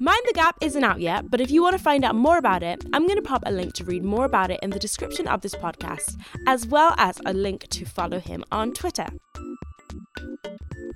Mind 0.00 0.22
the 0.28 0.32
Gap 0.32 0.56
isn't 0.60 0.84
out 0.84 1.00
yet, 1.00 1.28
but 1.32 1.40
if 1.40 1.50
you 1.50 1.64
want 1.64 1.76
to 1.76 1.82
find 1.82 2.04
out 2.04 2.14
more 2.14 2.38
about 2.38 2.62
it, 2.62 2.84
I'm 2.92 3.08
going 3.08 3.20
to 3.22 3.30
pop 3.32 3.42
a 3.44 3.50
link 3.50 3.74
to 3.74 3.84
read 3.84 4.04
more 4.04 4.24
about 4.24 4.52
it 4.52 4.60
in 4.62 4.70
the 4.70 4.78
description 4.78 5.26
of 5.26 5.40
this 5.40 5.56
podcast, 5.56 6.16
as 6.46 6.64
well 6.64 6.94
as 6.96 7.20
a 7.26 7.32
link 7.32 7.66
to 7.70 7.84
follow 7.84 8.20
him 8.20 8.44
on 8.52 8.72
Twitter. 8.72 9.08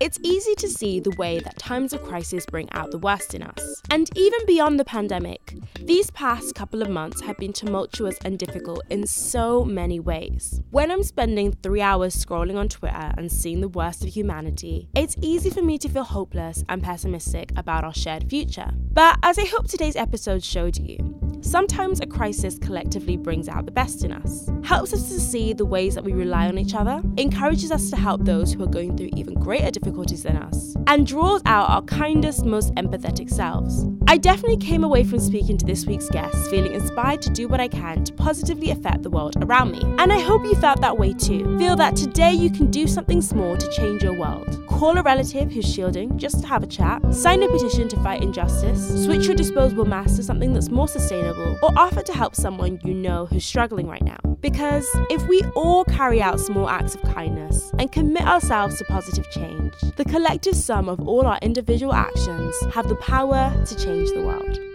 It's 0.05 0.21
easy 0.23 0.55
to 0.57 0.69
see 0.69 1.01
the 1.01 1.12
way 1.12 1.38
that 1.40 1.57
times 1.57 1.95
of 1.95 2.03
crisis 2.03 2.45
bring 2.45 2.71
out 2.73 2.90
the 2.90 2.99
worst 2.99 3.33
in 3.33 3.43
us. 3.43 3.81
And 3.88 4.11
even 4.14 4.38
beyond 4.47 4.79
the 4.79 4.85
pandemic, 4.85 5.57
these 5.81 6.11
past 6.11 6.55
couple 6.55 6.83
of 6.83 6.90
months 6.90 7.23
have 7.23 7.38
been 7.38 7.55
tumultuous 7.55 8.19
and 8.23 8.38
difficult 8.38 8.83
in 8.90 9.07
so 9.07 9.64
many 9.64 9.99
ways. 9.99 10.61
When 10.73 10.90
I'm 10.90 11.05
spending 11.05 11.53
three 11.53 11.81
hours 11.81 12.14
scrolling 12.14 12.59
on 12.59 12.69
Twitter 12.69 13.14
and 13.17 13.33
seeing 13.33 13.62
the 13.62 13.69
worst 13.69 14.03
of 14.05 14.11
humanity, 14.11 14.90
it's 14.95 15.17
easy 15.23 15.49
for 15.49 15.62
me 15.62 15.79
to 15.79 15.88
feel 15.88 16.05
hopeless 16.05 16.62
and 16.69 16.83
pessimistic 16.83 17.53
about 17.57 17.85
our 17.85 17.95
shared 17.95 18.29
future. 18.29 18.73
But 18.93 19.19
as 19.23 19.38
I 19.38 19.47
hope 19.47 19.69
today's 19.69 19.97
episode 19.97 20.45
showed 20.45 20.77
you, 20.77 21.23
Sometimes 21.44 22.00
a 22.00 22.07
crisis 22.07 22.59
collectively 22.59 23.18
brings 23.18 23.50
out 23.50 23.66
the 23.66 23.70
best 23.70 24.02
in 24.02 24.12
us, 24.12 24.48
helps 24.64 24.94
us 24.94 25.11
to 25.11 25.20
see 25.20 25.52
the 25.52 25.66
ways 25.66 25.94
that 25.94 26.02
we 26.02 26.14
rely 26.14 26.48
on 26.48 26.57
each 26.57 26.74
other, 26.74 27.02
encourages 27.18 27.70
us 27.70 27.90
to 27.90 27.96
help 27.96 28.24
those 28.24 28.54
who 28.54 28.62
are 28.62 28.68
going 28.68 28.96
through 28.96 29.11
even 29.14 29.35
greater 29.35 29.70
difficulties 29.70 30.22
than 30.22 30.38
us, 30.38 30.74
and 30.87 31.07
draws 31.07 31.42
out 31.44 31.68
our 31.68 31.83
kindest, 31.83 32.46
most 32.46 32.74
empathetic 32.76 33.30
selves. 33.30 33.87
I 34.09 34.16
definitely 34.16 34.57
came 34.57 34.85
away 34.85 35.04
from 35.04 35.18
speaking 35.18 35.59
to 35.59 35.66
this 35.66 35.85
week's 35.85 36.09
guest 36.09 36.48
feeling 36.48 36.72
inspired 36.72 37.20
to 37.22 37.30
do 37.30 37.46
what 37.46 37.61
I 37.61 37.68
can 37.68 38.04
to 38.04 38.14
positively 38.14 38.70
affect 38.70 39.02
the 39.02 39.11
world 39.11 39.37
around 39.44 39.72
me. 39.72 39.83
And 39.98 40.12
I 40.12 40.20
hope 40.20 40.44
you 40.44 40.54
felt 40.54 40.80
that 40.80 40.96
way 40.96 41.12
too. 41.12 41.59
Feel 41.59 41.76
that 41.76 41.94
today 41.94 42.33
you 42.33 42.50
can 42.50 42.70
do 42.70 42.87
something 42.87 43.20
small 43.20 43.57
to 43.59 43.70
change 43.70 44.02
your 44.02 44.14
world. 44.14 44.66
Call 44.66 44.96
a 44.96 45.02
relative 45.02 45.52
who's 45.52 45.71
shielding 45.71 46.19
just 46.19 46.40
to 46.40 46.46
have 46.46 46.62
a 46.62 46.66
chat, 46.66 47.02
sign 47.14 47.42
a 47.42 47.48
petition 47.48 47.87
to 47.88 48.02
fight 48.02 48.23
injustice, 48.23 49.04
switch 49.04 49.27
your 49.27 49.37
disposable 49.37 49.85
mask 49.85 50.16
to 50.16 50.23
something 50.23 50.54
that's 50.54 50.71
more 50.71 50.88
sustainable 50.88 51.33
or 51.62 51.72
offer 51.76 52.02
to 52.02 52.12
help 52.12 52.35
someone 52.35 52.80
you 52.85 52.94
know 52.94 53.26
who's 53.26 53.44
struggling 53.44 53.87
right 53.87 54.02
now. 54.02 54.18
Because 54.40 54.87
if 55.10 55.26
we 55.28 55.42
all 55.54 55.85
carry 55.85 56.20
out 56.20 56.40
small 56.40 56.68
acts 56.68 56.94
of 56.94 57.02
kindness 57.02 57.72
and 57.78 57.90
commit 57.90 58.26
ourselves 58.26 58.78
to 58.78 58.85
positive 58.85 59.30
change, 59.30 59.74
the 59.96 60.04
collective 60.04 60.56
sum 60.56 60.88
of 60.88 61.00
all 61.08 61.26
our 61.26 61.38
individual 61.42 61.92
actions 61.92 62.54
have 62.72 62.88
the 62.88 62.96
power 62.96 63.52
to 63.66 63.76
change 63.76 64.10
the 64.10 64.22
world. 64.22 64.73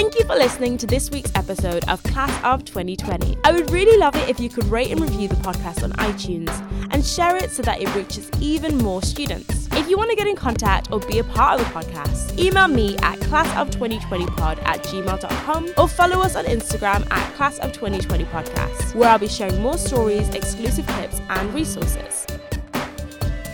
Thank 0.00 0.18
you 0.18 0.24
for 0.24 0.34
listening 0.34 0.78
to 0.78 0.86
this 0.86 1.10
week's 1.10 1.30
episode 1.34 1.86
of 1.86 2.02
Class 2.04 2.32
of 2.42 2.64
2020. 2.64 3.36
I 3.44 3.52
would 3.52 3.70
really 3.70 3.98
love 3.98 4.16
it 4.16 4.30
if 4.30 4.40
you 4.40 4.48
could 4.48 4.64
rate 4.64 4.90
and 4.90 4.98
review 4.98 5.28
the 5.28 5.34
podcast 5.34 5.82
on 5.84 5.92
iTunes 5.92 6.48
and 6.90 7.04
share 7.04 7.36
it 7.36 7.50
so 7.50 7.60
that 7.64 7.82
it 7.82 7.94
reaches 7.94 8.30
even 8.40 8.78
more 8.78 9.02
students. 9.02 9.68
If 9.72 9.90
you 9.90 9.98
want 9.98 10.08
to 10.08 10.16
get 10.16 10.26
in 10.26 10.36
contact 10.36 10.90
or 10.90 11.00
be 11.00 11.18
a 11.18 11.24
part 11.24 11.60
of 11.60 11.66
the 11.66 11.72
podcast, 11.74 12.38
email 12.38 12.66
me 12.66 12.96
at 13.02 13.18
classof2020pod 13.18 14.62
at 14.64 14.82
gmail.com 14.84 15.74
or 15.76 15.86
follow 15.86 16.22
us 16.22 16.34
on 16.34 16.46
Instagram 16.46 17.06
at 17.12 17.34
classof2020podcast, 17.34 18.94
where 18.94 19.10
I'll 19.10 19.18
be 19.18 19.28
sharing 19.28 19.60
more 19.60 19.76
stories, 19.76 20.30
exclusive 20.30 20.86
tips, 20.86 21.20
and 21.28 21.52
resources. 21.52 22.26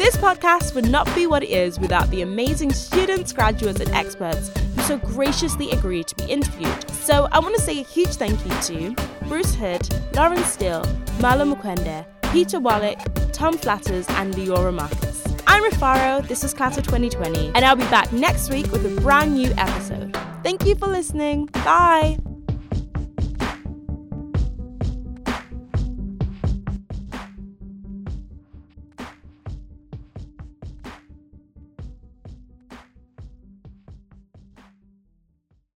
This 0.07 0.17
podcast 0.19 0.77
would 0.77 0.89
not 0.89 1.13
be 1.17 1.27
what 1.27 1.43
it 1.43 1.51
is 1.51 1.81
without 1.81 2.09
the 2.13 2.23
amazing 2.23 2.73
students, 2.73 3.33
graduates, 3.33 3.81
and 3.81 3.93
experts 3.93 4.53
who 4.77 4.83
so 4.83 4.99
graciously 4.99 5.73
agreed 5.73 6.07
to 6.07 6.15
be 6.15 6.31
interviewed. 6.31 6.89
So 6.93 7.27
I 7.33 7.41
want 7.41 7.57
to 7.57 7.61
say 7.61 7.81
a 7.81 7.83
huge 7.83 8.11
thank 8.11 8.39
you 8.47 8.95
to 8.95 9.03
Bruce 9.27 9.57
Hood, 9.57 9.83
Lauren 10.15 10.45
Steele, 10.45 10.85
Malone 11.19 11.57
Mukwende, 11.57 12.07
Peter 12.31 12.61
Wallach, 12.61 13.01
Tom 13.33 13.59
Flatters, 13.59 14.09
and 14.11 14.33
Leora 14.35 14.73
Marcus. 14.73 15.25
I'm 15.49 15.65
Rufaro, 15.65 16.25
this 16.29 16.45
is 16.45 16.55
Class 16.55 16.79
of 16.79 16.85
2020, 16.85 17.51
and 17.57 17.65
I'll 17.65 17.75
be 17.75 17.83
back 17.87 18.13
next 18.13 18.49
week 18.49 18.71
with 18.71 18.87
a 18.87 19.01
brand 19.01 19.35
new 19.35 19.53
episode. 19.59 20.17
Thank 20.45 20.65
you 20.67 20.77
for 20.77 20.87
listening. 20.87 21.47
Bye. 21.47 22.17